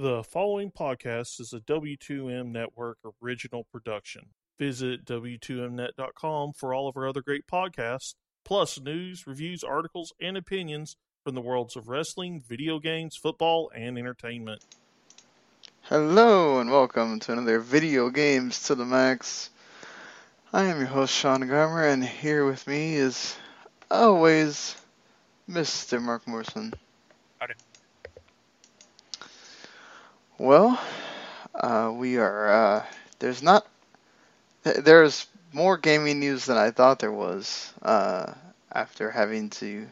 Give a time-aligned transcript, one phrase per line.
[0.00, 4.30] The following podcast is a W2M Network original production.
[4.58, 10.96] Visit W2Mnet.com for all of our other great podcasts, plus news, reviews, articles, and opinions
[11.22, 14.64] from the worlds of wrestling, video games, football, and entertainment.
[15.82, 19.50] Hello, and welcome to another Video Games to the Max.
[20.50, 23.36] I am your host, Sean Garmer, and here with me is
[23.90, 24.76] always
[25.46, 26.00] Mr.
[26.00, 26.72] Marc Morrison.
[27.38, 27.52] Howdy.
[30.40, 30.80] Well,
[31.54, 32.48] uh, we are.
[32.52, 32.86] Uh,
[33.20, 33.66] there's not.
[34.64, 37.72] th- There's more gaming news than I thought there was.
[37.82, 38.34] Uh,
[38.72, 39.86] after having to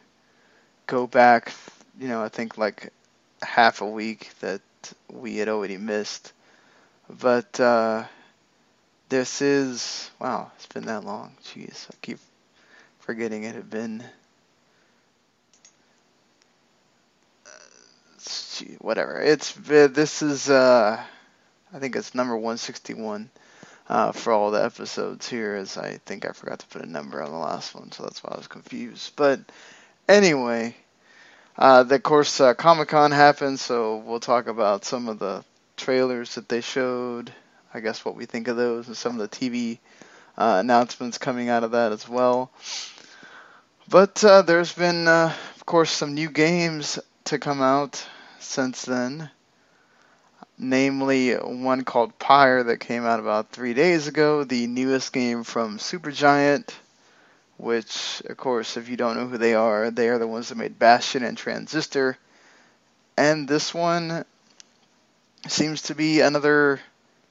[0.87, 1.53] go back,
[1.99, 2.93] you know, I think like
[3.43, 4.61] half a week that
[5.11, 6.33] we had already missed.
[7.09, 8.05] But uh,
[9.09, 11.35] this is wow, it's been that long.
[11.43, 12.19] Jeez, I keep
[12.99, 14.03] forgetting it had been.
[18.57, 19.19] Gee, whatever.
[19.19, 21.01] It's this is uh,
[21.73, 23.29] I think it's number 161
[23.87, 27.21] uh, for all the episodes here, as I think I forgot to put a number
[27.21, 29.13] on the last one, so that's why I was confused.
[29.15, 29.39] But
[30.07, 30.75] anyway,
[31.57, 35.43] uh, the, of course uh, Comic Con happened, so we'll talk about some of the
[35.77, 37.31] trailers that they showed.
[37.73, 39.79] I guess what we think of those and some of the TV
[40.37, 42.51] uh, announcements coming out of that as well.
[43.87, 46.99] But uh, there's been, uh, of course, some new games
[47.29, 48.03] to come out
[48.39, 49.29] since then.
[50.57, 55.77] Namely, one called Pyre that came out about three days ago, the newest game from
[55.77, 56.69] Supergiant,
[57.57, 60.57] which, of course, if you don't know who they are, they are the ones that
[60.57, 62.17] made Bastion and Transistor.
[63.15, 64.25] And this one
[65.47, 66.81] seems to be another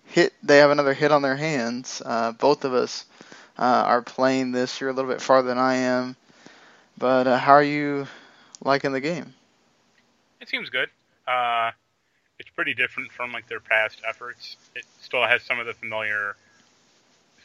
[0.07, 0.33] hit.
[0.45, 2.01] They have another hit on their hands.
[2.05, 3.05] Uh, both of us
[3.59, 4.81] uh, are playing this.
[4.81, 6.15] You're a little bit farther than I am.
[6.97, 8.07] But uh, how are you
[8.63, 9.35] liking the game?
[10.49, 10.89] It seems good.
[11.27, 11.73] Uh,
[12.39, 14.57] it's pretty different from like their past efforts.
[14.75, 16.37] It still has some of the familiar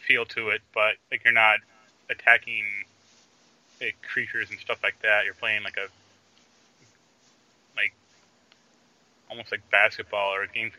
[0.07, 1.59] feel to it, but like you're not
[2.09, 2.63] attacking
[3.81, 5.25] like, creatures and stuff like that.
[5.25, 5.87] You're playing like a
[7.75, 7.93] like
[9.29, 10.71] almost like basketball or a game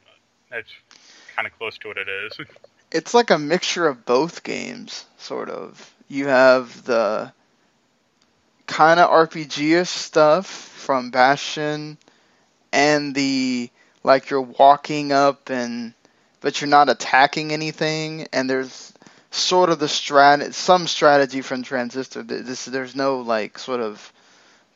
[0.51, 0.71] that's
[1.37, 2.39] kind of close to what it is.
[2.93, 5.93] It's like a mixture of both games, sort of.
[6.07, 7.33] You have the
[8.69, 11.99] kind of RPG-ish stuff from Bastion,
[12.75, 13.71] and the
[14.03, 15.95] like you're walking up and
[16.41, 18.93] but you're not attacking anything, and there's
[19.31, 22.23] sort of the strat some strategy from Transistor.
[22.23, 24.13] This there's no like sort of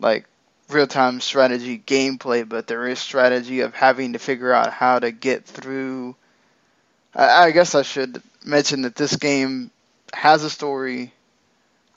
[0.01, 0.25] like
[0.71, 5.45] real-time strategy gameplay, but there is strategy of having to figure out how to get
[5.45, 6.15] through.
[7.15, 9.71] I, I guess I should mention that this game
[10.15, 11.13] has a story.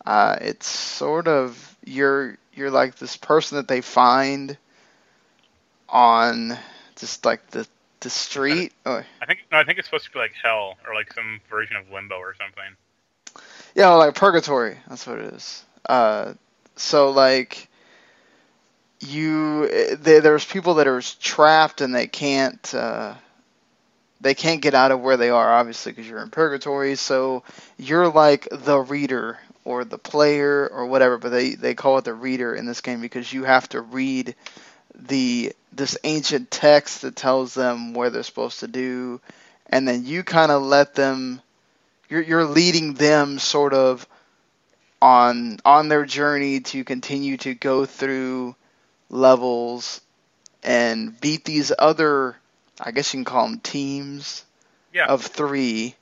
[0.03, 4.57] Uh, it's sort of you're you're like this person that they find
[5.91, 6.57] on
[6.95, 7.67] just like the
[8.01, 8.73] the street.
[8.85, 11.75] I think no, I think it's supposed to be like hell or like some version
[11.75, 13.43] of limbo or something.
[13.75, 14.77] yeah, like purgatory.
[14.89, 15.63] That's what it is.
[15.87, 16.33] Uh,
[16.75, 17.69] so like
[18.99, 22.73] you, they, there's people that are trapped and they can't.
[22.73, 23.15] Uh,
[24.19, 26.95] they can't get out of where they are, obviously, because you're in purgatory.
[26.95, 27.41] So
[27.79, 32.13] you're like the reader or the player or whatever, but they, they call it the
[32.13, 34.35] reader in this game because you have to read
[34.95, 39.19] the this ancient text that tells them where they're supposed to do,
[39.67, 41.41] and then you kind of let them.
[42.09, 44.05] You're you're leading them sort of
[45.01, 48.55] on on their journey to continue to go through
[49.09, 50.01] levels
[50.63, 52.35] and beat these other
[52.79, 54.43] I guess you can call them teams
[54.93, 55.05] Yeah.
[55.07, 55.95] of three.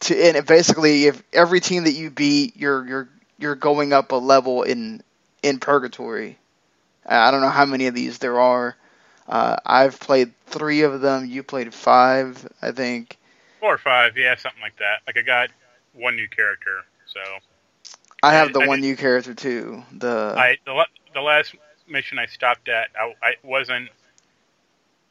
[0.00, 4.16] To and basically, if every team that you beat, you're you're you're going up a
[4.16, 5.02] level in
[5.42, 6.38] in purgatory.
[7.08, 8.76] Uh, I don't know how many of these there are.
[9.28, 11.26] Uh, I've played three of them.
[11.26, 13.16] You played five, I think.
[13.60, 15.00] Four or five, yeah, something like that.
[15.06, 15.50] Like I got
[15.94, 17.20] one new character, so
[18.22, 19.82] I have the I one did- new character too.
[19.92, 21.54] The I the, the last
[21.88, 23.88] mission I stopped at, I, I wasn't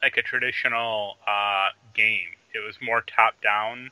[0.02, 2.28] like a traditional uh, game.
[2.54, 3.90] It was more top down.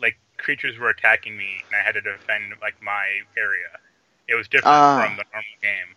[0.00, 3.68] Like creatures were attacking me, and I had to defend like my area.
[4.28, 5.02] It was different Ah.
[5.06, 5.94] from the normal game.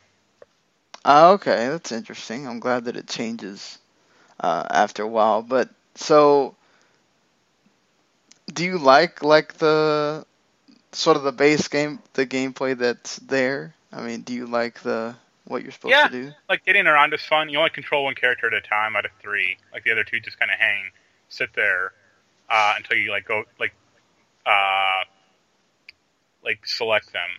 [1.06, 2.48] Oh, okay, that's interesting.
[2.48, 3.80] I'm glad that it changes
[4.40, 5.42] uh, after a while.
[5.42, 6.56] But so,
[8.54, 10.25] do you like like the
[10.94, 13.75] sort of the base game, the gameplay that's there?
[13.94, 15.16] I mean, do you like the
[15.46, 16.04] what you're supposed Yeah.
[16.04, 16.34] to do?
[16.50, 17.50] Like getting around is fun.
[17.50, 19.57] You only control one character at a time out of three.
[19.72, 20.92] Like the other two just kind of hang,
[21.30, 21.94] sit there
[22.50, 23.74] uh, until you like go like
[24.45, 25.04] uh,
[26.44, 27.30] like select them.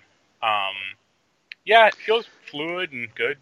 [0.43, 0.75] Um,
[1.65, 3.39] yeah, it feels fluid and good.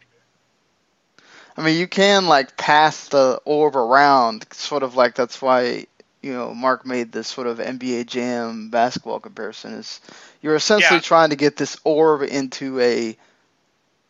[1.56, 5.86] I mean, you can like pass the orb around, sort of like that's why
[6.22, 9.74] you know Marc made this sort of NBA Jam basketball comparison.
[9.74, 10.00] Is
[10.42, 11.00] you're essentially Yeah.
[11.00, 13.16] trying to get this orb into a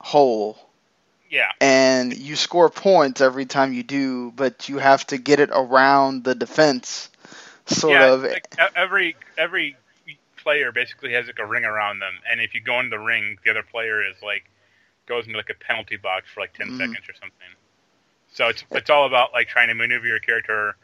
[0.00, 0.58] hole,
[1.30, 1.52] Yeah.
[1.60, 6.24] and you score points every time you do, but you have to get it around
[6.24, 7.08] the defense,
[7.66, 8.24] sort yeah, of.
[8.32, 9.76] like, every every
[10.38, 13.38] player basically has like a ring around them, and if you go into the ring,
[13.44, 14.50] the other player is like
[15.06, 16.78] goes into like a penalty box for like 10 Mhm.
[16.78, 17.48] seconds or something.
[18.32, 20.76] So it's it's all about like trying to maneuver your character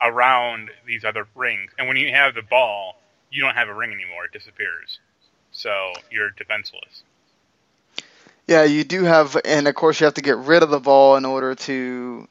[0.00, 3.00] around these other rings, and when you have the ball,
[3.30, 5.00] you don't have a ring anymore; it disappears.
[5.52, 7.04] So you're defenseless.
[8.46, 11.16] Yeah, you do have, and of course you have to get rid of the ball
[11.16, 12.28] in order to.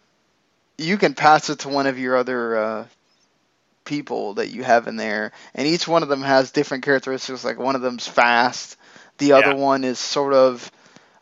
[0.77, 2.85] You can pass it to one of your other uh,
[3.85, 7.43] people that you have in there, and each one of them has different characteristics.
[7.43, 8.77] Like one of them's fast,
[9.17, 9.55] the other Yeah.
[9.55, 10.71] one is sort of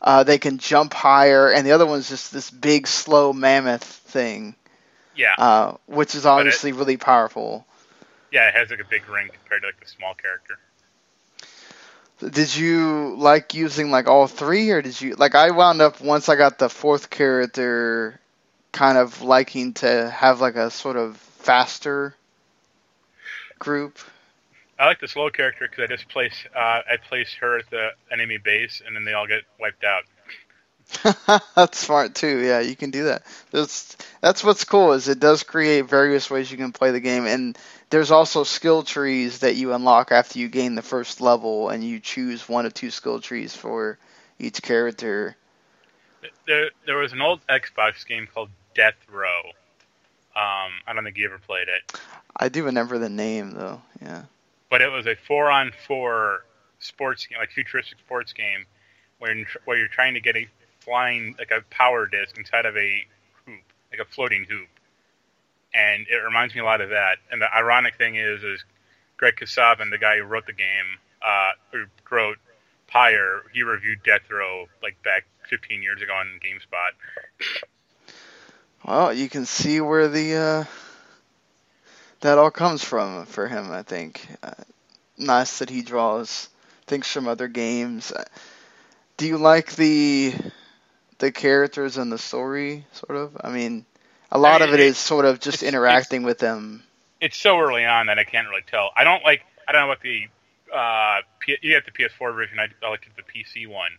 [0.01, 4.55] uh, they can jump higher, and the other one's just this big slow mammoth thing,
[5.15, 7.65] Yeah, uh, which is obviously really powerful.
[8.31, 10.57] yeah, it has like a big ring compared to like the small character.
[12.19, 15.35] Did you like using like all three, or did you like?
[15.35, 18.19] I wound up once I got the fourth character,
[18.71, 22.15] kind of liking to have like a sort of faster
[23.59, 23.99] group.
[24.77, 27.89] I like the slow character because I just place uh, I place her at the
[28.11, 30.03] enemy base, and then they all get wiped out.
[31.55, 32.39] that's smart too.
[32.39, 33.23] Yeah, you can do that.
[33.51, 37.25] That's that's what's cool is it does create various ways you can play the game,
[37.25, 37.57] and
[37.89, 41.99] there's also skill trees that you unlock after you gain the first level, and you
[41.99, 43.99] choose one of two skill trees for
[44.39, 45.35] each character.
[46.47, 49.41] There, there was an old Xbox game called Death Row.
[50.39, 51.99] Um, I don't think you ever played it,
[52.37, 53.81] I do remember the name though.
[54.01, 54.23] Yeah.
[54.69, 56.45] but it was a four-on-four
[56.79, 58.65] sports game, like futuristic sports game,
[59.17, 60.47] where you're, where you're trying to get a
[60.79, 63.05] flying like a power disc inside of a
[63.45, 64.69] hoop, like a floating hoop,
[65.73, 67.17] and it reminds me a lot of that.
[67.31, 68.63] And the ironic thing is, is
[69.17, 72.37] Greg Kasavin, the guy who wrote the game, uh, who wrote
[72.87, 76.91] Pyre, he reviewed Deathrow like back 15 years ago on GameSpot.
[78.85, 80.65] Well, you can see where the uh,
[82.21, 83.71] that all comes from for him.
[83.71, 84.51] I think uh,
[85.17, 86.49] nice that he draws
[86.87, 88.11] things from other games.
[88.11, 88.23] Uh,
[89.17, 90.33] Do you like the
[91.19, 92.85] the characters and the story?
[92.93, 93.37] Sort of.
[93.43, 93.85] I mean,
[94.31, 96.83] a lot of it is sort of just interacting with them.
[97.21, 98.91] It's so early on that I can't really tell.
[98.95, 99.43] I don't like.
[99.67, 100.27] I don't know what the
[100.73, 102.59] uh, P- you have the PS4 version.
[102.59, 103.91] I, I liked the PC one.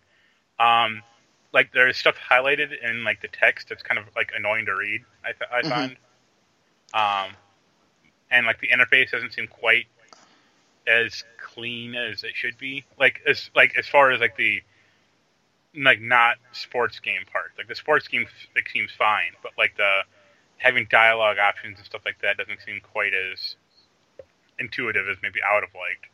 [0.58, 1.02] Um,
[1.52, 5.02] like there's stuff highlighted in like the text that's kind of like annoying to read.
[5.24, 5.96] I th- I Mhm.
[6.92, 7.26] find.
[7.28, 7.36] Um,
[8.30, 9.86] and like the interface doesn't seem quite
[10.86, 12.84] as clean as it should be.
[12.98, 14.62] Like as like as far as like the
[15.74, 17.52] like not sports game part.
[17.56, 20.02] Like the sports game like seems fine, but like the
[20.58, 23.56] having dialogue options and stuff like that doesn't seem quite as
[24.58, 26.06] intuitive as maybe I would have liked.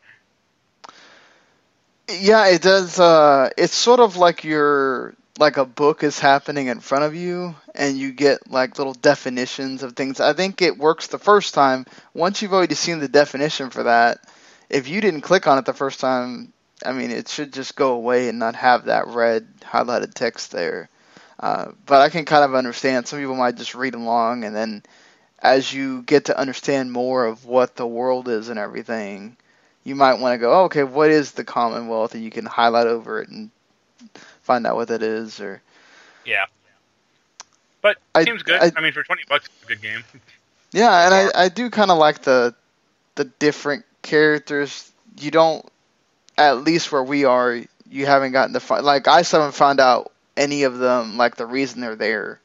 [2.08, 3.00] Yeah, it does.
[3.00, 7.54] Uh, it's sort of like your like a book is happening in front of you,
[7.74, 10.20] and you get like little definitions of things.
[10.20, 11.86] I think it works the first time.
[12.14, 14.18] Once you've already seen the definition for that,
[14.70, 16.52] if you didn't click on it the first time,
[16.84, 20.88] I mean, it should just go away and not have that red highlighted text there.
[21.38, 23.06] Uh, but I can kind of understand.
[23.06, 24.82] Some people might just read along, and then
[25.38, 29.36] as you get to understand more of what the world is and everything,
[29.84, 32.14] you might want to go, oh, okay, what is the Commonwealth?
[32.14, 33.50] And you can highlight over it and
[34.46, 35.40] find out what that is.
[35.40, 35.60] Or
[36.24, 36.46] Yeah.
[37.82, 38.60] But I- seems good.
[38.60, 40.04] I- I, mean, for twenty bucks, it's a good game.
[40.72, 42.54] yeah, and I, I do kind of like the
[43.16, 44.90] the different characters.
[45.18, 45.66] You don't,
[46.38, 47.60] at least where we are,
[47.90, 48.84] you haven't gotten to find.
[48.84, 52.40] Like I still haven't found out any of them, like the reason they're there.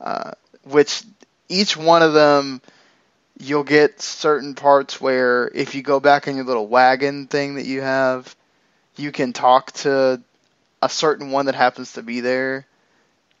[0.00, 0.32] Uh,
[0.64, 1.02] which
[1.48, 2.60] each one of them,
[3.38, 7.66] you'll get certain parts where if you go back in your little wagon thing that
[7.66, 8.34] you have,
[8.96, 10.20] you can talk to
[10.84, 12.66] a certain one that happens to be there.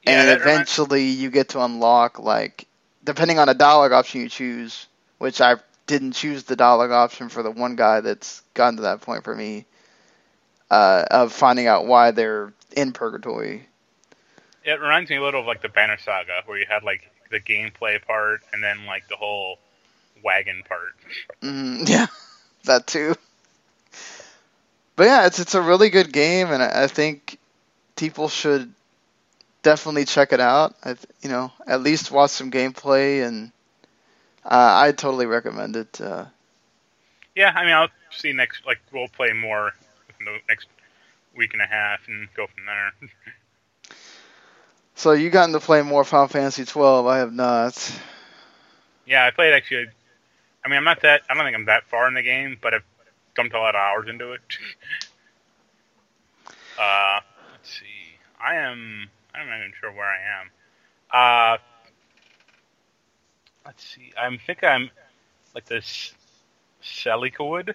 [0.02, 2.66] Yeah, and that reminds- eventually you get to unlock like
[3.04, 4.86] depending on the dialogue option you choose,
[5.18, 9.02] which I didn't choose the dialogue option for the one guy that's gotten to that
[9.02, 9.66] point for me,
[10.70, 13.68] uh, of finding out why they're in purgatory.
[14.64, 17.40] It reminds me a little of like the Banner Saga, where you had like the
[17.40, 19.58] gameplay part and then like the whole
[20.22, 20.94] wagon part.
[21.42, 22.06] Mm, yeah,
[22.64, 23.14] that too.
[24.96, 27.38] But yeah, it's it's a really good game, and I, I think
[27.96, 28.72] people should
[29.62, 30.74] definitely check it out.
[30.84, 33.52] I, th- you know, at least watch some gameplay, and
[34.44, 36.00] uh, I totally recommend it.
[36.00, 36.26] Uh,
[37.34, 38.64] Yeah, I mean, I'll see next.
[38.66, 39.72] Like, we'll play more
[40.08, 40.68] within the next
[41.36, 42.92] week and a half and go from there.
[44.96, 47.06] So you gotten to play more Final Fantasy 12.
[47.06, 47.76] I have not.
[49.06, 49.86] Yeah, I played actually.
[50.64, 51.22] I mean, I'm not that.
[51.28, 52.84] I don't think I'm that far in the game, but I've
[53.34, 54.40] dumped a lot of hours into it.
[56.80, 57.20] uh,
[57.52, 58.16] let's see.
[58.40, 59.10] I am.
[59.34, 60.50] I'm not even sure where I am.
[61.12, 61.58] Uh,
[63.66, 64.12] let's see.
[64.16, 64.90] I think I'm
[65.54, 66.14] like this
[66.82, 67.74] Salikawood.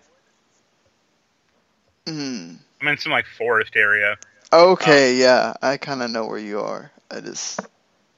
[2.07, 2.53] Hmm.
[2.81, 4.17] I'm in some like forest area,
[4.51, 6.91] Okay, yeah, I kind of know where you are.
[7.11, 7.59] I just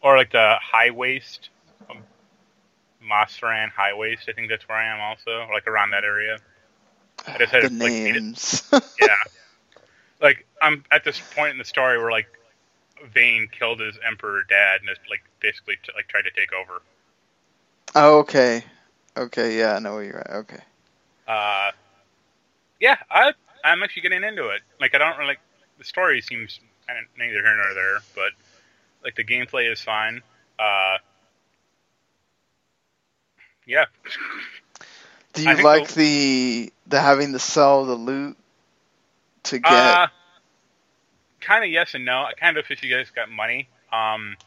[0.02, 1.50] or like the Highwaste,
[1.90, 1.98] um,
[3.04, 4.30] Mosphoran Highwaste.
[4.30, 6.38] I think that's where I am also, like around that area.
[7.28, 8.64] I just had the to, like, names.
[9.02, 9.16] Yeah,
[10.22, 12.28] like I'm at this point in the story where like
[13.14, 16.82] Vayne killed his emperor dad and is like basically t- like tried to take over.
[17.96, 18.64] oh, okay,
[19.18, 20.32] okay, yeah, I know where you're at.
[20.32, 20.60] Okay.
[21.28, 21.72] Uh,
[22.80, 24.62] yeah, I I'm actually getting into it.
[24.80, 25.40] Like I don't really like
[25.78, 28.32] the story seems kind of neither here nor there, but
[29.04, 30.22] like the gameplay is fine.
[30.60, 30.98] Uh,
[33.66, 33.86] yeah,
[35.42, 38.38] Do you like the- the having to sell the loot
[39.44, 39.72] to get?
[39.72, 40.08] uh,
[41.40, 42.24] kind of yes and no.
[42.24, 43.68] I kind of wish you guys got money.
[43.92, 44.38] Um,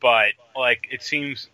[0.00, 1.48] but like it seems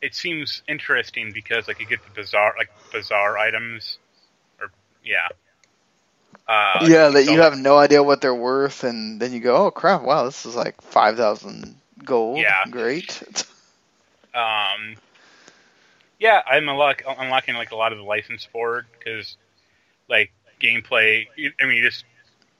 [0.00, 3.98] it seems interesting because like you get the bizarre like bizarre items
[4.60, 4.70] or
[5.04, 5.28] yeah.
[6.48, 9.70] Uh, yeah, that you have no idea what they're worth, and then you go, "Oh
[9.70, 10.02] crap!
[10.02, 12.38] Wow, this is like five thousand gold.
[12.38, 12.64] Yeah.
[12.70, 13.22] great."
[14.34, 14.96] Um,
[16.20, 19.36] yeah, I'm unlock, unlocking like a lot of the license for because
[20.08, 21.26] like gameplay.
[21.60, 22.04] I mean, you just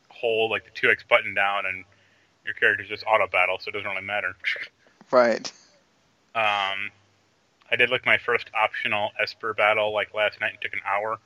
[0.08, 1.84] hold like the two X button down and
[2.44, 4.34] your character's just auto battle, so it doesn't really matter.
[5.10, 5.52] right.
[6.34, 6.90] Um,
[7.70, 11.18] I did like my first optional Esper battle like last night and took an hour.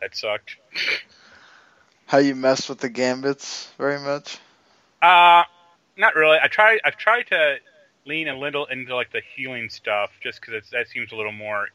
[0.00, 0.56] That sucked.
[2.06, 4.38] How you mess with the gambits very much?
[5.00, 5.44] Uh
[5.96, 6.38] not really.
[6.42, 6.78] I try.
[6.84, 7.58] I've tried to
[8.08, 11.68] lean a little into like the healing stuff, just because that seems a little more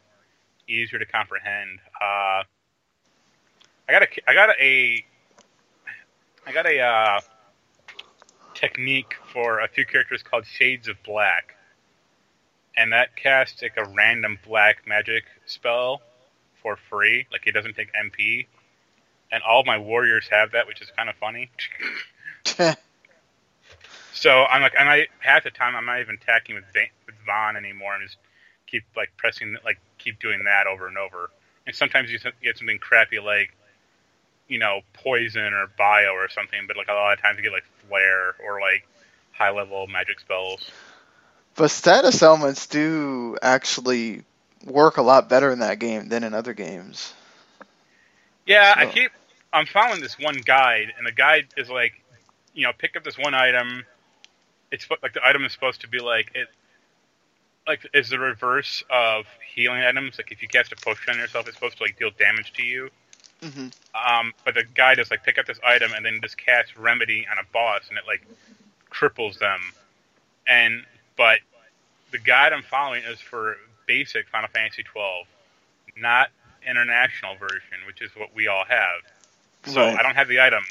[0.68, 1.80] easier to comprehend.
[2.02, 2.44] Uh,
[3.88, 4.08] I got a.
[4.28, 5.06] I got a.
[6.46, 7.22] I got a uh,
[8.54, 11.56] technique for a few characters called Shades of Black,
[12.76, 16.02] and that casts like a random black magic spell
[16.62, 17.28] for free.
[17.32, 18.48] Like it doesn't take MP,
[19.32, 21.50] and all my warriors have that, which is kind of funny.
[24.14, 27.16] So I'm like, I'm not, half the time I'm not even attacking with Va- with
[27.28, 27.94] Vaan anymore.
[27.96, 28.18] I'm just
[28.68, 31.30] keep like pressing, like keep doing that over and over.
[31.66, 33.56] And sometimes you get something crappy like,
[34.48, 36.68] you know, poison or bio or something.
[36.68, 38.88] But like a lot of times you get like flare or like
[39.32, 40.70] high level magic spells.
[41.56, 44.24] but status elements do actually
[44.66, 47.14] work a lot better in that game than in other games.
[48.46, 49.12] Yeah, I keep.
[49.52, 51.94] I'm following this one guide, and the guide is like,
[52.54, 53.86] you know, pick up this one item.
[54.74, 56.48] It's like the item is supposed to be like it,
[57.68, 59.26] like is the reverse of
[59.56, 60.18] healing items.
[60.18, 62.64] Like if you cast a potion on yourself, it's supposed to like deal damage to
[62.64, 62.90] you.
[63.42, 66.76] hmm Um, but the guide is like pick up this item and then just cast
[66.76, 68.26] remedy on a boss, and it like
[68.92, 69.60] cripples them.
[70.48, 70.84] And
[71.18, 71.40] but
[72.12, 75.28] the guide I'm following is for basic Final Fantasy 12,
[75.98, 76.30] not
[76.68, 79.02] international version, which is what we all have.
[79.66, 80.00] So Right.
[80.00, 80.64] I don't have the item.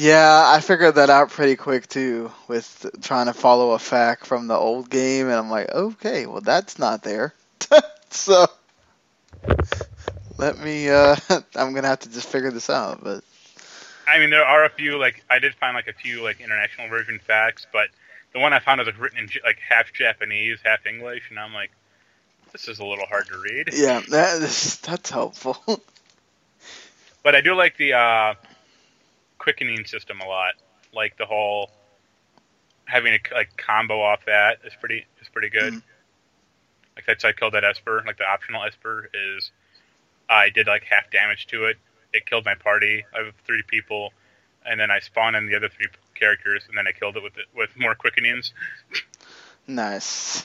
[0.00, 4.46] Yeah, I figured that out pretty quick too with trying to follow a fact from
[4.46, 7.34] the old game, and I'm like, okay, well that's not there.
[8.08, 8.46] so
[10.38, 10.88] let me.
[10.88, 11.16] uh
[11.54, 13.04] I'm gonna have to just figure this out.
[13.04, 13.22] But
[14.08, 16.88] I mean, there are a few like I did find like a few like international
[16.88, 17.90] version facts, but
[18.32, 21.52] the one I found was like written in like half Japanese, half English, and I'm
[21.52, 21.72] like,
[22.52, 23.68] this is a little hard to read.
[23.74, 25.58] yeah, that is, that's helpful.
[27.22, 28.34] But I do like the uh,
[29.40, 30.54] quickening system a lot.
[30.92, 31.70] Like the whole
[32.84, 35.72] having a like combo off that is pretty is pretty good.
[35.72, 35.82] Mhm.
[36.94, 38.04] Like that's how I killed that Esper.
[38.06, 39.50] Like the optional Esper is
[40.28, 41.78] I did like half damage to it.
[42.12, 44.12] It killed my party of three people,
[44.66, 47.34] and then I spawned in the other three characters, and then I killed it with
[47.54, 48.52] with more quickenings.
[49.66, 50.44] nice.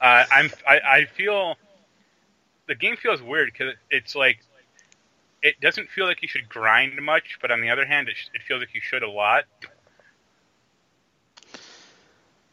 [0.00, 1.56] Uh, I'm I, I feel
[2.66, 4.40] the game feels weird because it's like
[5.44, 8.28] it doesn't feel like you should grind much, but on the other hand, it, sh-
[8.34, 9.44] it feels like you should a lot.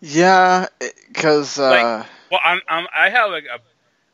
[0.02, 0.68] Yeah,
[1.08, 3.60] because uh, Like- Well, I'm, I'm I have like a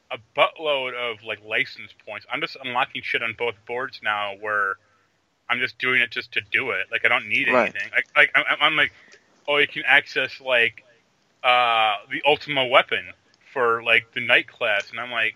[0.09, 2.25] a buttload of like license points.
[2.31, 4.75] I'm just unlocking shit on both boards now, where
[5.49, 6.87] I'm just doing it just to do it.
[6.91, 7.73] Like I don't need Right.
[7.73, 7.91] anything.
[7.93, 8.93] Like like I'm, I'm like,
[9.47, 10.83] oh, you can access like
[11.43, 13.05] uh the Ultima weapon
[13.53, 15.35] for like the knight class, and I'm like.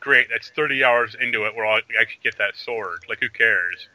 [0.00, 3.00] Great, that's 30 hours into it where I'll actually get that sword.
[3.08, 3.88] Like, who cares?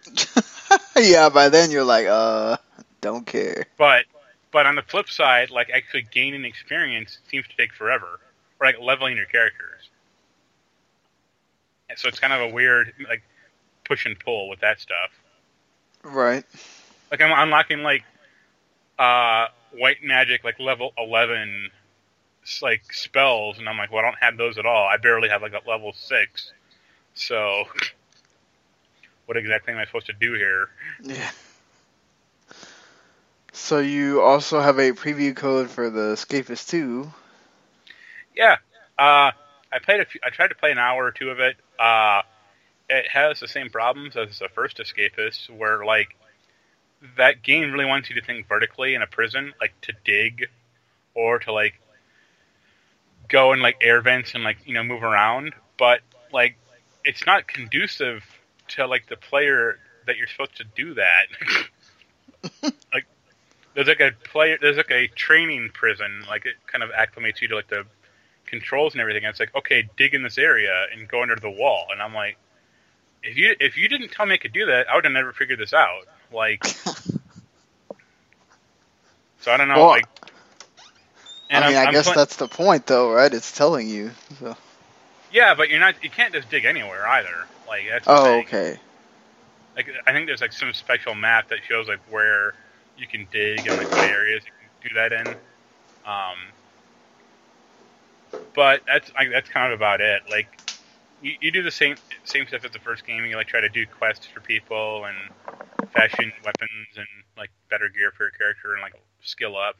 [0.98, 2.58] yeah, by then you're like, uh,
[3.04, 3.66] Don't care.
[3.78, 4.06] But
[4.52, 8.20] but on the flip side, like actually gaining experience seems to take forever,
[8.62, 9.90] or like leveling your characters.
[11.90, 13.24] And so it's kind of a weird like
[13.84, 15.12] push and pull with that stuff.
[16.04, 16.46] Right.
[17.12, 18.06] Like I'm unlocking like
[18.98, 21.72] uh white magic like level eleven
[22.62, 24.86] like spells, and I'm like, well, I don't have those at all.
[24.86, 26.52] I barely have like a level six.
[27.14, 27.66] So,
[29.26, 30.70] what exactly am I supposed to do here?
[31.02, 31.30] Yeah.
[33.54, 37.12] So you also have a preview code for the Escapist 2.
[38.36, 38.58] Yeah,
[38.98, 39.32] uh,
[39.72, 41.56] I played a few, I tried to play an hour or two of it.
[41.80, 42.24] Uh,
[42.90, 46.16] it has the same problems as the first Escapist, where like
[47.18, 50.50] that game really wants you to think vertically in a prison, like to dig
[51.14, 51.80] or to like
[53.30, 55.54] go in like air vents and like you know move around.
[55.78, 56.02] But
[56.32, 56.58] like
[57.04, 58.24] it's not conducive
[58.70, 61.28] to like the player that you're supposed to do that.
[62.94, 63.06] like
[63.74, 67.48] there's like a player, there's like a training prison, like it kind of acclimates you
[67.50, 67.86] to like the
[68.46, 69.24] controls and everything.
[69.24, 71.88] And it's like, okay, dig in this area and go under the wall.
[71.92, 72.38] And I'm like,
[73.24, 75.34] if you if you didn't tell me I could do that, I would have never
[75.34, 76.06] figured this out.
[76.32, 76.66] Like,
[79.40, 79.78] so I don't know.
[79.78, 80.08] Well, like,
[81.50, 83.34] and I mean, I'm- i guess that's the point, though, right?
[83.34, 84.12] It's telling you.
[84.40, 84.58] So.
[85.32, 86.04] yeah, but you're not.
[86.04, 87.50] You can't just dig anywhere either.
[87.68, 88.48] Like that's Oh, thing.
[88.48, 88.80] okay.
[89.78, 92.56] Like I think there's like some special map that shows like where
[92.98, 95.38] you can dig and like what areas you can do that in.
[96.06, 96.38] Um,
[98.56, 100.24] but that's like that's kind of about it.
[100.30, 100.60] Like
[101.22, 103.26] you, you do the same same stuff as the first game.
[103.26, 105.18] You like try to do quests for people and
[105.94, 109.76] fashion weapons and like better gear for your character and like skill up.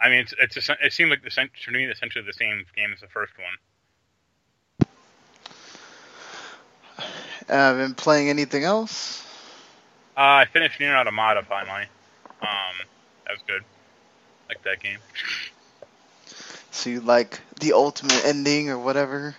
[0.00, 2.92] I mean, it's it's a, it seemed like the to me essentially the same game
[2.92, 3.58] as the first one.
[7.48, 9.22] Uh, been playing anything else?
[10.16, 11.84] Uh, I finished Nier Automata finally.
[12.42, 12.76] Um,
[13.26, 13.62] that was good.
[14.48, 14.98] Like that game.
[16.70, 19.34] So you like the ultimate ending or whatever?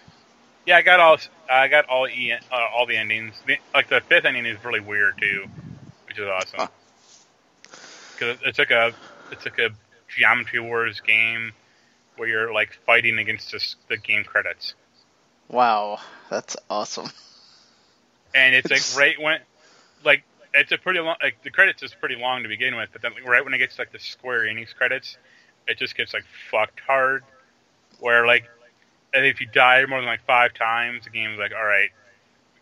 [0.65, 1.17] Yeah, I got all
[1.49, 3.35] I got all e, uh, all the endings.
[3.45, 5.45] The, like the fifth ending is really weird too,
[6.07, 6.59] which is awesome.
[6.59, 6.67] Huh.
[8.13, 8.93] Because it's like a
[9.31, 9.69] it's like a
[10.15, 11.53] Geometry Wars game
[12.17, 14.73] where you're like fighting against this, the game credits,
[15.49, 17.09] Wow, that's awesome.
[18.33, 19.39] and it's, It's- like right when
[20.03, 23.01] like it's a pretty long like the credits is pretty long to begin with, but
[23.01, 25.17] then right when it gets like the Square Enix credits,
[25.67, 27.23] it just gets like fucked hard.
[27.99, 28.49] Where like
[29.13, 31.89] and if you die more than like five times, the game's like, all right,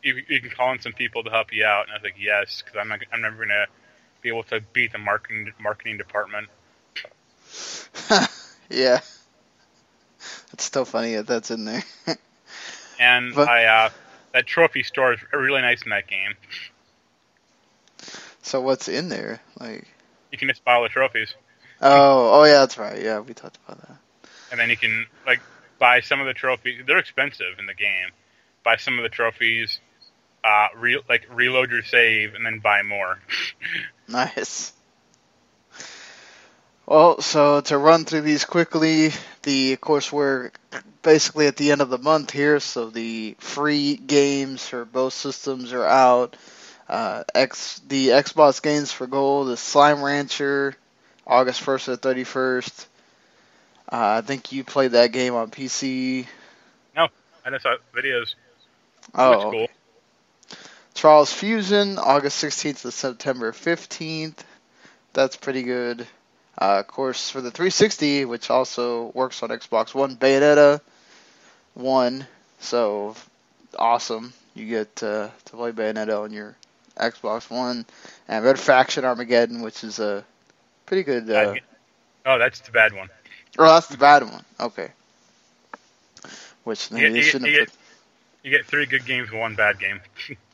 [0.02, 1.84] you, you can call in some people to help you out.
[1.84, 3.68] And I was like, yes, because I'm not, I'm never gonna
[4.22, 6.48] be able to beat the marketing marketing department.
[8.70, 9.00] yeah.
[10.54, 11.84] It's still funny that that's in there.
[13.02, 13.90] And But- I uh,
[14.34, 16.34] that trophy store is really nice in that game.
[18.42, 19.40] so what's in there?
[19.60, 19.86] Like,
[20.32, 21.34] You can just buy all the trophies,
[21.82, 23.02] oh, oh yeah, that's right.
[23.02, 23.98] Yeah, we talked about that.
[24.52, 25.40] and then you can like
[25.80, 26.82] buy some of the trophies.
[26.86, 28.10] They're expensive in the game.
[28.66, 29.80] Buy some of the trophies,
[30.44, 33.20] uh, re- like reload your save, and then buy more.
[34.10, 34.74] Nice.
[36.90, 39.12] Well, so to run through these quickly,
[39.44, 40.50] the of course we're
[41.04, 45.72] basically at the end of the month here, so the free games for both systems
[45.72, 46.36] are out.
[46.88, 50.76] Uh, X the Xbox games for gold is Slime Rancher,
[51.28, 52.88] August first to the thirty first.
[53.88, 56.26] Uh, I think you played that game on PC.
[56.96, 57.08] No,
[57.46, 58.34] I just saw videos.
[59.14, 59.68] Oh, Looks cool.
[60.96, 64.40] Charles Fusion, August 16th to September 15th.
[65.14, 66.08] That's pretty good.
[66.60, 70.82] Uh, of course, for the 360, which also works on Xbox One, Bayonetta
[71.76, 72.28] 1.
[72.60, 73.16] So,
[73.78, 74.34] awesome.
[74.56, 76.58] You get uh, to play Bayonetta on your
[76.98, 77.86] Xbox One.
[78.28, 80.26] And Red Faction Armageddon, which is a
[80.86, 81.30] pretty good.
[81.30, 81.56] Uh,
[82.26, 83.10] Oh, that's the bad one.
[83.58, 84.44] oh, that's the bad one.
[84.60, 84.90] Okay.
[86.66, 87.70] Which You get, you, get, you, get,
[88.44, 90.02] you get three good games and one bad game.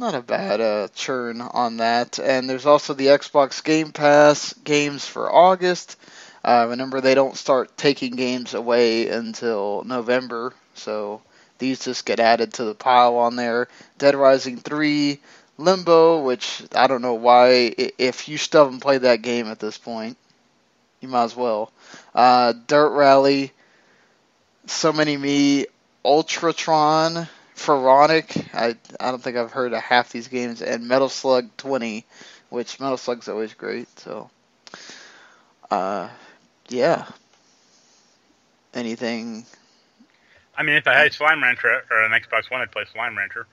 [0.00, 2.18] Not a bad uh, churn on that.
[2.18, 5.98] And there's also the Xbox Game Pass games for August.
[6.42, 11.20] Uh, remember, they don't start taking games away until November, so
[11.58, 13.68] these just get added to the pile on there.
[13.98, 15.20] Dead Rising 3,
[15.58, 19.76] Limbo, which I don't know why, if you still haven't played that game at this
[19.76, 20.16] point,
[21.02, 21.72] you might as well.
[22.14, 23.52] Uh, Dirt Rally,
[24.64, 25.66] So Many Me,
[26.06, 27.28] Ultratron,
[27.60, 28.34] Pharaonic.
[28.54, 32.06] I I don't think I've heard of half these games, and Metal Slug 20,
[32.48, 33.86] which Metal Slug's always great.
[33.98, 34.30] So,
[35.70, 36.08] uh,
[36.68, 37.06] yeah.
[38.72, 39.44] Anything?
[40.56, 43.46] I mean, if I had Slime Rancher or an Xbox One, I'd play Slime Rancher.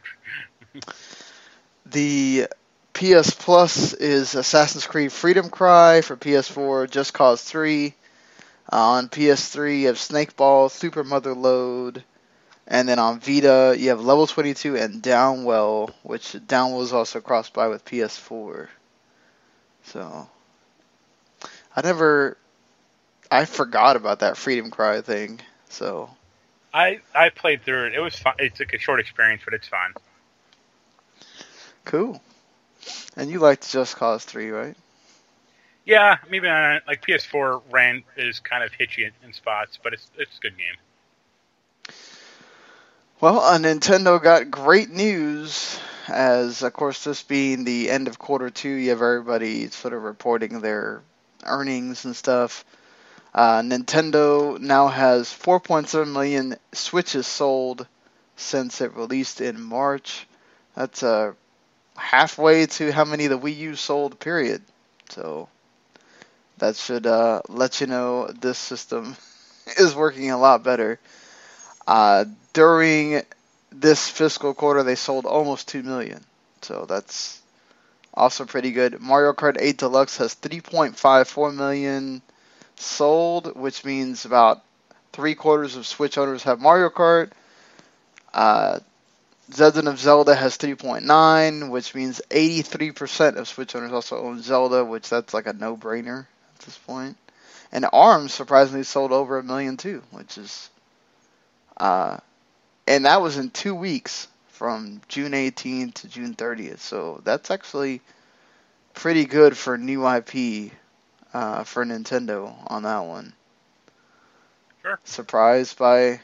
[1.85, 2.47] The
[2.93, 7.93] PS Plus is Assassin's Creed Freedom Cry for PS4, Just Cause 3.
[8.71, 12.03] Uh, on PS3, you have Snakeball, Super Motherload,
[12.67, 17.67] and then on Vita, you have Level 22 and Downwell, which Downwell is also cross-buy
[17.67, 18.69] with PS4.
[19.83, 20.29] So,
[21.75, 22.37] I never,
[23.31, 25.41] I forgot about that Freedom Cry thing.
[25.69, 26.09] So,
[26.73, 27.93] I I played through it.
[27.95, 28.35] It was fun.
[28.39, 29.93] It's like a short experience, but it's fun.
[31.85, 32.21] cool.
[33.15, 34.77] And you liked Just Cause 3, right?
[35.85, 40.37] Yeah, maybe on like PS4 ran is kind of hitchy in spots, but it's it's
[40.37, 40.75] a good game.
[43.19, 48.51] Well, uh, Nintendo got great news, as of course this being the end of quarter
[48.51, 51.01] two, you have everybody sort of reporting their
[51.43, 52.63] earnings and stuff.
[53.33, 57.87] Uh, Nintendo now has 4.7 million Switches sold
[58.35, 60.27] since it released in March.
[60.75, 61.33] That's uh,
[61.95, 64.61] halfway to how many the Wii U sold, period.
[65.09, 65.49] So
[66.59, 69.15] that should uh, let you know this system
[69.79, 70.99] is working a lot better.
[71.87, 73.23] Uh, during
[73.71, 76.23] this fiscal quarter, they sold almost 2 million.
[76.61, 77.41] So that's
[78.13, 78.99] also pretty good.
[78.99, 82.21] Mario Kart 8 Deluxe has 3.54 million
[82.75, 84.63] sold, which means about
[85.13, 87.31] three quarters of Switch owners have Mario Kart.
[88.33, 88.79] Uh,
[89.57, 95.09] Legend of Zelda has 3.9, which means 83% of Switch owners also own Zelda, which
[95.09, 97.15] that's like a no-brainer at this point.
[97.71, 100.69] And ARMS surprisingly sold over a million too, which is,
[101.77, 102.17] uh,
[102.87, 106.79] and that was in two weeks from June 18th to June 30th.
[106.79, 108.01] So that's actually
[108.93, 110.71] pretty good for new IP
[111.33, 113.33] uh, for Nintendo on that one.
[114.81, 114.99] Sure.
[115.03, 116.19] Surprised by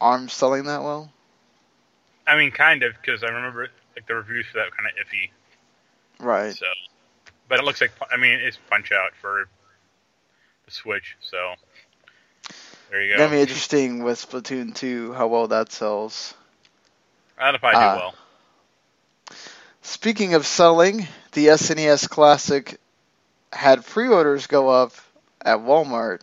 [0.00, 1.10] ARMS selling that well?
[2.26, 5.06] I mean, kind of because I remember like the reviews for that were kind of
[5.06, 5.30] iffy.
[6.24, 6.54] Right.
[6.54, 6.66] So,
[7.48, 9.48] but it looks like I mean it's Punch Out for
[10.64, 11.16] the Switch.
[11.20, 11.54] So
[12.92, 13.18] there you go.
[13.18, 16.34] Gonna be interesting with Splatoon 2 how well that sells.
[17.38, 18.14] That'll probably uh, do well.
[19.82, 22.78] Speaking of selling, the SNES Classic
[23.52, 24.92] had pre-orders go up
[25.44, 26.20] at Walmart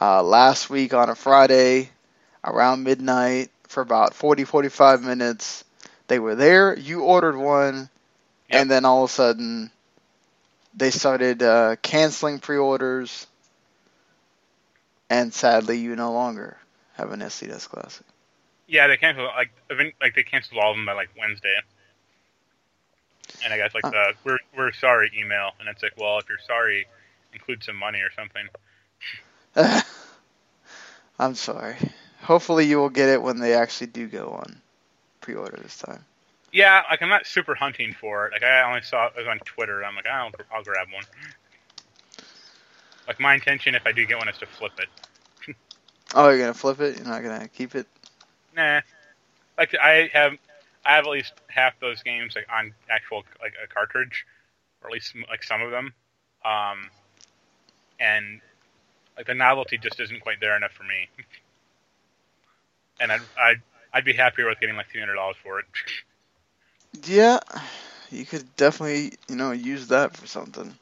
[0.00, 1.90] uh, last week on a Friday
[2.42, 5.64] around midnight for about 40 45 minutes.
[6.08, 7.88] They were there, you ordered one,
[8.48, 8.62] Yep.
[8.62, 9.70] and then all of a sudden
[10.74, 13.28] they started uh, canceling pre-orders,
[15.10, 16.58] and sadly, you no longer
[16.94, 18.06] have an SNES Classic.
[18.68, 21.56] Yeah, they canceled like event, like they canceled all of them by like Wednesday.
[23.42, 23.90] And I got like Huh.
[23.90, 26.88] the we're we're sorry email, and it's like, well, if you're sorry,
[27.32, 28.48] include some money or something.
[31.18, 31.76] I'm sorry.
[32.22, 34.60] Hopefully, you will get it when they actually do go on
[35.20, 36.04] pre-order this time.
[36.52, 38.32] Yeah, like I'm not super hunting for it.
[38.32, 39.84] Like I only saw it was on Twitter.
[39.84, 41.04] I'm like, I'll I'll grab one.
[43.10, 44.88] Like my intention, if I do get one, is to flip it.
[46.14, 46.96] Oh, you're gonna flip it?
[46.96, 47.88] You're not gonna keep it?
[48.54, 48.82] Nah,
[49.58, 50.34] like I have,
[50.86, 54.24] I have at least half those games like on actual like a cartridge,
[54.80, 55.92] or at least like some of them.
[56.44, 56.88] Um,
[57.98, 58.40] and
[59.16, 61.08] like the novelty just isn't quite there enough for me.
[63.00, 65.66] and I'd, I'd I'd be happier with getting like three hundred dollars for it.
[67.06, 67.40] Yeah,
[68.10, 70.76] you could definitely, you know, use that for something.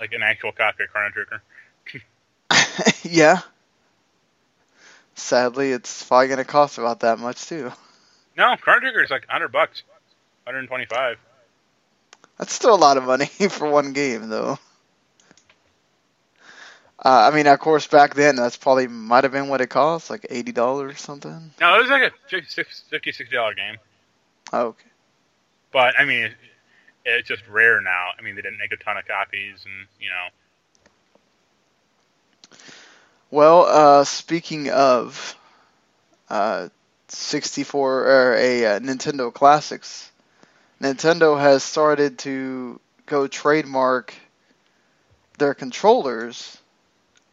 [0.00, 1.42] Like an actual copy of Chrono Trigger.
[3.02, 3.40] yeah.
[5.14, 7.72] Sadly, it's probably gonna cost about that much too.
[8.36, 9.82] No, Chrono Trigger is like hundred bucks,
[10.44, 11.18] hundred and twenty-five.
[12.38, 14.58] That's still a lot of money for one game, though.
[16.98, 20.10] Uh, I mean, of course, back then that's probably might have been what it cost,
[20.10, 21.52] like eighty dollars or something.
[21.60, 23.76] No, it was like a 56 56 dollar game.
[24.52, 24.88] Oh, okay.
[25.72, 26.34] But I mean,
[27.06, 28.08] it's just rare now.
[28.18, 30.28] I mean, they didn't make a ton of copies, and you know,
[33.30, 35.36] Well, uh, speaking of
[36.28, 36.68] uh,
[37.08, 40.10] 64 or a uh, Nintendo Classics,
[40.80, 44.14] Nintendo has started to go trademark
[45.38, 46.58] their controllers,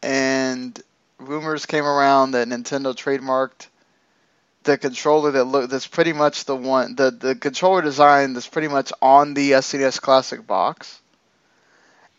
[0.01, 0.81] and
[1.17, 3.67] rumors came around that Nintendo trademarked
[4.63, 8.67] the controller that look that's pretty much the one the the controller design that's pretty
[8.67, 10.99] much on the SNES Classic box.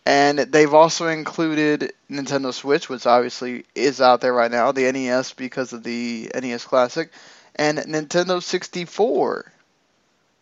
[0.07, 5.33] And they've also included Nintendo Switch, which obviously is out there right now, the NES
[5.33, 7.11] because of the NES Classic,
[7.57, 9.51] and Nintendo 64.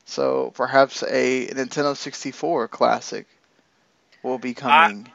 [0.05, 3.27] So perhaps a Nintendo 64 Classic
[4.25, 5.09] will be coming.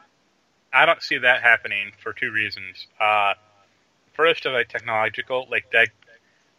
[0.72, 2.86] I don't see that happening for two reasons.
[3.00, 3.34] Uh,
[4.14, 5.88] first, of a technological, like that,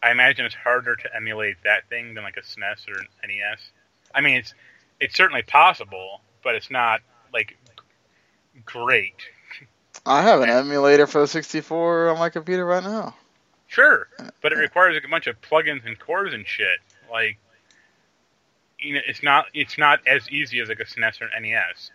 [0.01, 3.59] I imagine it's harder to emulate that thing than like a SNES or an NES.
[4.13, 4.53] I mean, it's
[4.99, 7.01] it's certainly possible, but it's not
[7.33, 7.57] like
[8.65, 9.15] great.
[10.05, 13.15] I have an emulator for the 64 on my computer right now.
[13.67, 14.07] Sure,
[14.41, 16.79] but it requires like, a bunch of plugins and cores and shit.
[17.11, 17.37] Like,
[18.79, 21.91] you know, it's not it's not as easy as like a SNES or an NES.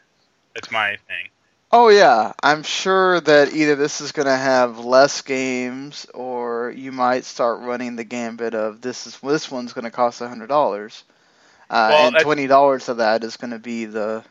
[0.55, 1.31] That's my thing.
[1.74, 6.92] Oh yeah, I'm sure that either this is going to have less games, or you
[6.92, 10.48] might start running the gambit of this is this one's going to cost a hundred
[10.48, 11.04] dollars,
[11.70, 14.24] uh, Well, and twenty dollars of that is going to be the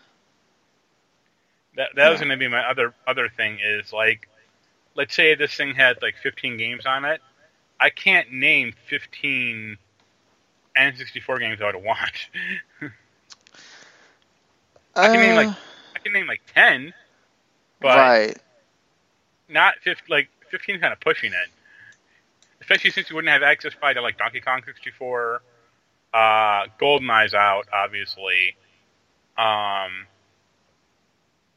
[1.76, 4.30] That that was going to be my other other thing is like,
[4.96, 7.22] let's say this thing had like 15 games on it.
[7.80, 9.78] I can't name 15
[10.76, 12.30] N64 games I would want.
[15.02, 15.56] I can name, like, Uh,
[15.96, 16.94] I can name like 10,
[17.84, 18.38] but right.
[19.50, 21.50] not 50, like 15 kind of pushing it.
[22.62, 25.42] Especially since you wouldn't have access by to like Donkey Kong 64,
[26.14, 26.18] uh,
[26.80, 28.56] GoldenEye's out, obviously.
[29.38, 30.08] Um,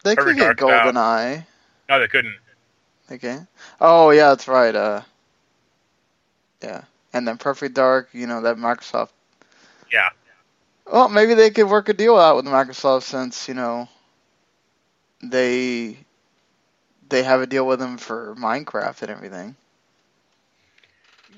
[0.03, 0.95] They could get Dark Cloud.
[0.95, 1.47] GoldenEye.
[1.89, 2.37] no, they couldn't.
[3.13, 3.39] Okay.
[3.81, 4.75] Oh yeah, that's right.
[4.75, 5.03] Uh,
[6.61, 8.09] yeah, and then Perfect Dark.
[8.13, 9.11] You know that Microsoft.
[9.93, 10.09] Yeah.
[10.91, 13.89] Well, maybe they could work a deal out with Microsoft since you know
[15.23, 15.99] they
[17.09, 19.57] they have a deal with them for Minecraft and everything.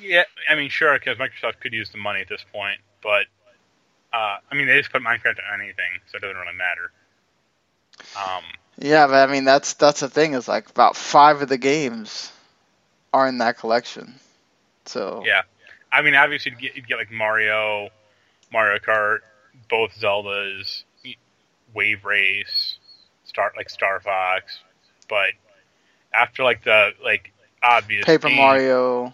[0.01, 3.27] Yeah, I mean, sure, because Microsoft could use the money at this point, but
[4.13, 6.93] uh, I mean, they just put Minecraft on anything, so it doesn't really matter.
[8.17, 8.45] Um,
[8.79, 12.31] Yeah, but I mean that's that's the thing is like about five of the games
[13.13, 14.15] are in that collection.
[14.85, 15.43] So Yeah.
[15.91, 17.89] I mean, obviously, you'd get, you'd get like Mario,
[18.53, 19.21] Mario Kart,
[19.69, 20.85] both Zeldas,
[21.75, 22.79] Wave Race,
[23.25, 24.61] Star like Star Fox,
[25.09, 25.31] but
[26.13, 29.13] after like the like obvious Paper games- Mario.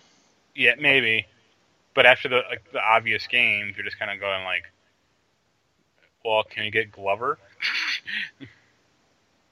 [0.54, 1.26] yeah, maybe,
[1.94, 4.64] but after the like the obvious games, you're just kind of going like,
[6.24, 7.38] well, can you get Glover?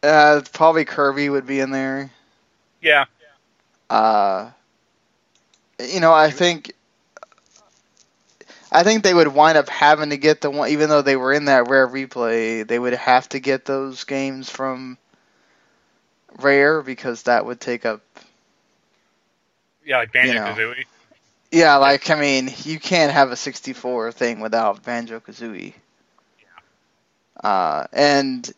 [0.03, 2.11] Uh, probably Kirby would be in there.
[2.81, 3.05] yeah,
[3.89, 4.51] Uh,
[5.79, 6.73] you know, I think,
[8.73, 11.33] I think they would wind up having to get the one, even though they were
[11.33, 14.99] in that Rare Replay, they would have to get those games from
[16.39, 18.01] Rare because that would take up.
[19.85, 20.47] yeah, like Banjo You know.
[20.47, 20.85] Kazooie.
[21.51, 25.75] Yeah, like I mean, you can't have a 64 thing without Banjo Kazooie.
[27.43, 28.51] Uh, and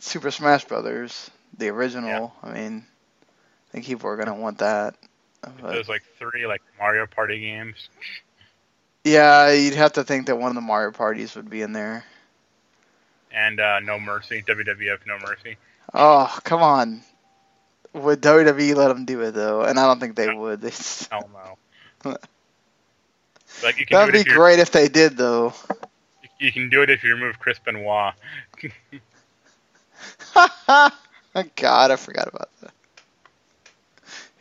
[0.00, 2.34] Super Smash Brothers, the original.
[2.42, 2.84] I mean,
[3.22, 4.96] I think people are gonna want that.
[5.40, 7.88] But- There's like three like Mario Party games.
[9.04, 12.04] Yeah, you'd have to think that one of the Mario parties would be in there.
[13.32, 15.56] and uh, No Mercy, WWF No Mercy.
[15.94, 17.02] Oh, come on.
[17.94, 19.62] Would WWE let them do it though?
[19.62, 20.60] And I don't think they would.
[20.60, 22.16] They just- Hell no.
[23.62, 25.52] Like you can That'd be if great if they did though.
[26.38, 28.14] you can do it if you remove Chris Benoit.
[31.56, 32.72] God, I forgot about that.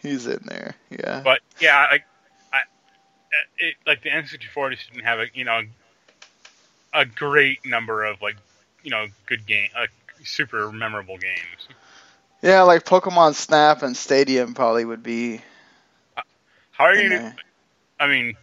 [0.01, 0.75] He's in there.
[0.89, 1.21] Yeah.
[1.23, 2.05] But yeah, like
[2.53, 2.59] I,
[3.57, 5.63] it, like the N64 just didn't have a you know
[6.93, 8.37] a great number of like
[8.83, 9.87] you know good game, uh,
[10.27, 11.67] super memorable games.
[12.41, 15.41] Yeah, like Pokemon Snap and Stadium probably would be
[16.71, 17.09] How are you?
[17.09, 17.35] there.
[17.99, 18.35] I mean,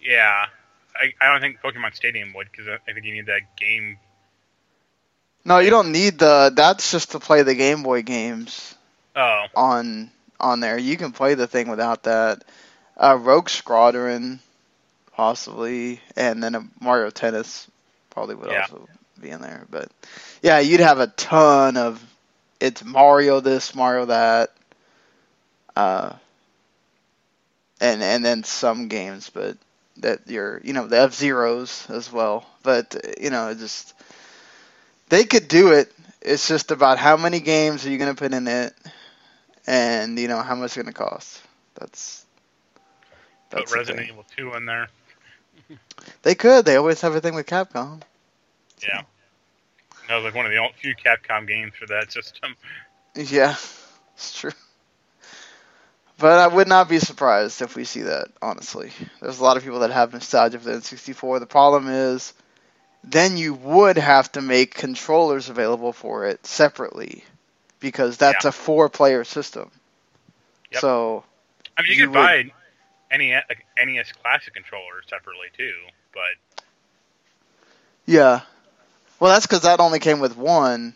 [0.00, 0.46] yeah,
[0.94, 3.98] I, I don't think Pokemon Stadium would because I, I think you need that game.
[5.44, 6.52] No, you don't need the.
[6.54, 8.74] That's just to play the Game Boy games
[9.16, 10.10] Oh, on
[10.40, 10.78] on there.
[10.78, 12.44] You can play the thing without that.
[12.96, 14.40] Uh, Rogue Squadron,
[15.12, 17.68] possibly, and then a Mario Tennis
[18.10, 18.62] probably would Yeah.
[18.62, 18.88] also
[19.24, 19.66] be in there.
[19.70, 19.90] But
[20.42, 22.04] yeah, you'd have a ton of.
[22.60, 24.52] It's Mario this, Mario that.
[25.74, 26.14] Uh,
[27.80, 29.56] and and then some games, but
[29.98, 32.46] that you're you know the F Zeros as well.
[32.62, 33.94] But you know it just
[35.08, 35.92] they could do it.
[36.22, 38.74] It's just about how many games are you going to put in it,
[39.66, 41.42] and you know how much it's going to cost.
[41.74, 42.24] That's
[43.50, 44.08] put that's the Resident.
[44.08, 44.88] Evil 2 in there.
[46.22, 46.64] They could.
[46.64, 48.02] They always have a thing with Capcom.
[48.82, 49.02] Yeah.
[50.08, 52.56] That was like one of the only few Capcom games for that system.
[53.14, 53.56] Yeah,
[54.14, 54.52] it's true.
[56.18, 58.28] But I would not be surprised if we see that.
[58.40, 61.40] Honestly, there's a lot of people that have nostalgia for the N64.
[61.40, 62.32] The problem is,
[63.02, 67.24] then you would have to make controllers available for it separately,
[67.80, 68.50] because that's Yeah.
[68.50, 69.70] a four-player system.
[70.70, 70.80] Yep.
[70.80, 71.24] So
[71.76, 72.50] I mean, you, You could buy
[73.10, 73.30] any
[73.76, 75.74] NES Classic controller separately too,
[76.12, 76.64] but
[78.06, 78.40] Yeah.
[79.24, 80.94] Well, that's because that only came with one.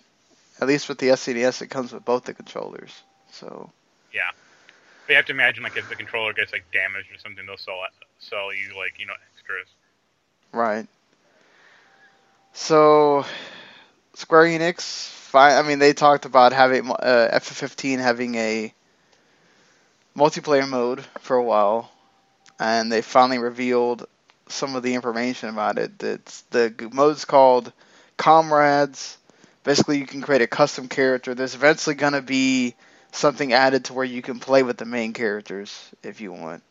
[0.61, 2.93] At least with the SCDS, it comes with both the controllers.
[3.33, 3.71] So
[4.13, 4.31] Yeah.
[5.07, 7.57] but you have to imagine like if the controller gets like damaged or something, they'll
[7.57, 7.81] sell
[8.19, 9.69] sell you like you know extras.
[10.53, 10.87] right.
[12.53, 13.25] So,
[14.15, 18.75] Square Enix, fi- I mean, they talked about having uh, FF15 having a
[20.17, 21.91] multiplayer mode for a while,
[22.61, 24.07] and they finally revealed
[24.49, 26.03] some of the information about it.
[26.03, 27.73] It's the mode's called
[28.19, 29.17] Comrades.
[29.65, 31.35] Basically, you can create a custom character.
[31.35, 32.75] There's eventually going to be
[33.13, 36.63] something added to where you can play with the main characters if you want.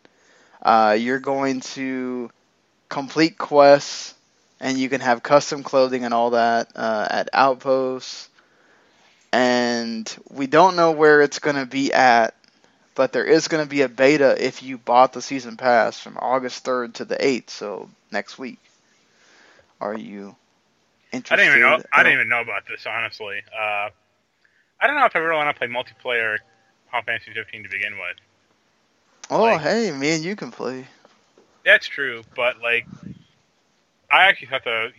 [0.62, 2.30] Uh, you're going to
[2.90, 4.14] complete quests,
[4.60, 8.30] and you can have custom clothing and all that uh, at outposts.
[9.32, 12.34] And we don't know where it's going to be at,
[12.96, 16.18] but there is going to be a beta if you bought the season pass from
[16.20, 18.58] August 3rd to the 8th, so next week.
[19.80, 20.36] Are you
[21.14, 21.82] I didn't even know.
[21.94, 23.42] I didn't even know about this honestly.
[23.54, 23.90] Uh,
[24.80, 26.38] I don't know if I really want to play multiplayer
[26.92, 28.18] Final Fantasy 15 to begin with.
[29.30, 30.86] Oh, like- hey, me and you can play.
[31.66, 32.86] That's true, but like,
[34.10, 34.92] I actually thought the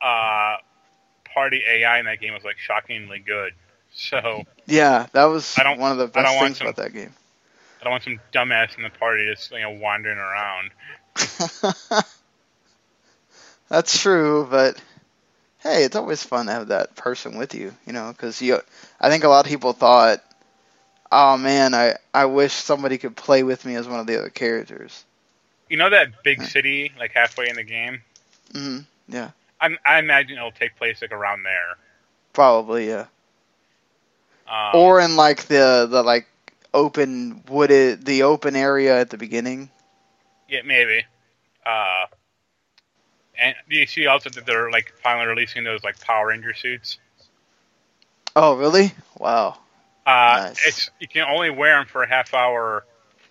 [0.00, 0.56] uh,
[1.34, 3.52] party AI in that game was like shockingly good.
[3.94, 7.12] So Yeah, that was I don't- one of the best things some- about that game.
[7.80, 10.70] I don't want some dumbass in the party just you know wandering around.
[13.68, 14.80] That's true, but
[15.60, 18.60] hey, it's always fun to have that person with you, you know, because you.
[19.00, 20.22] I think a lot of people thought,
[21.10, 24.30] "Oh man, I I wish somebody could play with me as one of the other
[24.30, 25.04] characters."
[25.68, 28.02] You know that big city like halfway in the game.
[28.52, 31.76] hmm Yeah, I, I imagine it'll take place like around there.
[32.32, 33.06] probably yeah.
[34.48, 36.26] Um, or in like the the like
[36.74, 39.70] open wooded the open area at the beginning.
[40.48, 41.04] Yeah, maybe.
[41.64, 42.06] Uh,
[43.40, 46.98] and do you see also that they're like finally releasing those like Power Ranger suits?
[48.34, 48.92] Oh, really?
[49.18, 49.58] Wow.
[50.06, 50.66] Uh, Nice.
[50.66, 52.84] It's you can only wear them for a half hour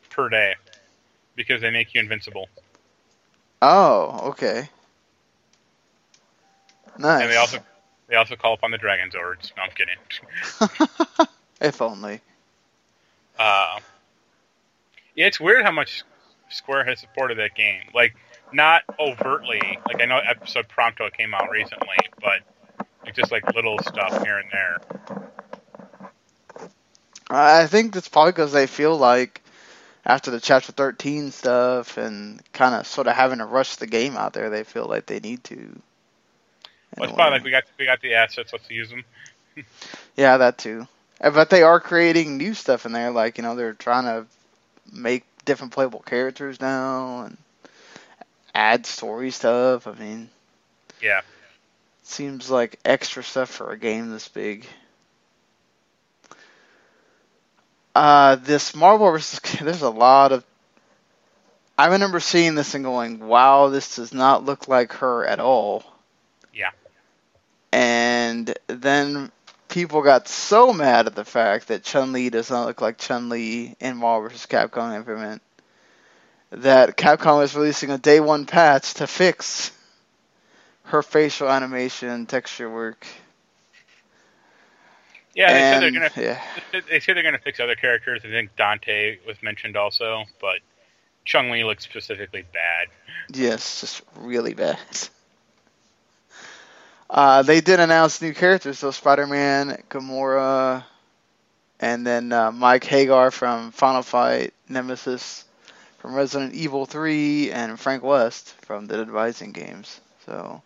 [0.10, 0.56] per day
[1.36, 2.48] because they make you invincible,
[3.62, 4.70] Oh, okay.
[6.98, 7.24] Nice.
[7.24, 7.60] and they also
[8.08, 9.52] they also call upon the Dragon Zords.
[9.58, 11.28] No, I'm kidding.
[11.62, 12.22] if only.
[13.38, 13.80] Uh,
[15.16, 16.04] yeah, it's weird how much
[16.50, 17.82] Square has supported that game.
[17.94, 18.16] Like,
[18.54, 19.80] not overtly.
[19.86, 22.42] Like, I know episode Prompto came out recently, but
[23.04, 24.78] like, just like little stuff here and there.
[27.30, 29.42] I think that's probably because they feel like
[30.06, 34.16] after the chapter 13 stuff and kind of sort of having to rush the game
[34.16, 35.82] out there, they feel like they need to.
[36.98, 38.54] Well, it's probably like we got we got the assets.
[38.54, 39.04] Let's use them.
[40.18, 40.88] Yeah, that too.
[41.20, 43.12] But they are creating new stuff in there.
[43.12, 44.26] Like, you know, they're trying to
[44.94, 47.38] make different playable characters now and
[48.56, 49.86] add story stuff.
[49.86, 50.30] I mean,
[51.02, 51.22] Yeah.
[52.04, 54.66] seems like extra stuff for a game this big.
[57.94, 59.40] Uh, this Marvel vs.
[59.62, 60.44] There's a lot of.
[61.78, 65.84] I remember seeing this and going, "Wow, this does not look like her at all."
[66.54, 66.72] Yeah.
[67.72, 69.32] And then
[69.68, 73.28] people got so mad at the fact that Chun Li does not look like Chun
[73.30, 74.46] Li in Marvel vs.
[74.46, 75.42] Capcom Infinite
[76.58, 79.72] that Capcom is releasing a day one patch to fix
[80.84, 83.06] her facial animation and texture work.
[85.34, 86.12] Yeah, they said they're gonna.
[86.16, 86.42] yeah.
[86.90, 88.22] They they're gonna fix other characters.
[88.24, 90.60] I think Dante was mentioned also, but
[91.26, 92.88] Chun Li looks specifically bad.
[93.34, 94.78] Yes, just really bad.
[97.10, 100.84] Uh, they did announce new characters, so Spider-Man, Gamora,
[101.80, 105.45] and then uh, Mike Hagar from Final Fight, Nemesis
[106.06, 110.00] from Resident Evil 3, and Frank West from the Dead Rising games.
[110.28, 110.62] So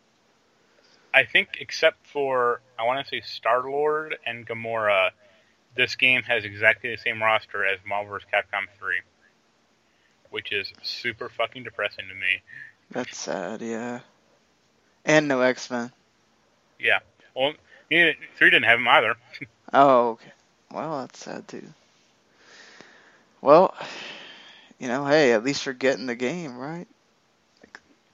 [1.14, 5.12] I think, except for I want to say Star Lord and Gamora,
[5.78, 8.28] this game has exactly the same roster as Marvel vs.
[8.34, 8.96] Capcom 3,
[10.30, 12.42] which is super fucking depressing to me.
[12.92, 14.02] that's sad, yeah.
[15.06, 15.94] And no X-Men.
[16.78, 17.00] Yeah.
[17.34, 17.54] Well,
[17.90, 19.16] neither, three didn't have them either.
[19.72, 20.32] Oh, okay.
[20.72, 21.64] Well, that's sad too.
[23.40, 23.76] Well,
[24.80, 26.88] you know, hey, at least you're getting the game, right?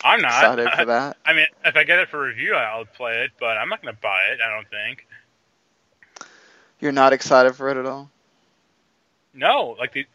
[0.04, 0.60] I'm not.
[0.60, 1.18] Excited for that.
[1.26, 3.96] I mean, if I get it for review, I'll play it, but I'm not going
[3.96, 4.40] to buy it.
[4.42, 5.08] I don't think.
[6.80, 8.10] You're not excited for it at all?
[9.34, 10.06] No, like the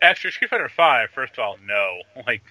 [0.00, 1.10] after Street Fighter Five.
[1.10, 2.02] First of all, no.
[2.26, 2.42] Like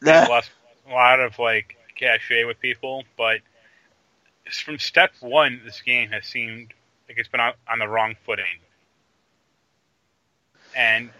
[0.00, 0.50] there's lost
[0.88, 3.40] a lot of like cachet with people, but
[4.46, 6.74] it's from step one, this game has seemed
[7.08, 8.44] like it's been on, on the wrong footing.
[10.76, 11.10] And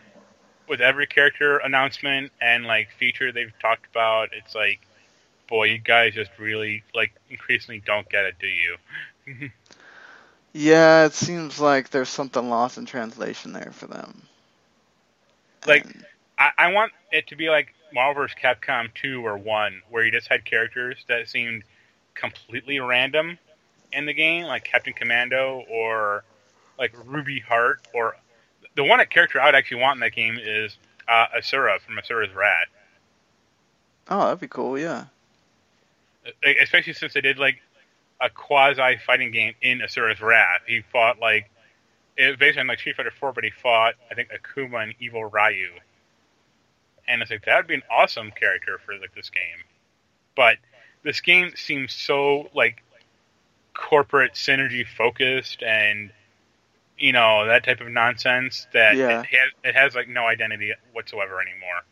[0.72, 4.80] with every character announcement and like feature they've talked about, it's like,
[5.46, 8.78] boy, you guys just really like increasingly don't get it, do you?
[10.54, 14.22] Yeah, it seems like there's something lost in translation there for them.
[15.66, 16.06] Like, And-
[16.38, 18.36] I, I want it to be like Marvel vs.
[18.42, 21.64] Capcom 2 or 1, where you just had characters that seemed
[22.14, 23.38] completely random
[23.92, 26.24] in the game, like Captain Commando or
[26.78, 28.16] like Ruby Heart, or
[28.74, 30.76] the one character I would actually want in that game is
[31.08, 32.68] uh, Asura from Asura's Wrath.
[34.08, 34.78] Oh, that'd be cool.
[34.78, 35.06] Yeah.
[36.60, 37.60] Especially since they did like
[38.20, 40.60] a quasi fighting game in Asura's Wrath.
[40.66, 41.50] He fought like
[42.16, 44.94] it was based on like Street Fighter Four, but he fought I think Akuma and
[45.00, 45.70] Evil Ryu.
[47.08, 49.64] And it's like that would be an awesome character for like this game.
[50.36, 50.58] But
[51.02, 52.82] this game seems so like
[53.74, 56.12] corporate synergy focused and
[57.03, 59.20] you know that type of nonsense that Yeah.
[59.22, 61.82] it, has, it has like no identity whatsoever anymore.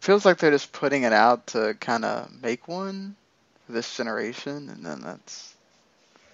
[0.00, 3.14] Feels like they're just putting it out to kind of make one
[3.66, 5.54] for this generation, and then that's.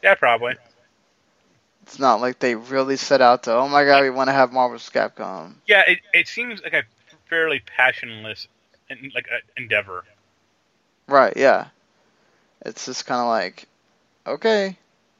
[0.01, 0.55] Yeah, probably.
[1.83, 3.53] It's not like they really set out to.
[3.53, 4.79] Oh my god, we want to have Marvel.
[4.79, 5.55] Capcom.
[5.67, 6.85] Yeah, it, it seems like a
[7.29, 8.47] fairly passionless
[9.13, 10.05] like uh, endeavor.
[11.09, 11.67] Right, yeah.
[12.65, 13.67] It's just kind of like,
[14.25, 14.77] okay,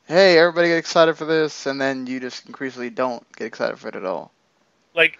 [0.07, 3.89] hey, everybody get excited for this, and then you just increasingly don't get excited for
[3.89, 4.33] it at all.
[4.95, 5.19] Like,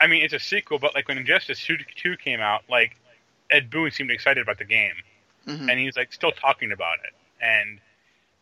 [0.00, 2.96] I mean, it's a sequel, but like when Injustice 2, 2 came out, like
[3.50, 4.94] Ed Boon seemed excited about the game,
[5.46, 7.80] hmm and he's like still talking about it, and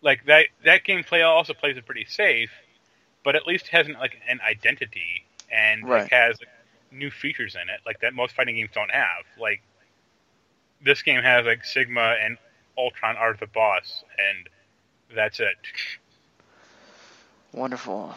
[0.02, 2.50] like that that gameplay also plays it pretty safe,
[3.24, 6.10] but at least has an, like an identity and Right.
[6.10, 6.50] like, has like,
[6.90, 9.24] new features in it, like that most fighting games don't have.
[9.38, 9.62] Like
[10.82, 12.38] this game has like Sigma and
[12.78, 14.48] Ultron are the boss, and
[15.14, 15.56] that's it.
[17.52, 18.14] Wonderful.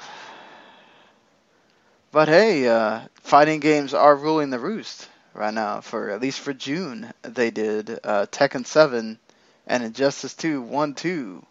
[2.11, 5.81] But hey, uh, fighting games are ruling the roost right now.
[5.81, 9.19] For at least for June, they did uh, Tekken 7
[9.67, 11.45] and Injustice 2 1 2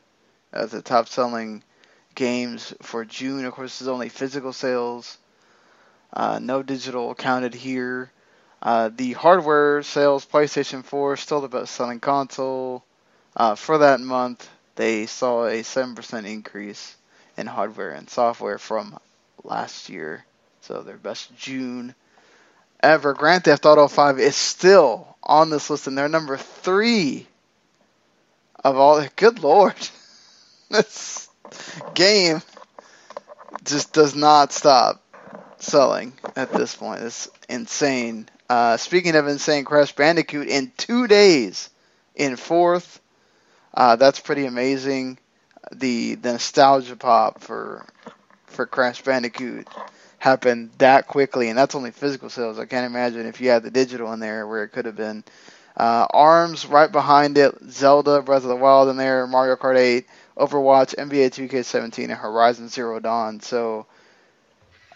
[0.53, 1.63] as the top selling
[2.15, 3.45] games for June.
[3.45, 5.19] Of course, there's only physical sales,
[6.13, 8.11] uh, no digital counted here.
[8.63, 12.83] Uh, the hardware sales, PlayStation 4 still the best selling console.
[13.37, 16.97] Uh, for that month, they saw a 7% increase
[17.37, 18.99] in hardware and software from
[19.43, 20.25] last year.
[20.61, 21.95] So their best June
[22.81, 23.15] ever.
[23.15, 27.27] Grand Theft Auto 5 is still on this list, and they're number three
[28.65, 29.05] of all.
[29.17, 29.77] Good lord,
[30.71, 31.29] this
[31.95, 32.43] game
[33.65, 35.03] just does not stop
[35.59, 37.03] selling at this point.
[37.03, 38.29] It's insane.
[38.49, 41.71] Uh, speaking of insane, Crash Bandicoot in two days
[42.15, 43.01] in fourth.
[43.77, 45.19] Uh, that's pretty amazing
[45.73, 47.85] the the nostalgia pop for
[48.47, 49.69] for Crash Bandicoot
[50.19, 52.59] happened that quickly, and that's only physical sales.
[52.59, 55.25] I can't imagine if you had the digital in there where it could have been.
[55.77, 60.07] Uh, Arms right behind it, Zelda Breath of the Wild in there, Mario Kart 8,
[60.39, 63.41] Overwatch, NBA 2K17, and Horizon Zero Dawn.
[63.41, 63.87] So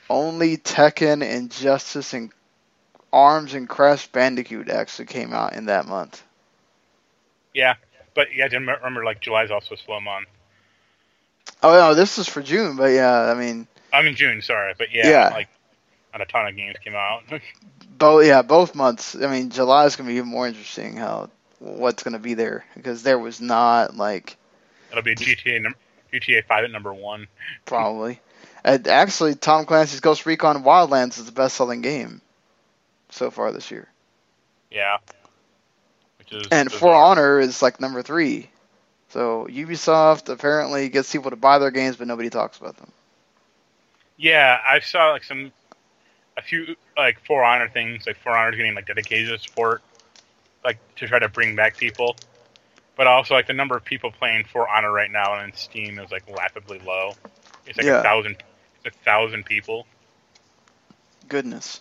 [0.08, 2.32] only Tekken, Injustice, and
[3.12, 6.22] Arms and Crash Bandicoot actually came out in that month.
[7.54, 7.74] Yeah,
[8.20, 10.28] but have to rem- remember, like July's also a slow month.
[11.62, 14.92] Oh no, this is for June, but yeah, I mean, I'm in June, sorry, but
[14.92, 15.28] yeah, Yeah.
[15.30, 15.48] like
[16.12, 17.22] not a ton of games came out.
[17.98, 19.14] both yeah, both months.
[19.14, 20.96] I mean, July is gonna be even more interesting.
[20.96, 24.36] How what's gonna be there because there was not like
[24.90, 25.74] It'll be GTA num-
[26.12, 27.26] GTA Five at number one.
[27.64, 28.20] probably.
[28.62, 32.20] And actually, Tom Clancy's Ghost Recon Wildlands is the best-selling game
[33.08, 33.88] so far this year,
[34.70, 34.98] Yeah,
[36.32, 36.94] is and For.
[36.94, 38.48] Honor is like number three.
[39.10, 42.92] So Ubisoft apparently gets people to buy their games, but nobody talks about them.
[44.16, 45.52] Yeah, I saw like some
[46.36, 48.06] a few like For Honor things.
[48.06, 49.82] Like For Honor's getting like dedicated support,
[50.64, 52.16] like to try to bring back people.
[52.96, 56.10] But also like the number of people playing For Honor right now on Steam is
[56.10, 57.14] like laughably low.
[57.66, 58.00] It's like Yeah.
[58.00, 58.36] a thousand,
[58.84, 59.86] a thousand people.
[61.28, 61.80] Goodness.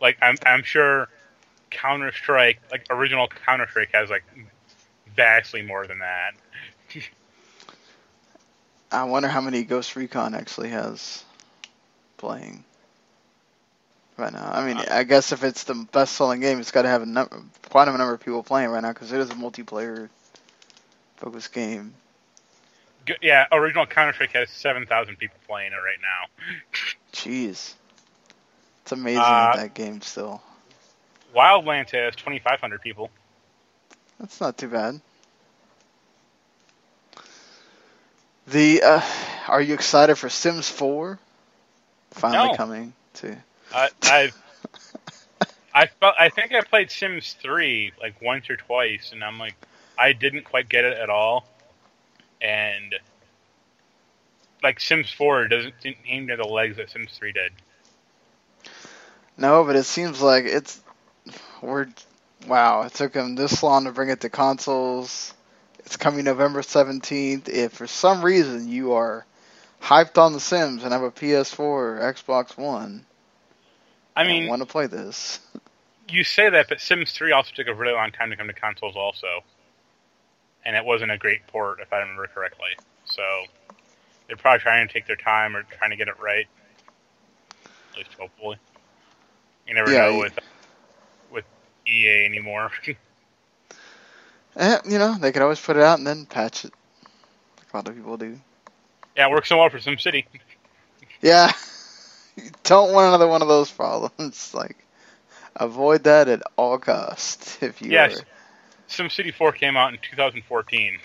[0.00, 1.08] Like I'm, I'm sure
[1.70, 4.24] Counter Strike, like original Counter Strike, has like
[5.16, 6.32] vastly more than that.
[8.92, 11.24] I wonder how many Ghost Recon actually has
[12.16, 12.64] playing
[14.16, 14.50] right now.
[14.52, 17.06] I mean, Uh, I guess if it's the best-selling game, it's got to have a
[17.06, 20.08] number, quite a number of people playing right now because it is a multiplayer
[21.16, 21.94] focused game.
[23.22, 26.46] Yeah, original Counter Strike has seven thousand people playing it right now.
[27.12, 27.74] Jeez,
[28.82, 30.42] it's amazing Uh, that game still.
[31.34, 33.10] Wildlands has twenty five hundred people.
[34.18, 35.00] That's not too bad.
[38.48, 39.02] The uh,
[39.48, 41.18] are you excited for Sims 4?
[42.12, 42.54] Finally No.
[42.56, 43.36] coming to.
[43.72, 44.32] I I
[45.74, 49.54] I felt I think I played Sims three like once or twice, and I'm like
[49.96, 51.46] I didn't quite get it at all,
[52.40, 52.94] and
[54.62, 57.52] like Sims four doesn't seem aim to the legs that Sims three did.
[59.38, 60.80] No, but it seems like it's
[61.62, 61.88] we're
[62.46, 65.34] Wow, it took them this long to bring it to consoles.
[65.80, 67.48] It's coming November 17th.
[67.48, 69.26] If for some reason you are
[69.82, 73.04] hyped on The Sims and have a PS4 or Xbox One,
[74.16, 75.40] I mean, want to play this.
[76.08, 78.52] you say that, but Sims 3 also took a really long time to come to
[78.52, 79.44] consoles, also,
[80.64, 82.70] and it wasn't a great port, if I remember correctly.
[83.04, 83.22] So
[84.26, 86.46] they're probably trying to take their time or trying to get it right.
[87.92, 88.58] At least hopefully.
[89.66, 90.32] You never Yeah, know with
[91.86, 92.70] EA anymore.
[94.56, 96.72] Eh, you know, they could always put it out and then patch it,
[97.58, 98.40] like a lot of people do.
[99.16, 100.24] yeah, it works so well for SimCity.
[101.22, 101.52] Yeah,
[102.36, 104.54] you don't want another one of those problems.
[104.54, 104.76] Like,
[105.56, 107.62] avoid that at all costs.
[107.62, 108.00] If you Yes.
[108.00, 108.26] are.
[108.88, 110.98] SimCity 4 came out in 2014.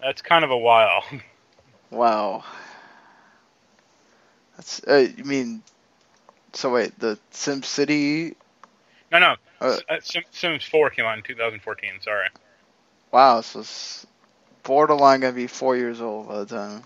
[0.00, 1.04] That's kind of a while.
[1.90, 2.44] Wow.
[4.56, 4.82] That's.
[4.86, 5.62] Uh, you mean?
[6.52, 8.34] So wait, the Sim City.
[9.12, 9.36] No, no.
[9.60, 12.00] Uh, uh, Sim, Sims 4 came out in 2014.
[12.00, 12.28] Sorry.
[13.12, 14.06] Wow, so it's
[14.62, 16.82] borderline gonna be four years old by the time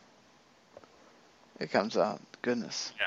[1.61, 2.21] it comes out.
[2.43, 2.93] Goodness.
[2.99, 3.07] Yeah.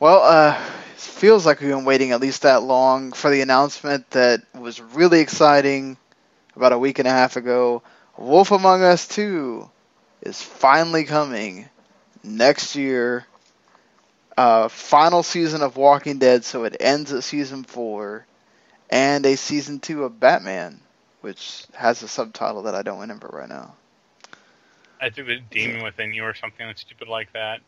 [0.00, 0.58] Well, uh,
[0.94, 4.80] it feels like we've been waiting at least that long for the announcement that was
[4.80, 5.96] really exciting
[6.56, 7.82] about a week and a half ago.
[8.16, 9.68] Wolf Among Us 2
[10.22, 11.68] is finally coming
[12.22, 13.26] next year.
[14.36, 18.26] Uh, final season of Walking Dead, so it ends at season four,
[18.90, 20.80] and a season two of Batman,
[21.20, 23.74] which has a subtitle that I don't remember right now.
[25.00, 27.60] I think was Demon Within You or something stupid like that.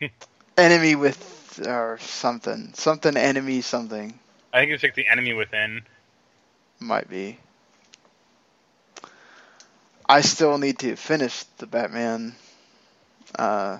[0.58, 4.18] Enemy with or something, something enemy something
[4.52, 5.82] I think it's like the Enemy Within.
[6.80, 7.38] might be.
[10.08, 12.34] I still need to finish the Batman.
[13.38, 13.78] Uh,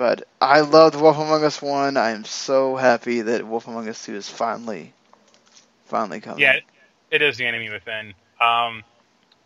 [0.00, 1.98] but I loved Wolf Among Us 1.
[1.98, 4.94] I am so happy that Wolf Among Us 2 is finally,
[5.84, 6.40] finally coming.
[6.40, 6.60] Yeah,
[7.10, 8.14] it is the Enemy Within.
[8.40, 8.82] Um,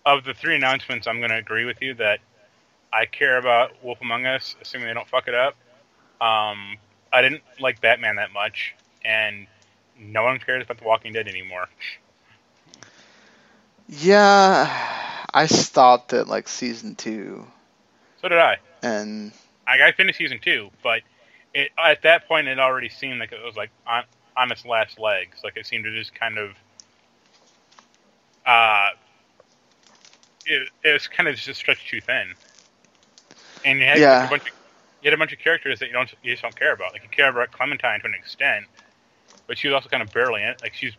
[0.07, 2.21] of the three announcements, I'm going to agree with you that
[2.93, 5.57] I care about Wolf Among Us, assuming they don't fuck it up.
[6.21, 6.77] Um,
[7.13, 9.49] I didn't like Batman that much, and
[9.99, 11.69] no one cares about The Walking Dead anymore.
[13.89, 17.45] Yeah, I stopped at like season 2.
[18.23, 18.59] So did I.
[18.85, 19.33] And
[19.67, 21.03] I, I finished season two, but
[21.55, 24.05] it, at that point, it already seemed like it was like on,
[24.37, 25.39] on its last legs.
[25.45, 26.51] Like it seemed to just kind of,
[28.47, 28.91] uh,
[30.47, 32.35] it, it was kind of just stretched too thin.
[33.65, 34.23] And you had Yeah.
[34.23, 34.53] a bunch of,
[35.03, 36.93] you had a bunch of characters that you don't you just don't care about.
[36.93, 38.67] Like you care about Clementine to an extent,
[39.49, 40.59] but she was also kind of barely in it.
[40.63, 40.95] Like she's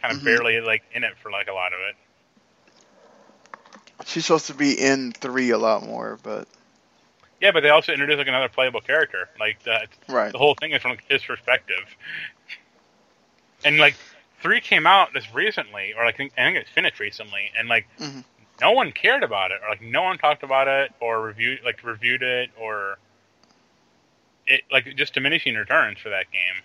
[0.00, 0.24] kind of Mhm.
[0.24, 1.96] barely like in it for like a lot of it.
[4.06, 6.48] she's supposed to be in 3 a lot more, but.
[7.40, 9.28] Yeah, but they also introduced like another playable character.
[9.38, 10.32] Like that, Right.
[10.32, 11.84] the whole thing is from his perspective.
[13.64, 13.94] And like
[14.40, 17.68] three came out just recently, or like I think I think it's finished recently, and
[17.68, 18.24] like Mhm.
[18.60, 21.82] no one cared about it, or like no one talked about it, or reviewed like
[21.84, 22.98] reviewed it, or
[24.46, 26.62] it like just diminishing returns for that game.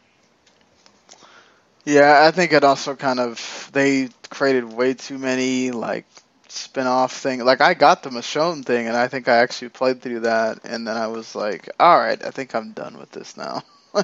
[1.85, 6.05] Yeah, I think it also kind of they created way too many like
[6.53, 7.43] spin-off thing.
[7.43, 10.87] Like I got the Michonne thing and I think I actually played through that and
[10.87, 13.63] then I was like, "All right, I think I'm done with this now."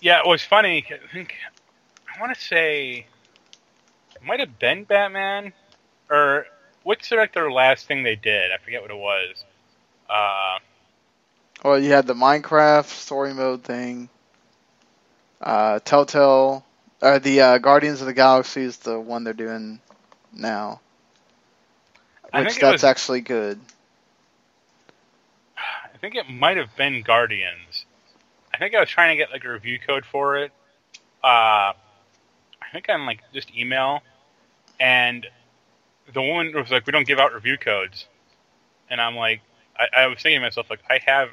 [0.00, 0.84] Yeah, it was funny.
[0.90, 1.34] I think
[2.16, 3.06] I want to say
[4.16, 5.52] it might have been Batman,
[6.10, 6.46] or
[6.82, 8.50] what's like their last thing they did?
[8.50, 9.44] I forget what it was.
[10.08, 10.58] Uh,
[11.62, 14.08] well, you had the Minecraft story mode thing.
[15.40, 16.64] Uh Telltale
[17.02, 19.80] or the uh, Guardians of the Galaxy is the one they're doing
[20.32, 20.80] now.
[22.32, 23.60] I Which think that's was- actually good.
[25.56, 27.84] I think it might have been Guardians.
[28.54, 30.50] I think I was trying to get like a review code for it.
[31.22, 34.00] Uh, I think on like just email,
[34.78, 35.26] and
[36.12, 38.06] the woman was like, "We don't give out review codes,"
[38.88, 39.42] and I'm like,
[39.78, 41.28] I, I was thinking to myself like, I have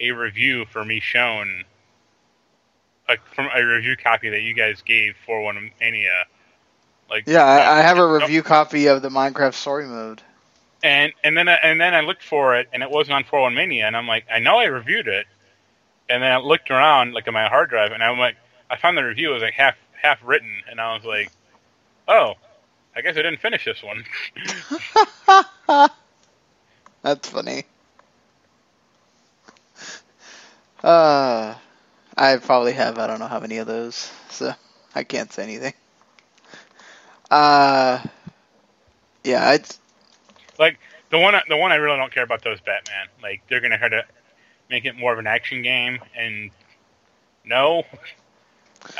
[0.00, 1.62] a review for Michonne,
[3.08, 6.24] like from a review copy that you guys gave for One Mania.
[7.10, 10.22] Like Yeah, I, I have a review copy of the Minecraft story mode.
[10.82, 13.84] and and then I, and then I looked for it, and it wasn't on 411Mania,
[13.84, 15.26] and I'm like, I know I reviewed it,
[16.08, 18.36] and then I looked around like on my hard drive, and I'm like,
[18.70, 21.30] I found the review it was like half half written, and I was like,
[22.08, 22.34] oh,
[22.94, 24.04] I guess I didn't finish this one.
[27.02, 27.64] That's funny.
[30.82, 31.54] Uh,
[32.16, 32.98] I probably have.
[32.98, 34.52] I don't know how many of those, so
[34.94, 35.74] I can't say anything.
[37.30, 38.02] Uh,
[39.24, 39.78] yeah, it's
[40.58, 40.78] like
[41.10, 43.08] the one the one I really don't care about though is Batman.
[43.22, 44.04] Like they're gonna try to
[44.70, 46.50] make it more of an action game, and
[47.44, 47.84] no,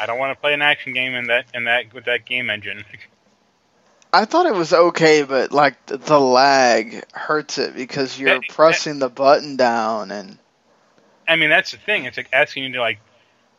[0.01, 2.51] I don't want to play an action game in that in that with that game
[2.51, 2.85] engine.
[4.13, 8.55] I thought it was okay, but like the lag hurts it because you're That- that-
[8.55, 10.39] pressing the button down and
[11.29, 12.05] I mean, that's the thing.
[12.05, 13.01] It's like asking you to like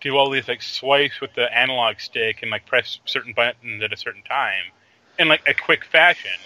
[0.07, 3.93] do all these like swipes with the analog stick and like press certain buttons at
[3.93, 4.73] a certain time
[5.19, 6.39] in like a quick fashion,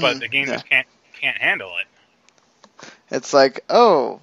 [0.00, 0.52] but Mhm, the game yeah.
[0.52, 0.86] just can't
[1.20, 1.86] can't handle it.
[3.10, 4.20] It's like, oh,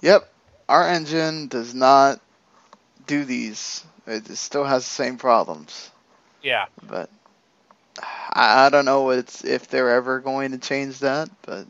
[0.00, 0.28] yep,
[0.68, 2.20] our engine does not
[3.06, 3.84] do these.
[4.06, 5.90] It still has the same problems.
[6.42, 7.10] Yeah, But
[8.32, 11.30] I, I don't know it's, if they're ever going to change that.
[11.42, 11.66] But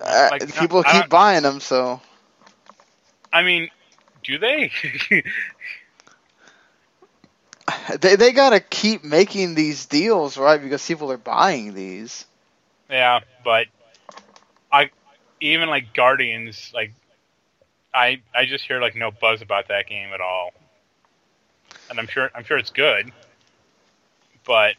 [0.00, 2.00] uh, Like, people keep buying them, so
[3.32, 3.68] I mean,
[4.28, 4.70] do they?
[8.00, 10.60] they they gotta keep making these deals, right?
[10.62, 12.26] Because people are buying these.
[12.90, 13.66] yeah, but
[14.72, 14.90] I
[15.40, 16.92] even like Guardians, like
[17.94, 20.52] I I just hear like no buzz about that game at all,
[21.90, 23.12] and I'm sure I'm sure it's good,
[24.44, 24.74] but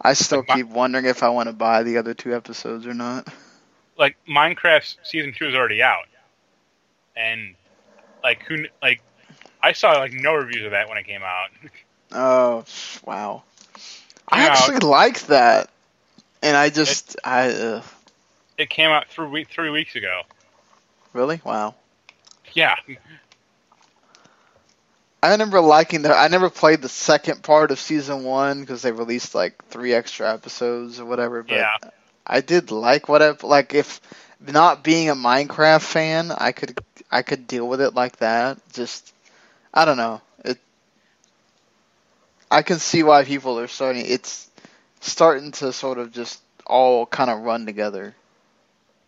[0.00, 2.86] I still Like my- keep wondering if I want to buy the other two episodes
[2.86, 3.28] or not.
[3.98, 6.06] like Minecraft season two is already out,
[7.20, 7.54] and
[8.22, 9.00] like who like
[9.62, 11.50] I saw like no reviews of that when it came out.
[12.12, 12.64] Oh
[13.04, 13.42] wow!
[14.28, 15.70] I actually liked that,
[16.42, 17.82] and I just I uh,
[18.58, 20.22] It came out three week three weeks ago.
[21.12, 21.74] really wow.
[22.54, 22.76] Yeah,
[25.22, 26.14] I remember liking the.
[26.14, 30.32] I never played the second part of season one because they released like three extra
[30.32, 31.42] episodes or whatever.
[31.42, 31.76] But Yeah.
[32.26, 33.74] I did like what I like.
[33.74, 34.00] If
[34.40, 36.78] not being a Minecraft fan, I could
[37.10, 38.58] I could deal with it like that.
[38.72, 39.12] Just
[39.74, 40.20] I don't know.
[40.44, 40.58] It.
[42.50, 44.04] I can see why people are starting.
[44.06, 44.48] It's
[45.00, 48.14] starting to sort of just all kind of run together.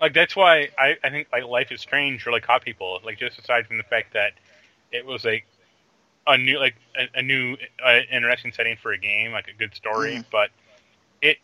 [0.01, 3.01] like that's why I I think like Life is Strange really caught people.
[3.05, 4.33] Like just aside from the fact that
[4.91, 5.47] it was like
[6.27, 9.75] a new like a, a new uh, interesting setting for a game, like a good
[9.75, 10.25] story, Mhm.
[10.31, 10.51] but
[11.21, 11.39] it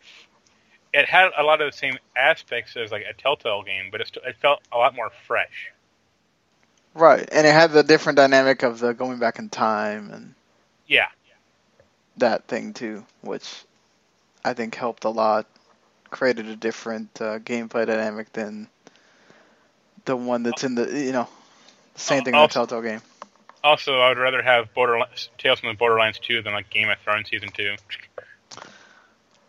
[0.93, 4.17] it had a lot of the same aspects as like a Telltale game, but it,
[4.25, 5.71] it felt a lot more fresh.
[6.93, 10.35] Right, and it had the different dynamic of the going back in time and
[10.87, 11.07] Yeah,
[12.17, 13.63] that thing too, which
[14.43, 15.45] I think helped a lot.
[16.09, 18.67] Created a different uh, gameplay dynamic than
[20.05, 21.27] the one that's in the you know
[21.95, 23.01] same thing in the Telltale game.
[23.63, 26.97] Also, I would rather have Borderlands, Tales from the Borderlands 2 than like Game of
[26.99, 27.75] Thrones season two.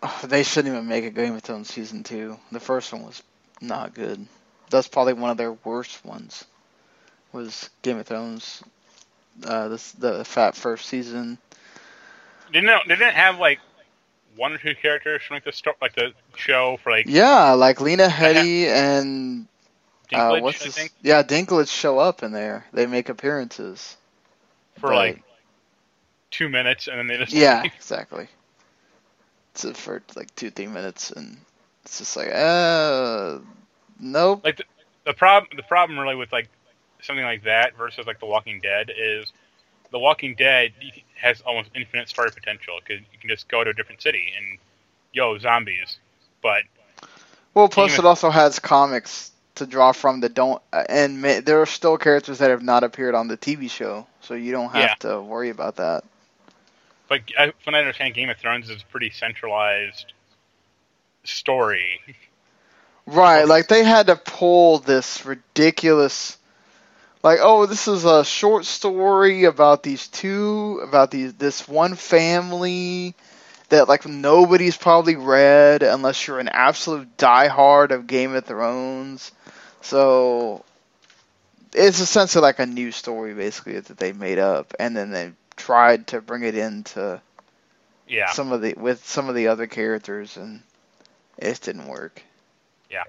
[0.02, 2.38] Oh, they shouldn't even make a Game of Thrones season two.
[2.50, 3.22] The first one was
[3.60, 4.26] not good.
[4.68, 6.44] That's probably one of their worst ones.
[7.32, 8.62] Was Game of Thrones,
[9.44, 11.38] uh, this the fat first season.
[12.52, 13.60] Didn't it, didn't it have like
[14.36, 17.80] one or two characters from like the sto- like the show for like Yeah, like
[17.80, 19.46] Lena Headey and
[20.12, 20.40] uh, Dinklage?
[20.40, 20.74] what's I this?
[20.74, 22.66] think Yeah, Dinklage show up in there.
[22.72, 23.96] They make appearances.
[24.78, 25.22] for but- like
[26.30, 28.28] two minutes, and then they just Yeah, exactly.
[29.54, 31.36] It's uh, for like two, three minutes, and
[31.84, 33.38] it's just like, uh,
[33.98, 34.44] nope.
[34.44, 34.64] like the,
[35.04, 36.48] the problem the problem really with like
[37.02, 39.32] something like that versus like The Walking Dead is
[39.90, 40.72] The Walking Dead
[41.16, 44.58] has almost infinite story potential because you can just go to a different city and
[45.12, 45.98] yo zombies,
[46.42, 46.62] but
[47.54, 51.60] Well, plus it also has comics to draw from that don't, uh, and ma- there
[51.62, 54.80] are still characters that have not appeared on the TV show, so you don't have
[54.80, 54.94] Yeah.
[55.00, 56.04] to worry about that.
[57.08, 60.12] but I, when I understand Game of Thrones is a pretty centralized
[61.24, 62.00] story.
[63.06, 66.36] Right, like they had to pull this ridiculous
[67.22, 73.14] like oh this is a short story about these two about these this one family
[73.70, 79.32] that like nobody's probably read unless you're an absolute diehard of Game of Thrones.
[79.82, 80.64] So
[81.74, 86.08] it's essentially like a new story basically that they made up and then they tried
[86.08, 87.20] to bring it into
[88.06, 90.62] Yeah, some of the with some of the other characters and
[91.38, 92.22] it didn't work.
[92.90, 93.04] Yeah.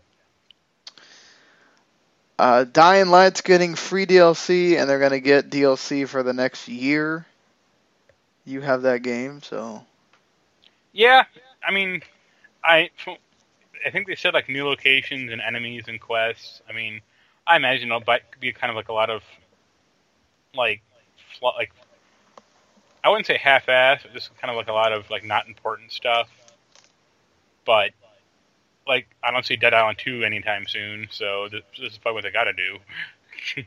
[2.42, 7.24] Uh, Dying Light's getting free DLC and they're gonna get DLC for the next year.
[8.46, 9.86] You have that game, so
[10.92, 11.26] yeah.
[11.64, 12.02] I mean,
[12.64, 12.90] I
[13.86, 16.64] I think they said like new locations and enemies and quests.
[16.68, 17.02] I mean,
[17.46, 18.04] I imagine it'll
[18.40, 19.22] be kind of like a lot of
[20.56, 20.82] like
[21.44, 21.72] like
[23.04, 25.92] I wouldn't say half-ass, but just kind of like a lot of like not important
[25.92, 26.28] stuff.
[27.66, 27.92] But
[28.92, 32.24] like I don't see Dead Island 2 anytime soon, so this, this is probably what
[32.26, 33.64] they got to do.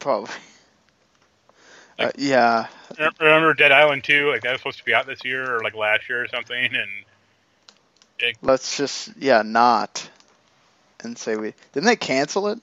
[0.00, 0.30] probably.
[1.98, 2.66] Uh, Like- yeah,
[2.98, 4.30] Re- Remember Dead Island 2?
[4.30, 6.74] Like that was supposed to be out this year or like last year or something,
[6.74, 10.10] and let's just yeah not
[11.04, 12.58] and say we didn't they cancel it?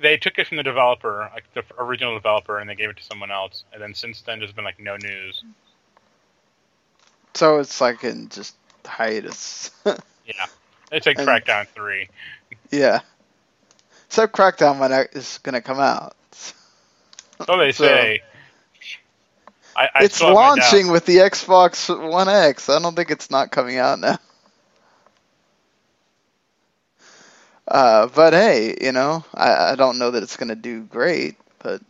[0.00, 3.04] they took it from the developer, like the original developer, and they gave it to
[3.04, 3.64] someone else.
[3.72, 5.44] And then since then, there's been like no news.
[7.34, 9.70] So it's like in just hiatus.
[10.26, 10.46] Yeah,
[10.92, 12.08] it's like And- Crackdown Three.
[12.70, 13.00] yeah.
[14.08, 16.14] So Crackdown might act- is gonna come out.
[16.32, 18.22] So they So- say.
[19.76, 20.72] I, I it's still have my doubts.
[20.72, 22.68] launching with the Xbox One X.
[22.68, 24.18] I don't think it's not coming out now.
[27.68, 31.80] Uh, but hey, you know, I, I don't know that it's gonna do great, but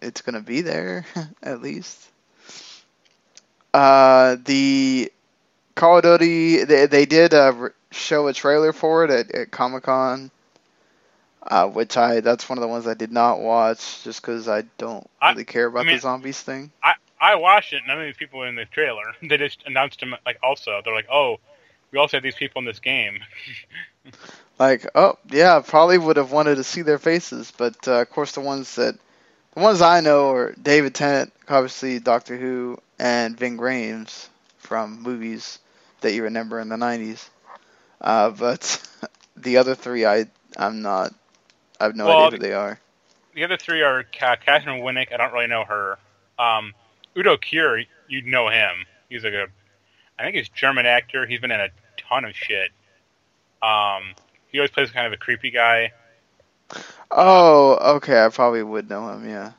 [0.00, 1.04] it's gonna be there
[1.42, 2.08] at least.
[3.74, 5.12] Uh, the
[5.76, 9.84] Call of Duty, they, they did uh, show a trailer for it at, at Comic
[9.84, 10.30] Con,
[11.42, 14.62] uh, which I that's one of the ones I did not watch just because I
[14.78, 16.72] don't I- really care about mean- the zombies thing.
[16.82, 17.82] I, I watched it.
[17.86, 19.04] None of these people were in the trailer.
[19.22, 20.80] They just announced them like also.
[20.84, 21.36] They're like, oh,
[21.92, 23.20] we also have these people in this game.
[24.58, 28.32] Like, oh yeah, probably would have wanted to see their faces, but uh, of course
[28.32, 28.94] the ones that
[29.52, 35.58] the ones I know are David Tennant, obviously Doctor Who, and Ving Rhames from movies
[36.00, 37.28] that you remember in the '90s.
[38.00, 38.82] Uh, but
[39.36, 40.26] the other three, I
[40.56, 41.12] I'm not.
[41.80, 42.80] I have no Well, idea who they are.
[43.34, 45.12] The other three are Ca- Katheryn Winnick.
[45.12, 45.98] I don't really know her.
[46.38, 46.74] Um,
[47.16, 48.86] Udo Kier, you'd know him.
[49.08, 49.48] He's like a,
[50.18, 51.26] I think he's a German actor.
[51.26, 52.70] He's been in a ton of shit.
[53.62, 54.14] Um,
[54.48, 55.92] he always plays kind of a creepy guy.
[57.10, 59.28] Oh, okay, I probably would know him.
[59.28, 59.52] Yeah.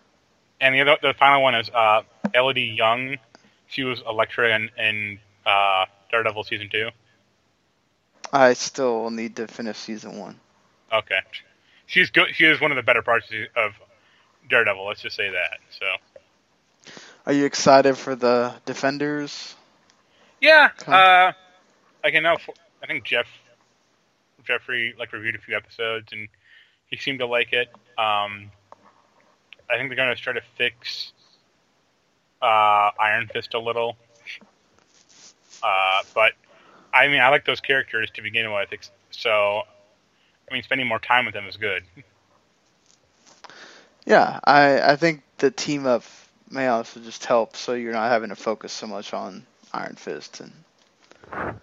[0.60, 2.02] And the other, the final one is uh,
[2.34, 3.18] Élodie Yung.
[3.68, 6.90] She was Elektra in, in uh, Daredevil season two.
[8.32, 10.40] I still need to finish season one.
[10.92, 11.20] Okay,
[11.86, 12.34] she's good.
[12.34, 13.72] She is one of the better parts of
[14.50, 14.86] Daredevil.
[14.86, 15.60] Let's just say that.
[15.72, 15.86] So
[17.26, 19.56] Are you excited for the Defenders?
[20.42, 21.32] yeah, uh,
[22.04, 22.38] I can now.
[22.82, 23.28] I think Jeff
[24.46, 26.28] Jeffrey like reviewed a few episodes and
[26.88, 27.68] he seemed to like it.
[27.98, 28.52] Um,
[29.70, 31.12] I think they're going to try to fix
[32.42, 33.98] uh, Iron Fist a little.
[35.64, 36.34] Uh, but
[36.94, 38.70] I mean, I like those characters to begin with,
[39.12, 39.64] so
[40.50, 41.84] I mean, spending more time with them is good.
[44.06, 46.04] Yeah, I I think the team up
[46.50, 50.40] may also just help, so you're not having to focus so much on Iron Fist
[50.40, 51.60] and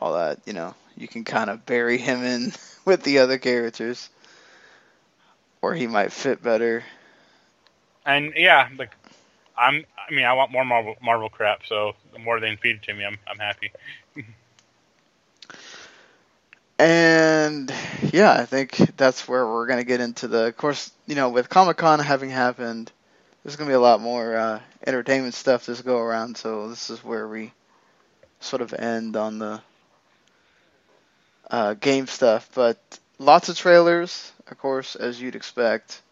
[0.00, 0.40] all that.
[0.46, 2.52] You know, you can kind of bury him in
[2.84, 4.08] with the other characters,
[5.62, 6.84] or he might fit better.
[8.04, 8.94] And yeah, like
[9.58, 9.84] I'm.
[10.08, 11.66] I mean, I want more Marvel, Marvel crap.
[11.66, 13.72] So the more they feed it to me, I'm I'm happy.
[16.78, 17.72] And
[18.12, 20.46] yeah, I think that's where we're gonna get into the.
[20.46, 22.92] Of course, you know, with Comic Con having happened,
[23.42, 26.36] there's gonna be a lot more uh, entertainment stuff this go around.
[26.36, 27.52] So this is where we
[28.40, 29.60] sort of end on the
[31.50, 32.50] uh, game stuff.
[32.54, 32.78] But
[33.18, 36.02] lots of trailers, of course, as you'd expect.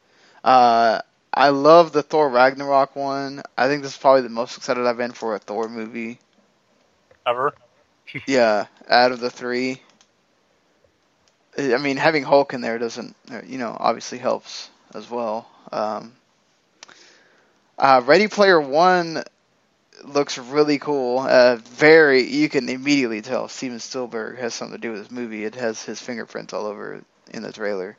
[0.43, 1.03] Uh,
[1.35, 3.43] I love the Thor Ragnarok one.
[3.59, 6.19] I think this is probably the most excited I've been for a Thor movie.
[7.27, 7.53] Ever?
[8.27, 9.81] Yeah, out of the three.
[11.59, 13.17] I mean, having Hulk in there doesn't,
[13.47, 15.49] you know, obviously helps as well.
[15.73, 16.13] Um,
[17.79, 19.25] uh, Ready Player One
[20.05, 21.21] looks really cool.
[21.21, 25.45] Uh, very, you can immediately tell Steven Spielberg has something to do with this movie.
[25.45, 27.97] It has his fingerprints all over in the trailer.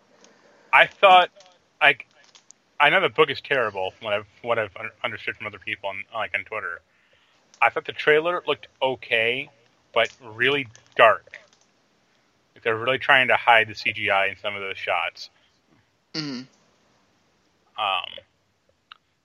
[0.72, 1.30] I thought
[1.82, 2.06] like
[2.80, 3.94] I know the book is terrible.
[4.02, 6.82] What I've what I've understood from other people on like on Twitter.
[7.62, 9.50] I thought the trailer looked okay,
[9.94, 11.40] but really dark.
[12.54, 15.30] Like they're really trying to hide the CGI in some of those shots.
[16.14, 16.48] Mm.
[17.78, 18.10] Um,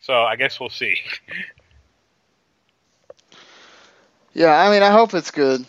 [0.01, 0.96] so I guess we'll see.
[4.32, 5.64] Yeah, I mean, I hope it's good.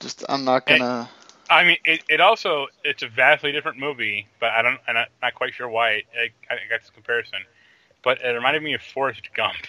[0.00, 1.08] Just, I'm not gonna.
[1.48, 5.34] I mean, it, it also it's a vastly different movie, but I don't I'm not,
[5.34, 5.90] quite sure why.
[5.90, 6.06] It,
[6.50, 7.40] I, I got this comparison,
[8.02, 9.66] but it reminded me of Forrest Gump.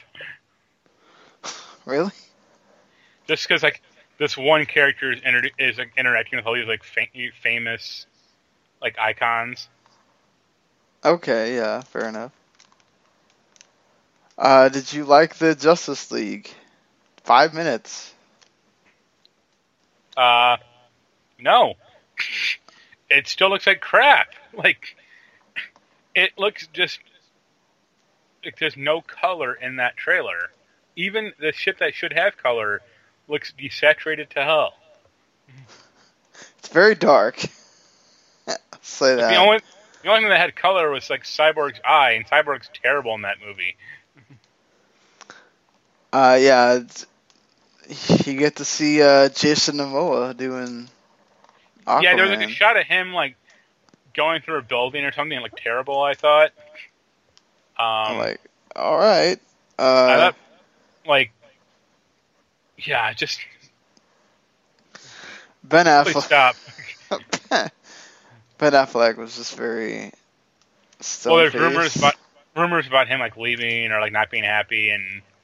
[1.85, 2.11] Really?
[3.27, 3.81] just because like
[4.17, 7.07] this one character is, inter- is like interacting with all these like fa-
[7.41, 8.05] famous
[8.81, 9.69] like icons.
[11.03, 12.31] Okay, yeah, fair enough.
[14.37, 16.49] Uh, did you like the Justice League?
[17.23, 18.13] Five minutes.
[20.15, 20.57] Uh,
[21.39, 21.75] no,
[23.09, 24.27] it still looks like crap.
[24.53, 24.95] Like
[26.15, 26.99] it looks just
[28.43, 30.49] like there's no color in that trailer.
[30.95, 32.81] Even the ship that should have color
[33.27, 34.73] looks desaturated to hell.
[36.57, 37.37] It's very dark.
[38.81, 39.29] Say that.
[39.29, 39.59] the only
[40.01, 43.37] the only thing that had color was like Cyborg's eye, and Cyborg's terrible in that
[43.45, 43.75] movie.
[46.11, 46.79] Uh, yeah,
[48.25, 50.89] you get to see uh, Jason Momoa doing
[51.87, 52.03] Aquaman.
[52.03, 53.35] Yeah, there was like a shot of him like
[54.13, 56.01] going through a building or something like terrible.
[56.01, 56.51] I thought.
[57.77, 58.41] Um, I'm like,
[58.75, 59.39] all right.
[60.07, 60.35] I Uh, thought,
[61.05, 61.31] like,
[62.77, 63.39] yeah, just
[65.63, 66.23] ben Affleck.
[66.23, 66.57] stop.
[68.57, 70.11] ben Affleck was just very.
[71.27, 72.15] Well, there's rumors about
[72.55, 75.36] rumors about him like leaving or like not being happy, and I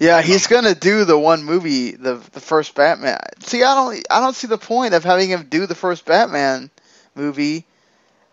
[0.00, 3.18] Yeah, he's gonna do the one movie, the the first Batman.
[3.40, 6.70] See, I don't, I don't see the point of having him do the first Batman
[7.14, 7.64] movie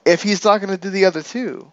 [0.05, 1.71] if he's not gonna do the other two.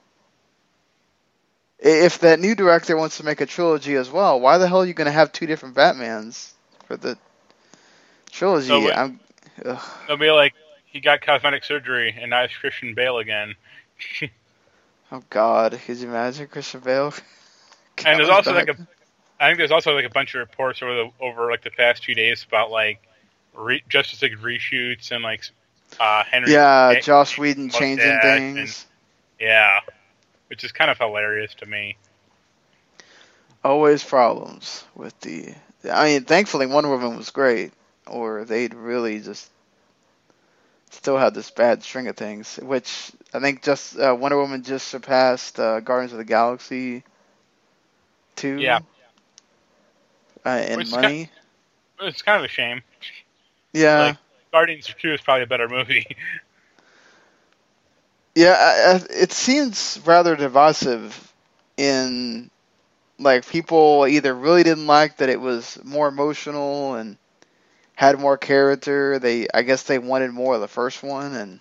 [1.78, 4.86] If that new director wants to make a trilogy as well, why the hell are
[4.86, 6.52] you gonna have two different Batmans
[6.86, 7.18] for the
[8.30, 8.68] trilogy?
[8.68, 9.20] So I'm,
[9.64, 9.82] ugh.
[10.06, 10.54] They'll be like,
[10.86, 13.54] he got cosmetic surgery, and now it's Christian Bale again.
[15.12, 17.14] oh God, could you imagine Christian Bale?
[18.04, 18.76] And there's also like a,
[19.38, 22.04] I think there's also like a bunch of reports over the over like the past
[22.04, 23.02] few days about like
[23.54, 25.44] re, Justice League reshoots and like
[26.00, 26.52] uh Henry.
[26.52, 28.86] yeah, Ca- Joss Whedon changing and- things.
[29.38, 29.80] yeah,
[30.48, 31.96] which is kind of hilarious to me.
[33.64, 35.54] always problems with the.
[35.90, 37.72] I mean, thankfully Wonder Woman was great,
[38.06, 39.48] or they'd really just
[40.90, 42.56] still had this bad string of things.
[42.62, 47.04] Which I think just uh, Wonder Woman just surpassed uh, Guardians of the Galaxy
[48.34, 48.58] two.
[48.58, 48.80] Yeah.
[50.46, 51.28] Uh, Which is money.
[52.00, 52.82] It's kind of a shame.
[53.72, 53.98] yeah.
[53.98, 54.16] like-
[54.52, 56.06] Guardians Two is probably a better movie.
[58.34, 61.32] Yeah, I, I, it seems rather divisive
[61.78, 62.50] in
[63.18, 67.16] like people either really didn't like that it was more emotional and
[67.94, 69.18] had more character.
[69.18, 71.60] They I guess they wanted more of the first one and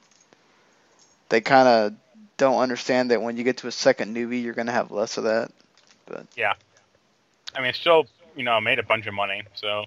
[1.29, 1.93] they kind of
[2.35, 5.17] don't understand that when you get to a second movie you're going to have less
[5.17, 5.53] of that.
[6.05, 6.55] But yeah.
[7.55, 8.05] I mean, it still
[8.35, 9.85] you know made a bunch of money, so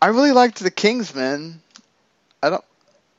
[0.00, 1.62] I really liked the Kingsman.
[2.42, 2.64] I don't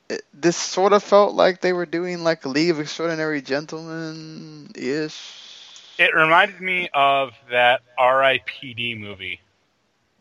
[0.09, 4.71] it, this sort of felt like they were doing like a League of Extraordinary Gentlemen
[4.75, 5.93] ish.
[5.97, 8.95] it reminded me of that R.I.P.D.
[8.95, 9.39] movie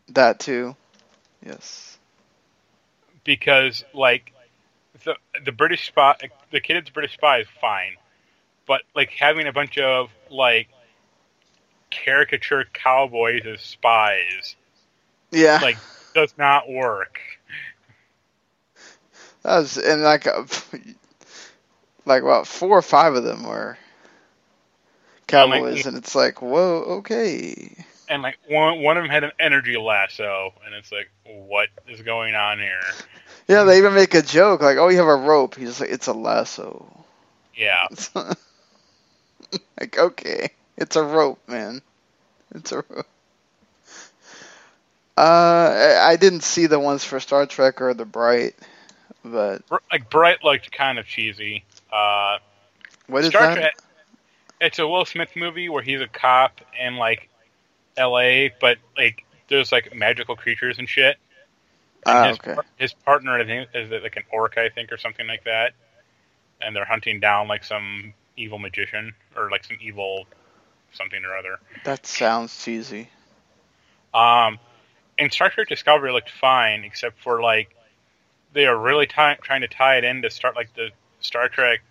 [0.09, 0.75] That too.
[1.45, 1.97] Yes.
[3.23, 4.33] because like
[5.03, 6.15] the the British spy,
[6.51, 7.93] the kid that's British spy is fine,
[8.67, 10.69] but like having a bunch of like
[11.89, 14.55] caricature cowboys as spies
[15.31, 15.59] Yeah.
[15.61, 15.77] like
[16.13, 17.19] does not work.
[19.43, 20.43] That was and like uh,
[22.05, 23.77] like about four or five of them were
[25.27, 27.75] cowboys, and it's like, whoa, okay.
[28.09, 32.01] And like one one of them had an energy lasso, and it's like, what is
[32.01, 32.81] going on here?
[33.47, 35.55] Yeah, they even make a joke like, oh, you have a rope.
[35.55, 36.85] He's like, it's a lasso.
[37.55, 37.87] Yeah,
[39.79, 40.49] like, okay,
[40.79, 41.81] it's a rope, man.
[42.55, 43.07] It's a rope.
[45.15, 48.55] Uh, I didn't see the ones for Star Trek or the Bright,
[49.23, 49.61] but
[49.91, 51.65] like Bright looked kind of cheesy.
[51.91, 52.37] Uh,
[53.07, 53.53] what is Star that?
[53.55, 53.73] Trek.
[54.61, 57.29] It's a Will Smith movie where he's a cop in like
[57.97, 61.17] L.A., but like there's like magical creatures and shit.
[62.07, 62.53] And Ah, his, okay.
[62.55, 65.73] par- his partner, I think, is like an orc, I think, or something like that.
[66.61, 70.27] And they're hunting down like some evil magician or like some evil
[70.93, 71.59] something or other.
[71.83, 73.09] That sounds cheesy.
[74.13, 74.59] Um,
[75.17, 77.75] and Star Trek Discovery looked fine, except for like
[78.53, 81.81] they are really ti trying to tie it in to start like the Star Trek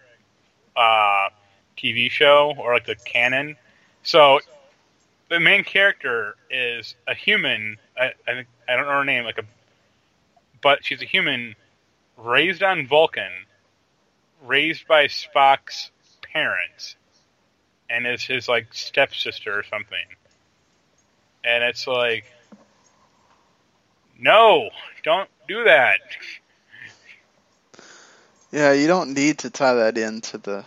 [0.77, 1.29] uh,
[1.77, 3.57] TV show or like the canon.
[4.03, 4.41] So
[5.29, 7.77] the main character is a human.
[7.97, 9.45] I I, I don't know her name, like a,
[10.61, 11.55] but she's a human
[12.17, 13.31] raised on Vulcan,
[14.45, 15.91] raised by Spock's
[16.23, 16.97] parents,
[17.91, 20.05] and it's his like stepsister or something.
[21.45, 22.25] And it's like,
[24.19, 24.71] no,
[25.05, 26.01] don't do that.
[28.51, 30.65] Yeah, you don't need to tie that into the.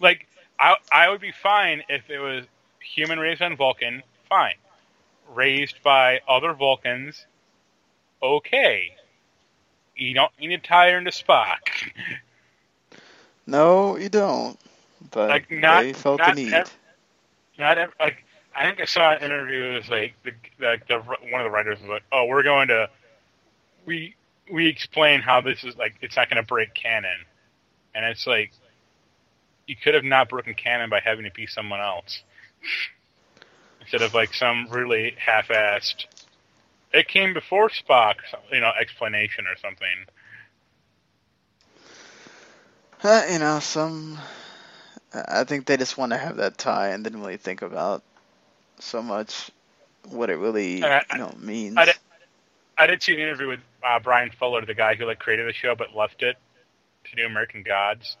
[0.00, 0.26] Like,
[0.58, 2.44] I I would be fine if it was
[2.80, 4.56] human raised on Vulcan, fine.
[5.34, 7.26] Raised by other Vulcans,
[8.22, 8.92] okay.
[9.96, 11.58] You don't need to tie her into Spock.
[13.46, 14.58] No, you don't.
[15.10, 16.54] But Like, not- they felt not the need.
[16.54, 16.76] ev-
[17.58, 19.64] Not ev- like I think I saw an interview.
[19.64, 22.68] It was like the, the, the one of the writers was like, "Oh, we're going
[22.68, 22.88] to
[23.86, 24.14] we
[24.50, 27.18] we explain how this is like it's not going to break canon,"
[27.94, 28.52] and it's like
[29.66, 32.22] you could have not broken canon by having it be someone else
[33.80, 36.06] instead of like some really half-assed.
[36.92, 38.16] It came before Spock,
[38.52, 40.06] you know, explanation or something.
[43.02, 44.18] Uh, you know, some.
[45.14, 48.02] I think they just want to have that tie and didn't really think about
[48.78, 49.50] so much
[50.10, 51.76] what it really I- you know means.
[51.78, 51.96] I did-
[52.78, 55.54] I did see an interview with uh, Bryan Fuller, the guy who like created the
[55.54, 56.36] show but left it,
[57.04, 58.18] to do American Gods,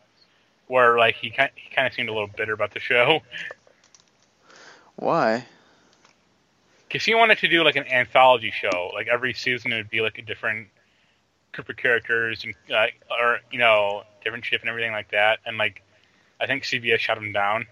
[0.66, 3.20] where like he kind he kind of seemed a little bitter about the show
[4.96, 5.44] Why?
[6.88, 8.90] because he wanted to do like an anthology show.
[8.94, 10.68] Like every season, it would be like a different
[11.52, 15.40] group of characters and uh, or you know different ship and everything like that.
[15.44, 15.82] And like
[16.40, 17.66] I think CBS shut him down.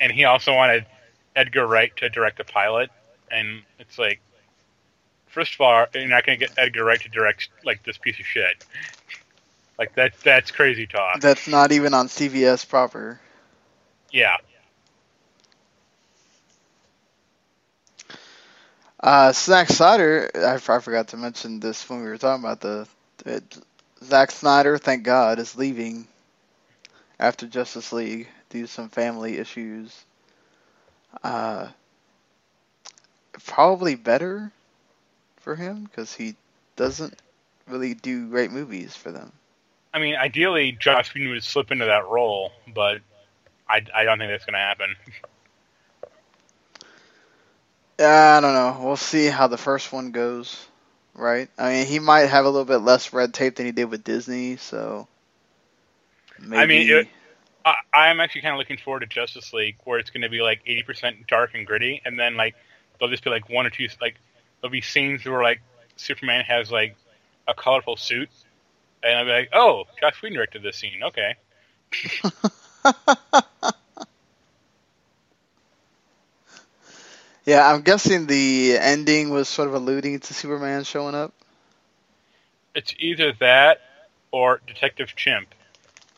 [0.00, 0.86] And he also wanted
[1.36, 2.90] Edgar Wright to direct the pilot,
[3.30, 4.20] and it's like,
[5.28, 8.18] first of all, you're not going to get Edgar Wright to direct like this piece
[8.18, 8.64] of shit.
[9.76, 11.20] Like that that's crazy talk.
[11.20, 13.18] That's not even on CBS proper.
[14.12, 14.36] Yeah.
[19.00, 22.86] Uh, Zack Snyder, I, I forgot to mention this when we were talking about the,
[23.18, 23.42] the
[24.04, 26.06] Zack Snyder, thank God, is leaving
[27.18, 30.04] after Justice League due to some family issues.
[31.22, 31.68] Uh,
[33.44, 34.52] probably better
[35.36, 36.34] for him because he
[36.76, 37.14] doesn't
[37.68, 39.32] really do great movies for them.
[39.92, 43.00] I mean, ideally, Joss Whedon would slip into that role, but
[43.68, 44.96] I, I don't think that's going to happen.
[48.00, 48.80] I don't know.
[48.84, 50.66] We'll see how the first one goes,
[51.14, 51.48] right?
[51.56, 54.02] I mean, he might have a little bit less red tape than he did with
[54.02, 55.06] Disney, so
[56.46, 56.62] maybe.
[56.62, 57.08] I mean, it-
[57.64, 60.42] I, I'm actually kind of looking forward to Justice League, where it's going to be
[60.42, 62.54] like 80% dark and gritty, and then like
[62.98, 64.16] there'll just be like one or two like
[64.60, 65.60] there'll be scenes where like
[65.96, 66.96] Superman has like
[67.48, 68.28] a colorful suit,
[69.02, 71.02] and I'll be like, oh, Joss Whedon directed this scene.
[71.04, 71.36] Okay,
[77.46, 81.32] yeah, I'm guessing the ending was sort of alluding to Superman showing up.
[82.74, 83.80] it's either that
[84.32, 85.54] or Detective Chimp,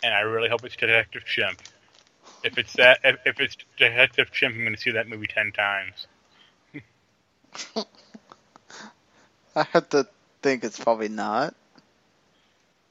[0.03, 1.61] and I really hope it's Detective Chimp.
[2.45, 5.53] If it's that, if, if it's Detective Chimp, I'm going to see that movie ten
[5.53, 6.07] times.
[9.57, 10.07] I have to
[10.43, 11.55] think it's probably not.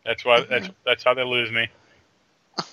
[0.03, 1.67] That's why that's that's how they lose me.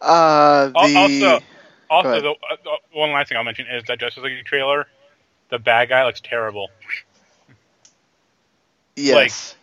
[0.00, 1.44] Uh, the also-
[1.90, 4.86] Also, the, uh, the one last thing I'll mention is that Justice League trailer,
[5.50, 6.68] the bad guy looks terrible.
[8.96, 9.56] yes,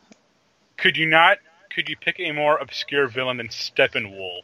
[0.75, 1.37] Could you not?
[1.77, 4.41] Could you pick a more obscure villain than Steppenwolf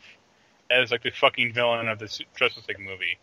[0.69, 3.17] as like the fucking villain of this Justice League movie?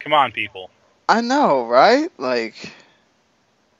[0.00, 0.68] Come on, people.
[1.08, 2.10] I know, right?
[2.18, 2.72] Like,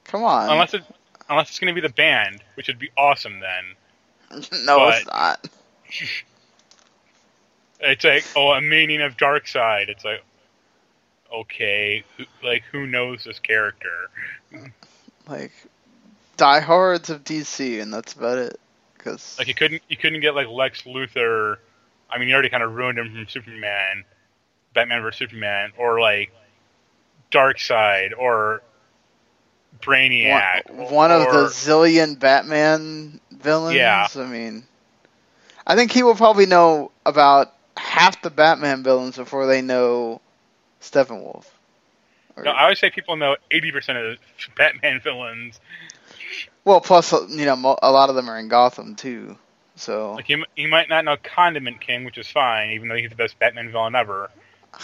[0.05, 0.49] come on.
[0.49, 0.83] Unless it,
[1.29, 3.41] unless it's going to be the band, which would be awesome.
[3.41, 5.45] Then no, it's not.
[7.81, 9.89] it's like, oh, a meaning of Darkseid.
[9.89, 10.23] It's like,
[11.33, 14.09] okay, who, like who knows this character?
[15.27, 15.51] Like,
[16.37, 18.61] diehards of DC, and that's about it.
[19.05, 21.57] Because Like you couldn't you couldn't get like Lex Luthor.
[22.09, 24.03] I mean, you already kind of ruined him from Superman,
[24.73, 26.31] Batman vs Superman, or like
[27.31, 28.63] Darkseid, or
[29.79, 30.71] Brainiac.
[30.73, 33.75] one, one of the zillion Batman villains.
[33.75, 34.07] Yeah.
[34.15, 34.63] I mean,
[35.67, 40.19] I think he will probably know about half the Batman villains before they know
[40.81, 41.45] Steppenwolf.
[42.35, 44.17] Or- No, I would say people know eighty percent of the
[44.57, 45.59] Batman villains.
[46.63, 49.37] Well, plus you know a lot of them are in Gotham too.
[49.75, 53.09] So Like you, you might not know Condiment King, which is fine, even though he's
[53.09, 54.29] the best Batman villain ever.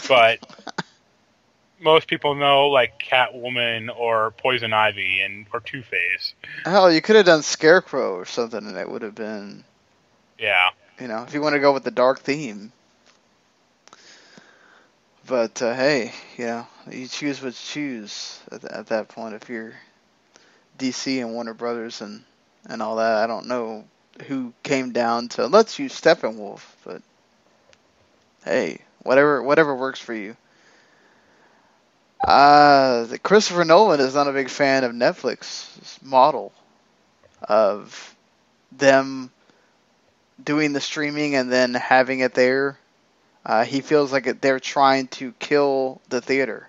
[0.08, 0.38] But
[1.80, 6.34] most people know like Catwoman or Poison Ivy and or Two Face.
[6.64, 9.64] hell, you could have done Scarecrow or something, and it would have been
[10.38, 10.70] Yeah.
[11.00, 12.72] you know if you want to go with the dark theme.
[15.26, 19.34] But uh, hey, you know you choose what you choose at, at that point.
[19.34, 19.72] If you're
[20.82, 22.24] DC and Warner Brothers and
[22.68, 23.84] and all that, I don't know
[24.26, 27.02] who came down to let's use Steppenwolf, but
[28.44, 30.36] hey, whatever whatever works for you.
[32.22, 36.52] Uh, Christopher Nolan is not a big fan of Netflix's model
[37.42, 38.14] of
[38.70, 39.30] them
[40.42, 42.78] doing the streaming and then having it there.
[43.44, 46.68] Uh, he feels like they're trying to kill the theater,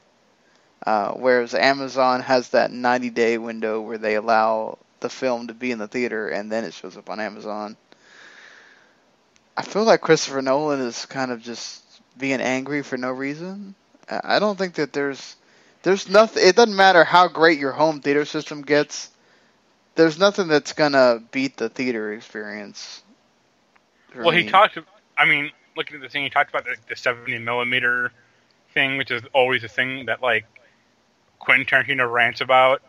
[0.85, 5.71] uh, whereas Amazon has that 90 day window where they allow the film to be
[5.71, 7.75] in the theater and then it shows up on Amazon.
[9.55, 11.83] I feel like Christopher Nolan is kind of just
[12.17, 13.75] being angry for no reason.
[14.09, 15.35] I don't think that there's
[15.83, 16.47] there's nothing.
[16.47, 19.09] It doesn't matter how great your home theater system gets.
[19.95, 23.03] There's nothing that's gonna beat the theater experience.
[24.15, 24.49] Well, he me.
[24.49, 24.77] talked.
[25.17, 28.11] I mean, looking at the thing, he talked about the, the 70 millimeter
[28.73, 30.45] thing, which is always a thing that like
[31.43, 32.81] Quentin Tarantino rants about,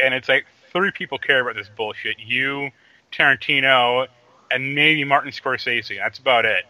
[0.00, 2.70] and it's like three people care about this bullshit: you,
[3.12, 4.08] Tarantino,
[4.50, 5.96] and maybe Martin Scorsese.
[5.96, 6.64] That's about it.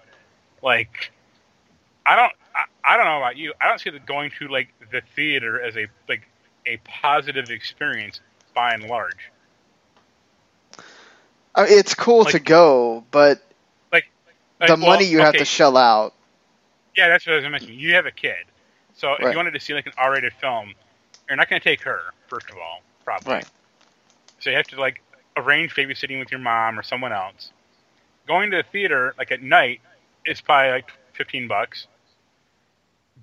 [0.63, 1.11] Like,
[2.05, 2.33] I don't.
[2.55, 3.55] I, I don't know about you.
[3.61, 6.29] I don't see the going to like the theater as a like
[6.67, 8.21] a positive experience
[8.55, 9.31] by and large.
[11.57, 13.41] Mean, it's cool to go, but
[13.93, 14.05] Like,
[14.69, 16.13] the well, money you have to shell out.
[16.97, 17.79] Yeah, that's what I was mentioning.
[17.79, 18.45] You have a kid,
[18.95, 19.33] so if Right.
[19.33, 20.75] you wanted to see like an R-rated film,
[21.29, 23.35] you're not going to take her first of all, probably.
[23.35, 23.47] Right.
[24.41, 25.03] So you have to like
[25.37, 27.51] arrange babysitting with your mom or someone else.
[28.27, 29.81] Going to the theater like at night
[30.25, 31.87] is probably like fifteen bucks.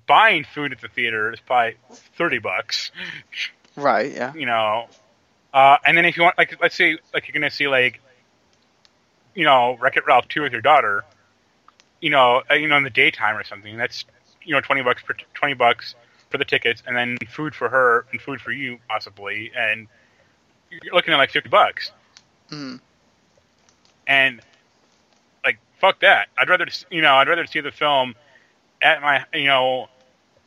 [0.07, 1.77] Buying food at the theater is probably
[2.17, 2.91] thirty bucks.
[3.75, 4.11] Right.
[4.11, 4.33] Yeah.
[4.33, 4.87] You know,
[5.53, 8.01] uh, and then if you want, like, let's say, like you're going to see like,
[9.35, 11.03] you know, Wreck It Ralph two with your daughter,
[12.01, 13.77] you know, uh, you know, in the daytime or something.
[13.77, 14.05] That's
[14.43, 15.95] you know, twenty bucks per twenty bucks
[16.33, 19.87] for the tickets, and then food for her and food for you possibly, and
[20.71, 21.91] you're looking at like fifty bucks.
[22.49, 22.79] Mm.
[24.07, 24.41] And
[25.45, 26.29] like, fuck that.
[26.35, 28.15] I'd rather, you know, I'd rather see the film
[28.81, 29.89] at my, you know,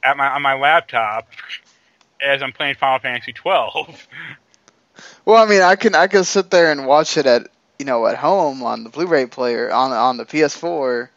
[0.03, 1.29] at my on my laptop
[2.21, 4.09] as I'm playing Final Fantasy twelve.
[5.25, 8.07] Well, I mean, I can I can sit there and watch it at you know
[8.07, 11.11] at home on the Blu-ray player on on the PS4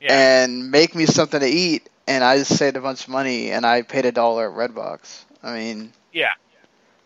[0.00, 0.42] yeah.
[0.42, 3.64] and make me something to eat, and I just saved a bunch of money, and
[3.64, 5.22] I paid a dollar at Redbox.
[5.42, 6.32] I mean, Yeah.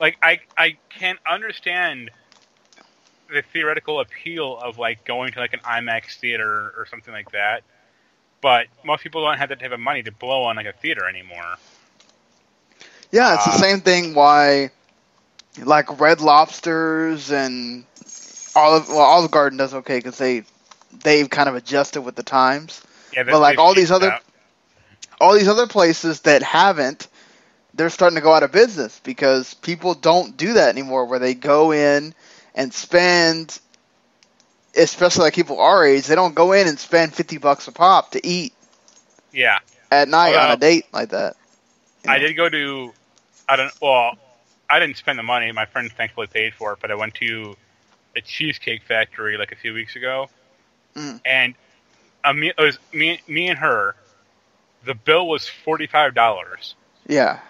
[0.01, 2.11] Like I I can understand
[3.31, 7.63] the theoretical appeal of like going to like an IMAX theater or something like that.
[8.41, 11.07] But most people don't have that type of money to blow on like a theater
[11.09, 11.57] anymore.
[13.11, 14.15] yeah, it's Uh, the same thing.
[14.15, 14.71] Why,
[15.59, 17.85] like Red Lobsters and
[18.55, 20.43] Olive well Olive Garden does okay because they
[21.03, 22.83] they've kind of adjusted with the times.
[23.13, 24.23] Yeah, But, like, all these other- out.
[25.21, 27.09] All these other places that haven't,
[27.75, 31.07] they're starting to go out of business because people don't do that anymore.
[31.07, 32.15] Where they go in
[32.55, 33.59] and spend,
[34.77, 38.13] especially like people our age, they don't go in and spend fifty bucks a pop
[38.13, 38.53] to eat
[39.33, 39.59] Yeah.
[39.91, 41.37] at night on a date like that.
[42.05, 42.93] You I did go to
[43.49, 44.13] I don't well,
[44.71, 45.51] I didn't spend the money.
[45.53, 47.57] My friend thankfully paid for it, but I went to
[48.17, 50.29] a cheesecake factory like a few weeks ago,
[50.97, 51.21] Mm.
[51.25, 51.55] and
[52.23, 53.97] a me, it was me, me and her.
[54.85, 56.75] The bill was forty five dollars.
[57.07, 57.41] Yeah,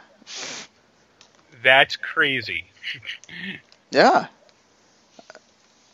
[1.62, 2.66] That's crazy.
[3.90, 4.26] yeah.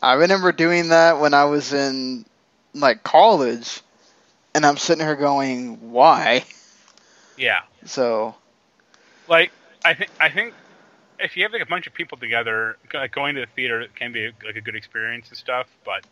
[0.03, 2.25] I remember doing that when I was in
[2.73, 3.81] like college,
[4.55, 6.43] and I'm sitting here going, "Why?"
[7.37, 8.35] Yeah, So
[9.27, 9.51] like
[9.83, 10.53] I think I think
[11.19, 14.11] if you have like a bunch of people together, like going to the theater can
[14.11, 15.67] be like a good experience and stuff.
[15.85, 16.03] But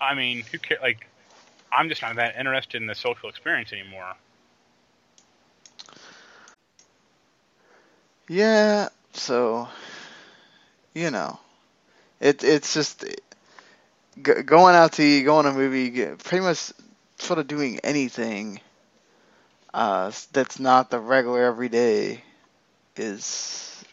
[0.00, 0.78] I mean, who care?
[0.82, 1.08] Like,
[1.72, 4.14] I'm just not that interested in the social experience anymore.
[8.28, 9.68] Yeah, so
[10.94, 11.38] you know,
[12.20, 13.04] it it's just
[14.22, 16.72] g- going out to eat, going to a movie, pretty much
[17.18, 18.60] sort of doing anything
[19.72, 22.22] uh, that's not the regular everyday
[22.96, 23.84] is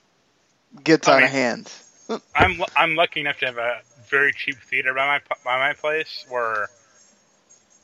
[0.84, 1.72] gets I out mean- of hand.
[2.36, 6.26] I'm I'm lucky enough to have a very cheap theater by my by my place
[6.30, 6.70] where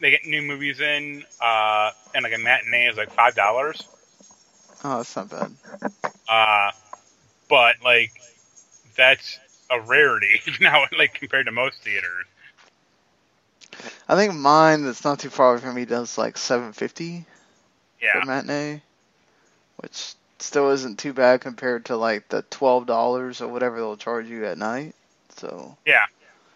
[0.02, 3.84] they get new movies in, uh, and like a matinee is like five dollars.
[4.84, 5.56] Oh, that's not bad.
[6.28, 6.72] Uh,
[7.50, 8.12] but like
[8.96, 9.40] that's
[9.70, 12.26] a rarity now, like compared to most theaters.
[14.08, 17.26] I think mine that's not too far away from me does like seven fifty
[18.02, 18.82] Yeah, for matinee,
[19.78, 24.28] which still isn't too bad compared to like the twelve dollars or whatever they'll charge
[24.28, 24.96] you at night.
[25.38, 26.06] So yeah.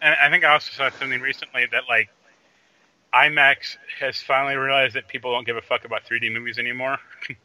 [0.02, 2.10] And I think I also saw something recently that like
[3.14, 6.98] IMAX has finally realized that people don't give a fuck about 3D movies anymore.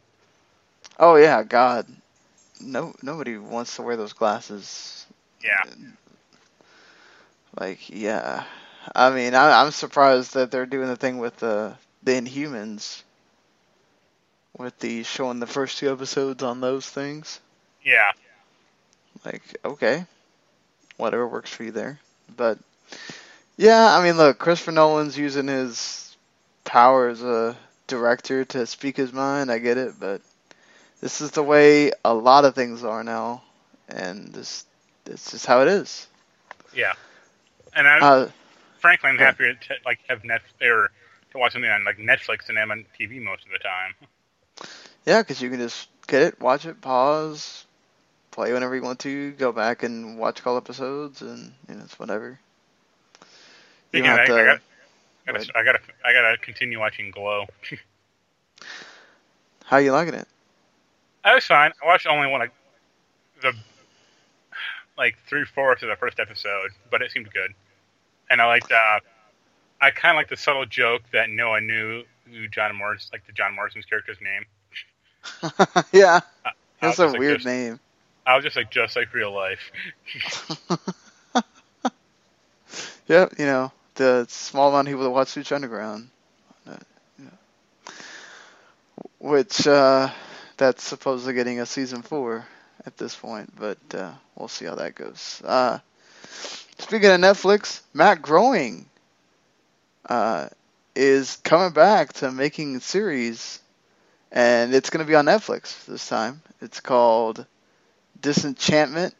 [0.98, 1.86] Oh yeah, God,
[2.60, 5.06] no, nobody wants to wear those glasses.
[5.42, 5.64] yeah,
[7.58, 8.44] Like, yeah,
[8.94, 13.02] I mean, I, I'm surprised that they're doing the thing with the the Inhumans,
[14.58, 17.40] with the showing the first two episodes on those things.
[17.84, 18.12] yeah.
[19.24, 20.06] Like, okay,
[20.96, 22.00] whatever works for you there.
[22.36, 22.58] But
[23.56, 26.16] yeah, I mean, look, Christopher Nolan's using his
[26.64, 27.56] power as a
[27.86, 29.50] director to speak his mind.
[29.50, 30.22] I get it, but
[31.00, 33.42] this is the way a lot of things are now,
[33.88, 34.64] and this
[35.06, 36.06] it's just how it is.
[36.72, 36.94] Yeah.
[37.74, 38.28] And I, Uh,
[38.80, 39.32] frankly, I'm yeah.
[39.32, 40.90] happy to like have Netflix or
[41.32, 43.94] to watch something on like Netflix and I'm on TV most of the time.
[45.06, 47.66] yeah, because you can just get it, watch it, pause,
[48.30, 51.98] play whenever you want to, go back and watch all episodes, and you know, it's
[51.98, 52.38] whatever.
[53.92, 54.44] You Speaking don't of that, I to.
[54.44, 54.60] got,
[55.26, 57.46] I gotta, I gotta, I gotta continue watching Glow.
[59.64, 60.26] How you liking it?
[61.24, 61.72] I was fine.
[61.82, 62.52] I watched only one, like
[63.42, 63.52] the
[64.96, 67.52] like three fourths of the first episode, but it seemed good.
[68.30, 69.00] And I liked, uh,
[69.80, 73.32] I kind of like the subtle joke that Noah knew who John Morris, like the
[73.32, 74.44] John Morrison's character's name.
[75.92, 77.80] yeah, I- I that's a like, weird just- name.
[78.26, 79.72] I was just like, just like real life.
[83.08, 86.08] Yep, you know the small amount of people that watch Lucha Underground,
[86.66, 86.74] uh,
[89.18, 90.08] which uh,
[90.56, 92.46] that's supposedly getting a season four
[92.86, 95.42] at this point, but uh, we'll see how that goes.
[95.44, 95.80] Uh,
[96.78, 98.86] speaking of Netflix, Matt Groening
[100.06, 100.48] uh,
[100.96, 103.60] is coming back to making a series,
[104.32, 106.40] and it's going to be on Netflix this time.
[106.62, 107.44] It's called
[108.18, 109.14] Disenchantment,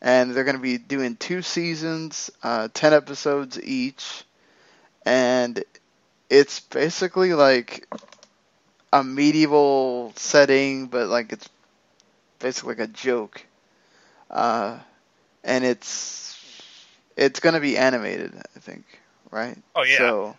[0.00, 4.24] and they're going to be doing two seasons, uh, ten episodes each,
[5.04, 5.62] and
[6.28, 7.86] it's basically like
[8.92, 11.48] a medieval setting, but like it's
[12.38, 13.44] basically like a joke.
[14.30, 14.78] Uh,
[15.44, 16.36] and it's
[17.16, 18.84] it's gonna be animated, I think,
[19.30, 19.56] right?
[19.74, 19.98] Oh yeah.
[19.98, 20.36] So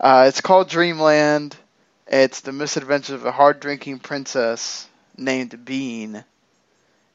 [0.00, 1.56] uh, it's called Dreamland.
[2.08, 6.24] It's the misadventures of a hard-drinking princess named Bean,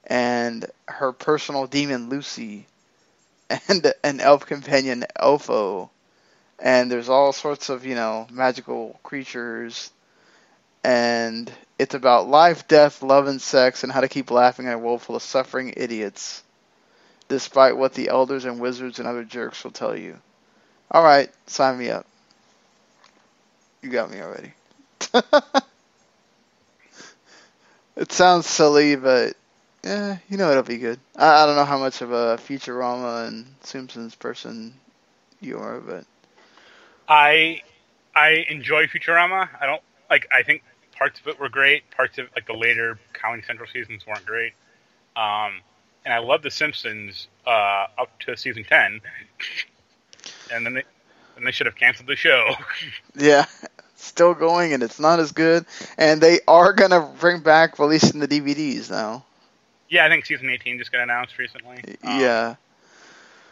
[0.08, 2.66] and her personal demon Lucy,
[3.70, 5.90] and an elf companion Elfo,
[6.60, 9.92] and there's all sorts of you know magical creatures,
[10.84, 14.80] and it's about life, death, love, and sex, and how to keep laughing at a
[14.80, 16.42] world full of suffering idiots,
[17.28, 20.18] despite what the elders and wizards and other jerks will tell you.
[20.90, 22.06] All right, sign me up.
[23.82, 24.54] You got me already.
[27.96, 29.36] it sounds silly, but
[29.88, 30.99] yeah, you know it'll be good.
[31.15, 34.73] I, I don't know how much of a Futurama and Simpsons person
[35.39, 36.05] you are, but
[37.07, 37.61] I
[38.14, 39.47] I enjoy Futurama.
[39.59, 40.27] I don't like.
[40.31, 41.89] I think parts of it were great.
[41.91, 44.53] Parts of like the later Comedy Central seasons weren't great.
[45.15, 45.61] Um,
[46.03, 48.99] and I love The Simpsons uh, up to season ten,
[50.51, 50.84] and then they
[51.38, 52.55] and they should have canceled the show.
[53.15, 53.45] yeah,
[53.95, 55.65] still going, and it's not as good.
[55.97, 59.23] And they are gonna bring back releasing the DVDs now.
[59.89, 61.77] Yeah, I think season eighteen just got announced recently.
[62.03, 62.55] Um, yeah,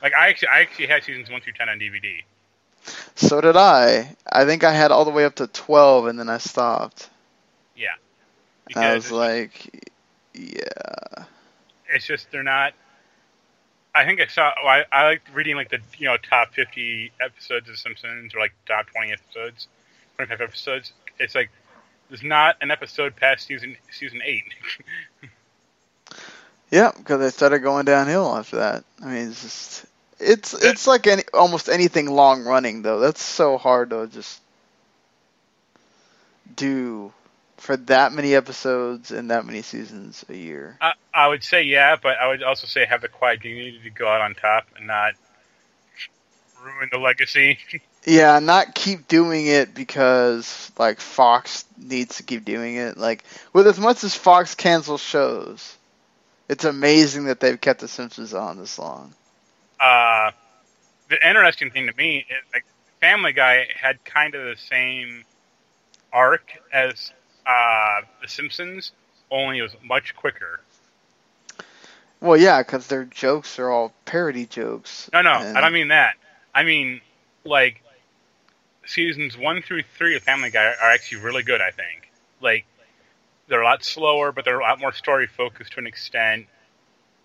[0.02, 2.24] like I actually I actually had seasons one through ten on DVD.
[3.16, 4.16] so did I.
[4.32, 7.10] I think I had all the way up to twelve, and then I stopped.
[7.76, 7.96] Yeah,
[8.76, 9.92] I was like,
[10.34, 11.26] yeah.
[11.90, 12.74] it's just they're not.
[13.94, 14.50] I think I saw.
[14.50, 18.54] I, I like reading like the you know top fifty episodes of Simpsons or like
[18.68, 19.68] top twenty episodes,
[20.16, 20.92] twenty five episodes.
[21.18, 21.50] It's like
[22.10, 24.44] there's not an episode past season season eight.
[26.76, 28.84] Yeah, because they started going downhill after that.
[29.02, 29.86] I mean, it's just
[30.20, 33.00] it's it's like any almost anything long running though.
[33.00, 34.42] That's so hard to just
[36.54, 37.14] do
[37.56, 40.78] for that many episodes and that many seasons a year.
[40.82, 43.90] I, I would say yeah, but I would also say have the quiet dignity to
[43.90, 45.14] go out on top and not
[46.62, 47.58] ruin the legacy.
[48.08, 52.98] Yeah, not keep doing it because like Fox needs to keep doing it.
[52.98, 55.76] Like with as much as Fox cancels shows,
[56.50, 59.14] it's amazing that they've kept The Simpsons on this long.
[59.80, 60.32] uh,
[61.10, 62.66] the interesting thing to me is like
[63.00, 65.24] Family Guy had kind of the same
[66.12, 67.12] arc as
[67.46, 68.92] uh, The Simpsons,
[69.30, 70.62] only it was much quicker.
[72.22, 75.10] Well, yeah, because their jokes are all parody jokes.
[75.14, 76.16] No, no, and- I don't mean that.
[76.54, 77.02] I mean
[77.44, 77.84] like
[78.86, 81.62] seasons one through three of Family Guy are actually really good.
[81.62, 82.10] I think
[82.42, 82.66] like
[83.48, 86.48] they're a lot slower, but they're a lot more story focused to an extent,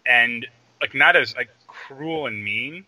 [0.06, 0.46] and
[0.80, 2.84] like not as like cruel and mean.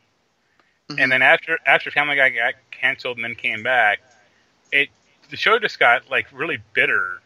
[0.88, 1.02] Mhm.
[1.02, 4.00] And then after after Family Guy got canceled and then came back,
[4.70, 4.88] it
[5.30, 7.20] the show just got like really bitter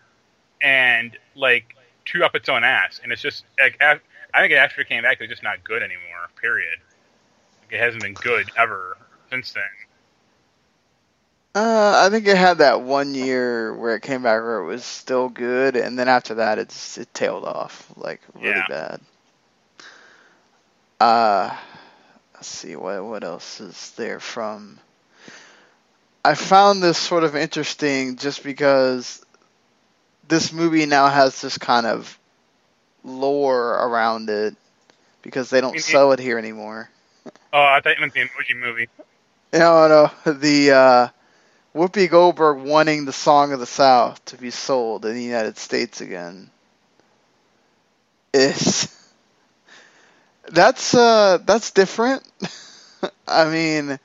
[0.60, 1.74] and like
[2.04, 3.00] too up its own ass.
[3.02, 4.00] And it's just like af-
[4.32, 6.28] I think after it came back, it's just not good anymore.
[6.40, 6.78] Period.
[7.62, 8.96] Like, it hasn't been good ever
[9.30, 9.64] since then.
[11.56, 14.84] Uh, I think it had that one year where it came back where it was
[14.84, 18.66] still good, and then after that, it's it tailed off like really Yeah.
[18.68, 19.00] bad.
[21.00, 21.56] Uh,
[22.34, 24.78] let's see what what else is there from.
[26.22, 29.24] I found this sort of interesting just because
[30.28, 32.18] this movie now has this kind of
[33.02, 34.54] lore around it
[35.22, 35.80] because they don't Mhm.
[35.80, 36.90] sell it here anymore.
[37.54, 38.90] Oh, I thought you meant the emoji movie.
[39.54, 39.88] No,
[40.26, 41.08] no, the uh,
[41.76, 46.00] Whoopi Goldberg wanting the Song of the South to be sold in the United States
[46.00, 46.50] again
[48.32, 48.88] is
[50.48, 52.22] that's uh that's different.
[53.28, 53.98] I mean,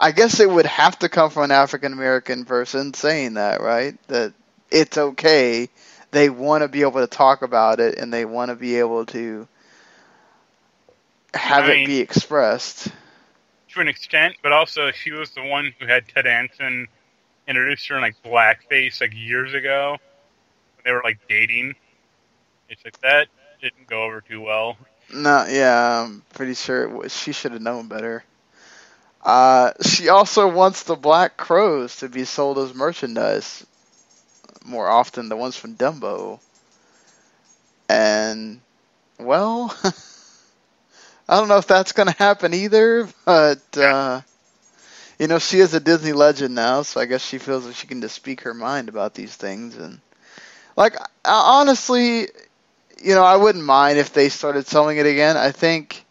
[0.00, 3.94] I guess it would have to come from an African American person saying that, right?
[4.08, 4.32] That
[4.70, 5.68] it's okay.
[6.12, 9.04] They want to be able to talk about it and they want to be able
[9.06, 9.46] to
[11.34, 12.88] have I it be expressed.
[13.74, 16.88] to an extent, but also she was the one who had Ted Danson
[17.48, 19.96] introduce her in like blackface like years ago.
[20.76, 21.74] When they were like dating.
[22.68, 23.28] It's like that
[23.60, 24.76] didn't go over too well.
[25.12, 28.24] No, yeah, I'm pretty sure it was, she should have known better.
[29.22, 33.66] Uh, she also wants the black crows to be sold as merchandise
[34.64, 36.40] more often, the ones from Dumbo.
[37.88, 38.60] And,
[39.18, 39.74] well,
[41.28, 44.20] I don't know if that's going to happen either, but, uh,
[45.18, 47.86] you know, she is a Disney legend now, so I guess she feels that she
[47.86, 49.76] can just speak her mind about these things.
[49.76, 50.00] And,
[50.76, 52.28] like, honestly,
[53.02, 55.36] you know, I wouldn't mind if they started selling it again.
[55.36, 56.04] I think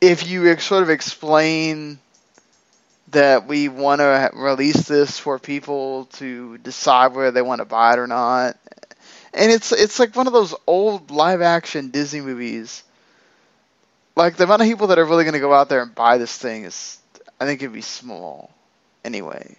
[0.00, 1.98] if you sort of explain
[3.08, 7.94] that we want to release this for people to decide whether they want to buy
[7.94, 8.56] it or not,
[9.32, 12.82] and it's it's like one of those old live action Disney movies.
[14.16, 16.16] Like the amount of people that are really going to go out there and buy
[16.16, 16.98] this thing is,
[17.38, 18.50] I think, it'd be small,
[19.04, 19.56] anyway.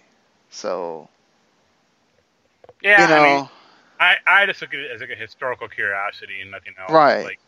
[0.50, 1.08] So,
[2.82, 3.48] Yeah, you know, I mean,
[4.00, 6.90] I, I just look at it as like a historical curiosity and nothing else.
[6.90, 7.24] Right.
[7.24, 7.40] Like,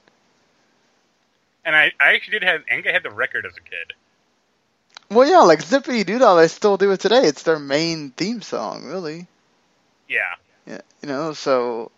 [1.64, 3.92] and I, I actually did have, I think I had the record as a kid.
[5.10, 7.22] well, yeah, like Zippity Doo they still do it today.
[7.22, 9.26] It's their main theme song, really.
[10.08, 10.34] Yeah.
[10.66, 11.90] Yeah, you know, so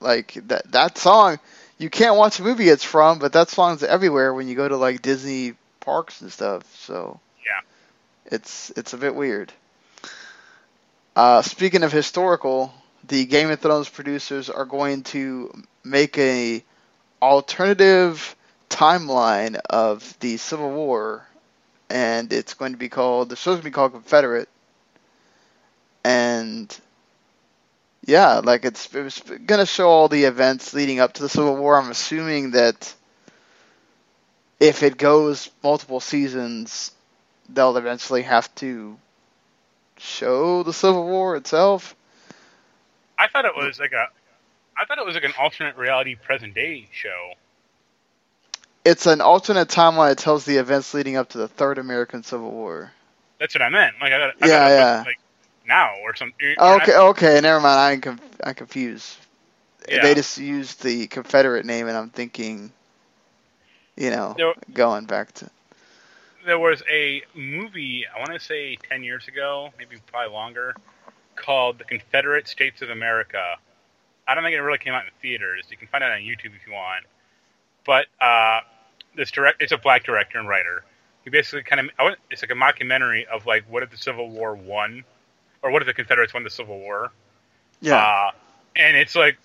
[0.00, 1.38] like that that song,
[1.78, 4.76] you can't watch the movie it's from, but that song's everywhere when you go to
[4.76, 6.64] like Disney parks and stuff.
[6.76, 7.20] So.
[8.30, 9.52] It's it's a bit weird.
[11.16, 12.72] Uh, speaking of historical,
[13.08, 15.52] the Game of Thrones producers are going to
[15.84, 16.64] make a
[17.20, 18.36] alternative
[18.68, 21.26] timeline of the Civil War,
[21.88, 24.48] and it's going to be called show's going to be called Confederate,
[26.04, 26.80] and
[28.06, 31.56] yeah, like it's it was gonna show all the events leading up to the Civil
[31.56, 31.80] War.
[31.80, 32.94] I'm assuming that
[34.58, 36.92] if it goes multiple seasons,
[37.54, 38.96] they'll eventually have to
[39.98, 41.94] show the Civil War itself.
[43.18, 44.06] I thought it was like a,
[44.78, 47.34] I thought it was like an alternate reality present day show.
[48.84, 52.50] It's an alternate timeline that tells the events leading up to the Third American Civil
[52.50, 52.92] War.
[53.38, 53.96] That's what I meant.
[54.00, 55.06] Like I I Yeah, thought it was, yeah.
[55.06, 55.18] like
[55.66, 56.56] now or something.
[56.58, 57.78] Okay, okay, never mind.
[57.80, 59.16] I'm conf- I'm confused.
[59.88, 60.00] Yeah.
[60.00, 62.72] They just used the Confederate name, and I'm thinking,
[63.96, 64.40] you know,
[64.72, 65.50] going back to
[66.44, 70.74] there was a movie I want to say ten years ago, maybe probably longer,
[71.36, 73.56] called The Confederate States of America.
[74.26, 75.64] I don't think it really came out in theaters.
[75.70, 77.04] You can find it on YouTube if you want.
[77.84, 78.60] But uh,
[79.16, 80.84] this direct, it's a black director and writer.
[81.24, 84.54] He basically kind of, it's like a mockumentary of like what if the Civil War
[84.54, 85.04] won,
[85.62, 87.12] or what if the Confederates won the Civil War.
[87.80, 87.96] yeah.
[87.96, 88.30] Uh,
[88.76, 89.36] and it's like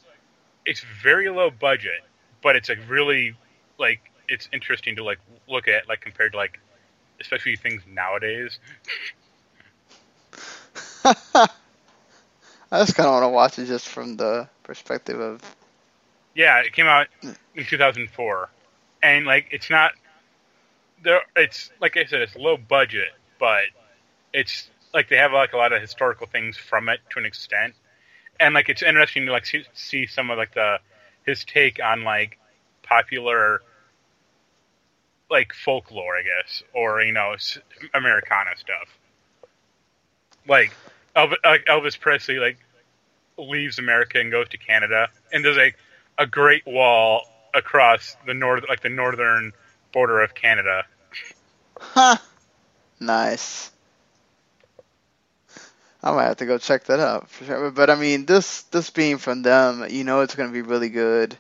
[0.66, 2.02] it's very low budget,
[2.42, 3.36] but it's like really
[3.80, 6.60] like it's interesting to like look at like compared to like
[7.20, 8.60] especially things nowadays.
[11.06, 15.42] I just kind of want to watch it just from the perspective of
[16.34, 18.50] Yeah, it came out in 2004,
[19.04, 19.92] and like it's not
[21.04, 21.22] there.
[21.36, 23.10] It's like I said, it's low budget,
[23.40, 23.66] but
[24.34, 27.76] it's like they have like a lot of historical things from it to an extent,
[28.40, 30.80] and like it's interesting to like see, see some of like the
[31.26, 32.40] his take on like
[32.84, 33.62] popular
[35.36, 37.36] like folklore, I guess, or you know,
[37.94, 38.98] Americana stuff.
[40.48, 40.72] Like
[41.16, 42.58] Elvis, Presley, like
[43.38, 45.78] leaves America and goes to Canada, and there's like
[46.18, 49.52] a Great Wall across the north, like the northern
[49.92, 50.86] border of Canada.
[51.80, 52.22] Ha!
[53.02, 53.72] Nice.
[56.02, 57.72] I might have to go check that out for sure.
[57.72, 60.90] But I mean, this this being from them, you know, it's going to be really
[60.90, 61.36] good.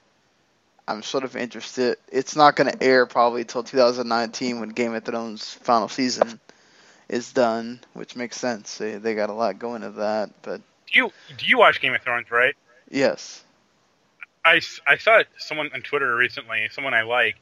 [0.87, 1.97] I'm sort of interested.
[2.11, 6.39] It's not going to air probably till 2019 when Game of Thrones final season
[7.09, 8.77] is done, which makes sense.
[8.77, 10.29] They they got a lot going to that.
[10.41, 12.55] But Do you do you watch Game of Thrones, right?
[12.89, 13.43] yes,
[14.43, 17.35] I, I saw someone on Twitter recently, someone I like.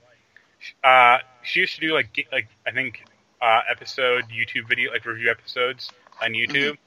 [0.82, 3.04] Uh, she used to do like like I think
[3.42, 5.90] uh, episode YouTube video like review episodes
[6.22, 6.78] on YouTube.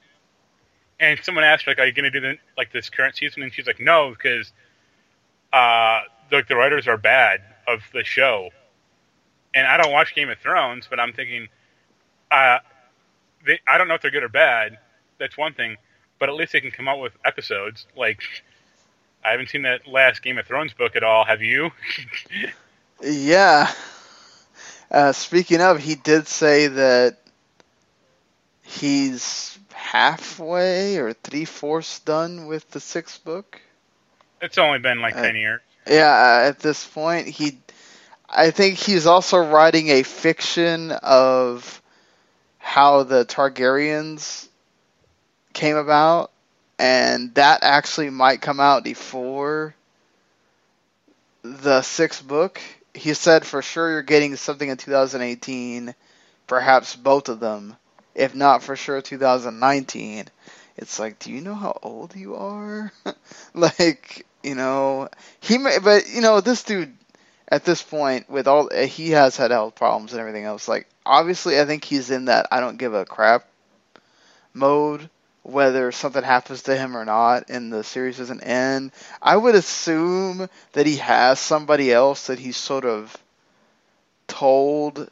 [0.99, 3.43] And someone asked her like, "Are you going to do the, like this current season?"
[3.43, 4.51] And she's like, "No, because
[5.57, 6.01] uh,
[6.31, 8.49] like the writers are bad of the show."
[9.53, 11.47] And I don't watch Game of Thrones, but I'm thinking,
[12.29, 12.59] uh,
[13.45, 14.77] they, I don't know if they're good or bad.
[15.17, 15.77] That's one thing,
[16.19, 18.21] but at least they can come out with episodes like.
[19.25, 21.25] I haven't seen that last Game of Thrones book at all.
[21.25, 21.71] Have you?
[23.01, 23.69] yeah.
[24.89, 27.17] Uh, speaking of, he did say that
[28.61, 33.61] he's halfway or three fourths done with the sixth book.
[34.41, 35.61] It's only been like Uh, ten years.
[35.87, 37.59] Yeah, uh, at this point, he,
[38.29, 41.81] I think he's also writing a fiction of
[42.57, 44.47] how the Targaryens
[45.53, 46.31] came about,
[46.77, 49.73] and that actually might come out before
[51.43, 52.59] the sixth book.
[52.93, 55.95] He said for sure you're getting something in 2018,
[56.47, 57.75] perhaps both of them,
[58.13, 60.25] if not for sure 2019.
[60.77, 62.91] It's like, do you know how old you are?
[63.53, 65.09] like, you know,
[65.39, 66.93] he may, but you know, this dude
[67.49, 70.67] at this point with all eh, he has had health problems and everything else.
[70.67, 73.47] Like, obviously, I think he's in that I don't give a crap
[74.53, 75.09] mode
[75.43, 78.91] whether something happens to him or not and the series doesn't end.
[79.21, 83.15] I would assume that he has somebody else that he's sort of
[84.27, 85.09] told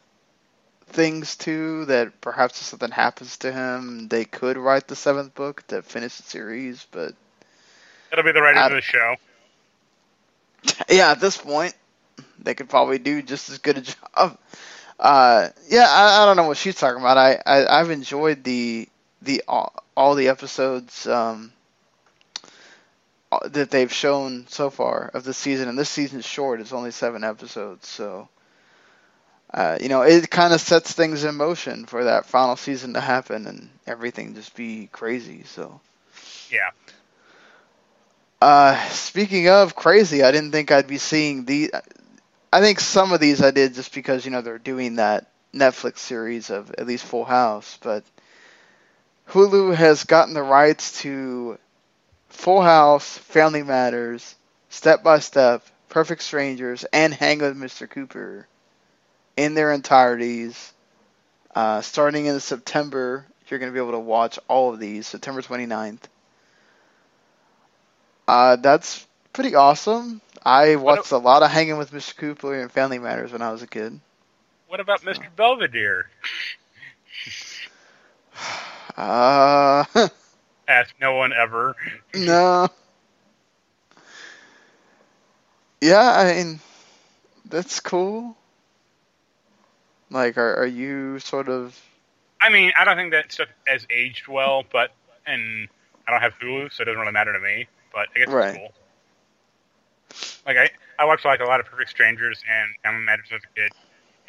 [0.96, 5.68] things too that perhaps if something happens to him, they could write the seventh book
[5.68, 7.14] to finish the series, but
[8.12, 9.16] it'll be the writers of the show.
[10.90, 11.76] Yeah, at this point,
[12.40, 13.82] they could probably do just as good a
[14.16, 14.38] job.
[15.00, 17.18] Uh, yeah, I, I don't know what she's talking about.
[17.18, 18.90] I, I I've enjoyed the
[19.22, 21.52] the all, all the episodes um,
[23.46, 26.62] that they've shown so far of the season, and this season's short.
[26.62, 28.28] It's only seven episodes, so
[29.54, 33.02] uh, you know it kind of sets things in motion for that final season to
[33.02, 35.44] happen and everything just be crazy.
[35.44, 35.80] So
[36.52, 36.72] yeah.
[38.42, 41.74] Uh, speaking of crazy, I didn't think I'd be seeing the.
[42.52, 46.00] I think some of these I did just because you know they're doing that Netflix
[46.00, 48.04] series of at least Full House, but
[49.30, 51.58] Hulu has gotten the rights to
[52.30, 54.36] Full House, Family Matters,
[54.70, 57.90] Step by Step, Perfect Strangers, and Hang with Mr.
[57.90, 58.48] Cooper
[59.38, 60.74] in their entireties.
[61.54, 65.42] Uh, starting in September, you're going to be able to watch all of these, September
[65.42, 66.02] 29th.
[68.28, 70.22] Uh, that's pretty awesome.
[70.44, 72.16] I watched a lot of Hanging with Mr.
[72.18, 74.00] Cooper and Family Matters when I was a kid.
[74.68, 75.28] What about Mr.
[75.36, 76.10] Belvedere?
[78.98, 79.84] Uh.
[80.70, 81.76] Ask no one ever.
[82.14, 82.70] no.
[85.82, 86.60] Yeah, I mean,
[87.50, 88.38] that's cool.
[90.10, 91.80] Like, are are you sort of?
[92.42, 94.92] I mean, I don't think that stuff has aged well, but
[95.26, 95.68] and
[96.08, 97.68] I don't have Hulu, so it doesn't really matter to me.
[97.92, 98.50] But I guess right.
[98.50, 98.74] it's cool.
[100.46, 100.70] Like I,
[101.00, 103.72] I watched like a lot of Perfect Strangers and Family Matters as a kid,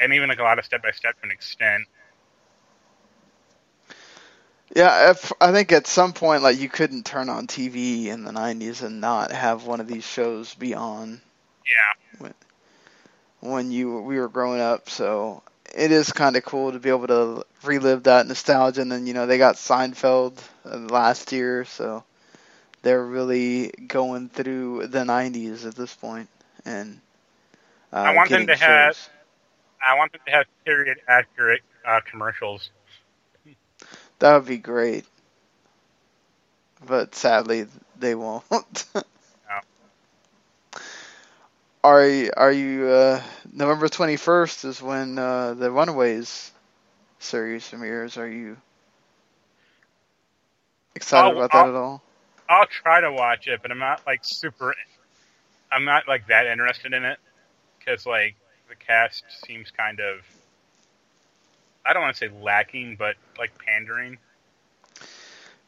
[0.01, 1.85] and even like a lot of Step by Step to an extent.
[4.74, 8.32] Yeah, if, I think at some point, like you couldn't turn on TV in the
[8.32, 11.20] '90s and not have one of these shows be on.
[11.66, 12.19] Yeah.
[12.19, 12.35] When,
[13.40, 15.43] when you we were growing up, so
[15.77, 18.81] it is kind of cool to be able to relive that nostalgia.
[18.81, 22.03] And then you know they got Seinfeld uh, last year, so
[22.82, 26.28] they're really going through the '90s at this point.
[26.65, 27.01] And
[27.93, 28.61] uh, I want them to shows.
[28.61, 28.97] have.
[29.86, 32.70] I want them to have period accurate uh, commercials.
[34.19, 35.05] That would be great.
[36.86, 37.66] But sadly,
[37.98, 38.44] they won't.
[41.85, 43.23] Are are you uh,
[43.53, 46.51] November twenty first is when uh, the Runaways
[47.19, 48.16] series premieres?
[48.16, 48.57] Are you
[50.94, 52.03] excited I'll, about that I'll, at all?
[52.48, 54.74] I'll try to watch it, but I'm not like super.
[55.70, 57.19] I'm not like that interested in it
[57.78, 58.35] because like
[58.69, 60.20] the cast seems kind of
[61.85, 64.19] I don't want to say lacking, but like pandering.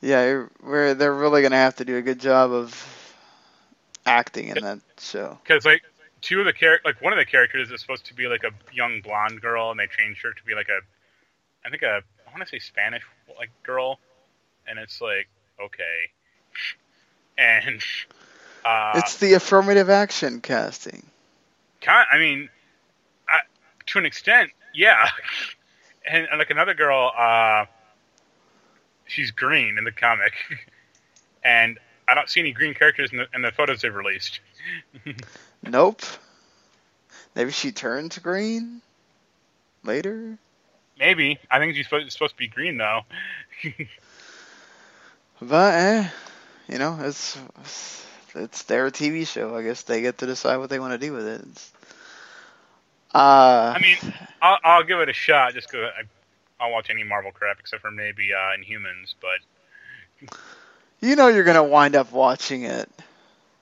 [0.01, 3.15] Yeah, we're they're really gonna have to do a good job of
[4.05, 5.39] acting in that show.
[5.43, 5.83] Because like
[6.21, 8.51] two of the char- like one of the characters is supposed to be like a
[8.73, 10.81] young blonde girl, and they changed her to be like a,
[11.67, 13.03] I think a I want to say Spanish
[13.39, 13.99] like girl,
[14.67, 15.29] and it's like
[15.61, 16.11] okay,
[17.37, 17.83] and
[18.65, 21.05] uh, it's the affirmative action casting.
[21.87, 22.49] I mean,
[23.29, 23.39] I,
[23.87, 25.09] to an extent, yeah.
[26.09, 27.67] and, and like another girl, uh,
[29.07, 30.35] she's green in the comic,
[31.45, 34.41] and I don't see any green characters in the, in the photos they've released.
[35.63, 36.03] nope.
[37.35, 38.83] Maybe she turns green
[39.85, 40.39] later.
[40.99, 43.03] Maybe I think she's supposed, supposed to be green though.
[45.41, 46.09] but eh,
[46.69, 47.39] you know, it's
[48.35, 49.57] it's their TV show.
[49.57, 51.41] I guess they get to decide what they want to do with it.
[51.51, 51.73] It's,
[53.15, 53.97] uh, I mean,
[54.43, 55.91] I'll, I'll give it a shot just because
[56.61, 59.15] I'll watch any Marvel crap except for maybe uh, Inhumans.
[59.21, 60.29] But
[61.01, 62.89] you know, you're gonna wind up watching it.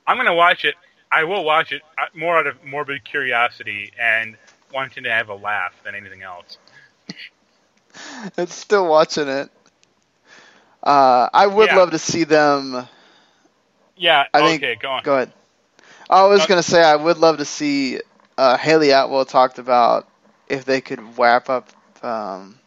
[0.07, 0.75] I'm gonna watch it.
[1.17, 4.37] I will watch it uh, more out of morbid curiosity and
[4.71, 6.59] wanting to have a laugh than anything else.
[8.37, 9.49] it's still watching it.
[10.83, 11.77] Uh, I would yeah.
[11.77, 12.87] love to see them.
[13.97, 14.25] Yeah.
[14.35, 14.59] I okay.
[14.59, 15.03] Think, go on.
[15.05, 15.33] Go ahead.
[16.11, 17.99] I was uh, gonna say I would love to see
[18.37, 20.07] uh, Hayley Atwell talked about
[20.49, 21.71] if they could wrap up.
[22.03, 22.59] Um,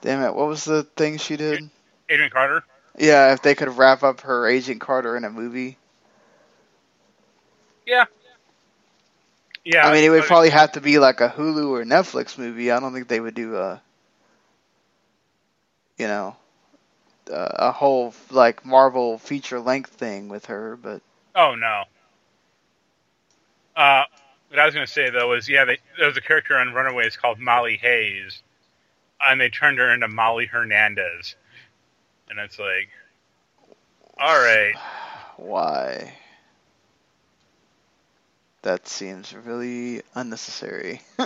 [0.00, 0.34] damn it!
[0.34, 1.70] What was the thing she did?
[2.10, 2.64] Agent Carter.
[2.98, 5.78] Yeah, if they could wrap up her Agent Carter in a movie.
[7.86, 8.04] Yeah.
[9.64, 12.72] Yeah, I mean, it would probably have to be like a Hulu or Netflix movie.
[12.72, 13.80] I don't think they would do a,
[15.98, 16.36] you know,
[17.30, 20.76] a a whole like Marvel feature length thing with her.
[20.76, 21.00] But
[21.36, 21.84] Oh no.
[23.76, 24.04] Uh,
[24.48, 26.74] what I was going to say though was, yeah, they, there was a character on
[26.74, 28.42] Runaways called Molly Hayes,
[29.20, 31.36] and they turned her into Molly Hernandez,
[32.28, 32.90] and it's like,
[34.18, 34.74] all right,
[35.36, 36.12] why?
[38.62, 41.02] That seems really unnecessary.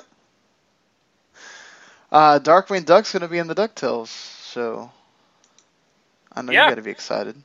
[2.13, 4.91] uh, Darkwing Duck's gonna be in the Ducktales so
[6.33, 6.65] I know Yeah.
[6.65, 7.37] you gotta be excited.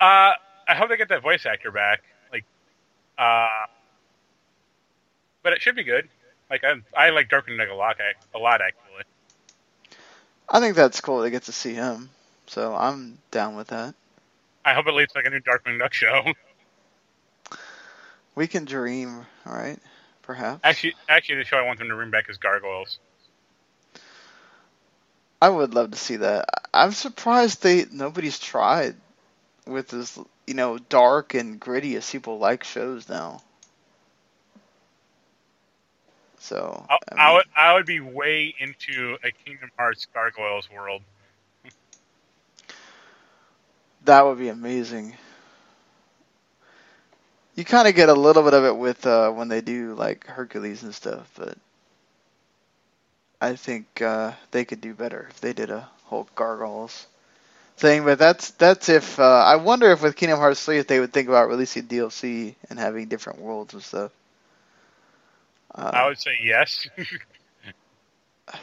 [0.00, 0.32] uh,
[0.68, 2.44] I hope they get that voice actor back, like,
[3.16, 3.48] uh,
[5.42, 6.08] but it should be good.
[6.50, 7.96] Like I, I like Darkwing Duck a lot,
[8.34, 9.04] a lot actually.
[10.48, 12.10] I think that's cool to get to see him.
[12.46, 13.94] So I'm down with that.
[14.64, 16.22] I hope it leads to like a new Darkwing Duck show.
[18.38, 19.80] We can dream, alright?
[20.22, 20.60] Perhaps.
[20.62, 23.00] actually, actually, the show I want them to bring back is Gargoyles.
[25.42, 26.44] I would love to see that.
[26.72, 28.94] I'm surprised they nobody's tried
[29.66, 30.16] with this,
[30.46, 33.42] you know, dark and gritty as people like shows now.
[36.38, 41.02] So I, I I would, I would be way into a Kingdom Hearts Gargoyles world.
[44.04, 45.16] that would be amazing.
[47.58, 50.28] You kind of get a little bit of it with uh, when they do like
[50.28, 51.58] Hercules and stuff, but
[53.40, 57.08] I think uh, they could do better if they did a whole gargoyles
[57.76, 58.04] thing.
[58.04, 61.12] But that's that's if uh, I wonder if with Kingdom Hearts 3 if they would
[61.12, 64.12] think about releasing DLC and having different worlds and stuff.
[65.74, 66.86] Uh, I would say yes.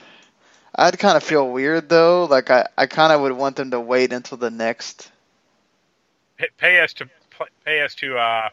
[0.74, 2.28] I'd kind of feel weird though.
[2.30, 5.12] Like I, I kind of would want them to wait until the next.
[6.38, 7.10] pay, pay us to
[7.66, 8.48] pay us to uh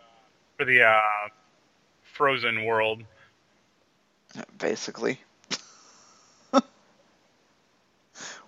[0.63, 1.29] for the uh
[2.15, 3.03] Frozen world.
[4.59, 5.19] Basically.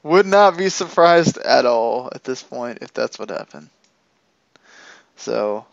[0.02, 3.68] would not be surprised at all at this point if that's what happened.
[5.16, 5.66] So,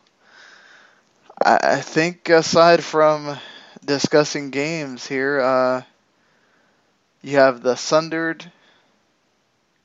[1.44, 3.38] I, I think aside from
[3.86, 5.84] discussing games here, uh,
[7.22, 8.52] you have the Sundered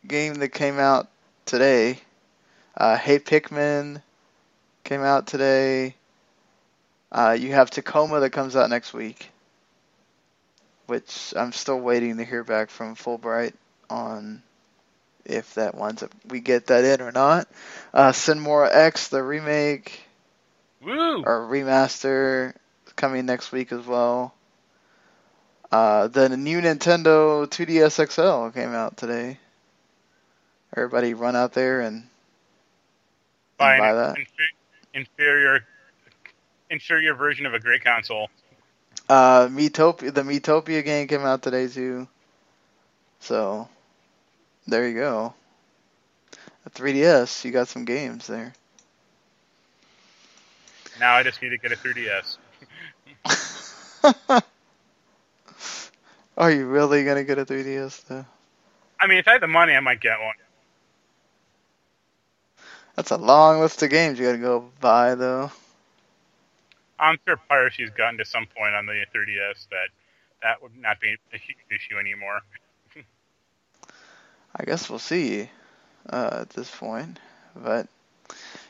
[0.06, 1.08] game that came out
[1.44, 1.98] today.
[2.76, 4.00] Uh, hey Pikmin
[4.84, 5.96] came out today.
[7.10, 9.30] Uh, you have Tacoma that comes out next week,
[10.86, 13.52] which I'm still waiting to hear back from Fullbright
[13.88, 14.42] on
[15.24, 17.48] if that winds up we get that in or not.
[17.92, 20.00] Uh, Sine Mora EX, the remake
[20.82, 21.22] Woo!
[21.24, 22.54] or remaster,
[22.96, 24.34] coming next week as well.
[25.70, 29.38] Uh, the new Nintendo 2DS XL came out today.
[30.76, 32.04] Everybody run out there and
[33.58, 34.16] Buy buy that.
[34.18, 34.54] infer-
[34.94, 35.64] inferior
[36.70, 38.28] inferior version of a great console.
[39.08, 42.08] Uh, Miitopia, the Miitopia game came out today too.
[43.20, 43.68] So,
[44.66, 45.34] there you go.
[46.64, 48.52] A 3DS, you got some games there.
[50.98, 52.38] Now I just need to get a 3DS.
[56.38, 58.26] Are you really gonna get a 3DS though?
[59.00, 60.34] I mean, if I had the money, I might get one.
[62.94, 65.50] That's a long list of games you gotta go buy though.
[66.98, 69.88] I'm sure piracy's gotten to some point on the 3DS that
[70.42, 72.40] that would not be a huge issue anymore.
[74.58, 75.50] I guess we'll see
[76.08, 77.18] uh, at this point.
[77.54, 77.88] But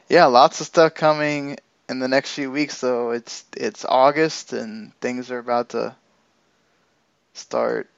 [0.09, 1.59] yeah, lots of stuff coming
[1.89, 2.81] in the next few weeks.
[2.81, 5.95] Though it's it's August and things are about to
[7.35, 7.89] start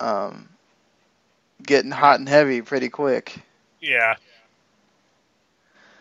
[0.00, 0.48] um,
[1.62, 3.36] getting hot and heavy pretty quick.
[3.80, 4.16] Yeah.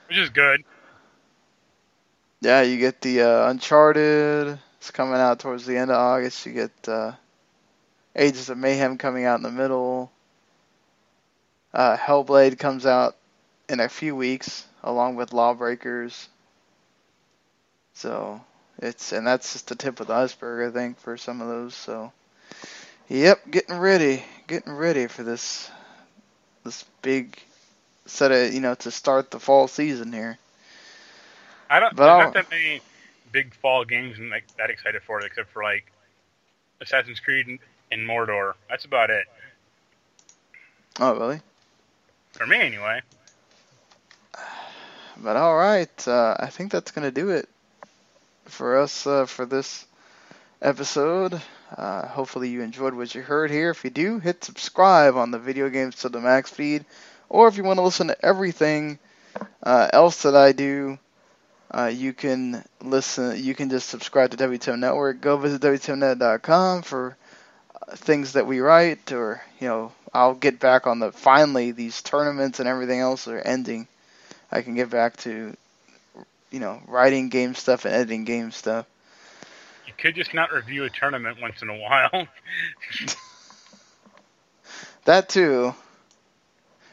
[0.07, 0.63] Which is good.
[2.41, 4.59] Yeah, you get the uh, Uncharted.
[4.77, 6.45] It's coming out towards the end of August.
[6.45, 7.13] You get uh,
[8.15, 10.11] Agents of Mayhem coming out in the middle.
[11.73, 13.15] Uh, Hellblade comes out
[13.67, 16.29] in a few weeks, along with Lawbreakers.
[17.93, 18.41] So
[18.79, 21.73] it's and that's just the tip of the iceberg, I think, for some of those.
[21.73, 22.11] So,
[23.07, 25.69] yep, getting ready, getting ready for this
[26.63, 27.39] this big
[28.05, 30.37] set of you know to start the fall season here.
[31.69, 31.95] I don't.
[31.95, 32.81] But there's not that many
[33.31, 35.91] big fall games I'm like that excited for it, except for like
[36.81, 37.59] Assassin's Creed and,
[37.91, 38.53] and Mordor.
[38.69, 39.25] That's about it
[40.99, 41.41] Oh, really?
[42.33, 43.01] for me, anyway.
[45.17, 47.47] But all right, uh, I think that's gonna do it
[48.45, 49.85] for us uh, for this
[50.61, 51.41] episode.
[51.75, 53.69] Uh, hopefully you enjoyed what you heard here.
[53.71, 56.85] If you do, hit subscribe on the Video Games to the Max feed,
[57.29, 58.99] or if you want to listen to everything
[59.63, 60.99] uh, else that I do
[61.71, 63.43] Uh, you can listen.
[63.43, 65.21] You can just subscribe to W2M Network.
[65.21, 67.17] Go visit W2Mnet.com for
[67.75, 71.11] uh, things that we write, or you know, I'll get back on the.
[71.11, 73.87] Finally, these tournaments and everything else are ending.
[74.51, 75.55] I can get back to,
[76.51, 78.85] you know, writing game stuff and editing game stuff.
[79.87, 82.11] You could just not review a tournament once in a while.
[85.05, 85.73] that too.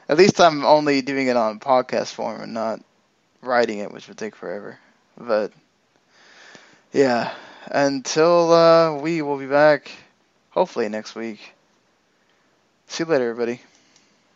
[0.09, 2.81] At least I'm only doing it on podcast form and not
[3.43, 4.79] writing it, which would take forever.
[5.19, 5.53] But
[6.93, 7.35] yeah,
[7.67, 9.91] until uh, we will be back,
[10.51, 11.55] hopefully next week.
[12.87, 13.61] See you later, everybody.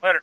[0.03, 0.23] Later.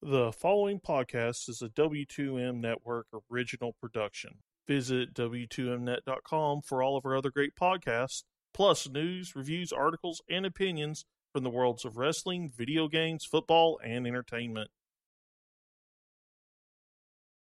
[0.00, 4.36] The following podcast is a W2M Network original production.
[4.66, 8.22] Visit W2Mnet.com for all of our other great podcasts,
[8.54, 11.04] plus news, reviews, articles, and opinions
[11.38, 14.68] from the worlds of wrestling, video games, football, and entertainment.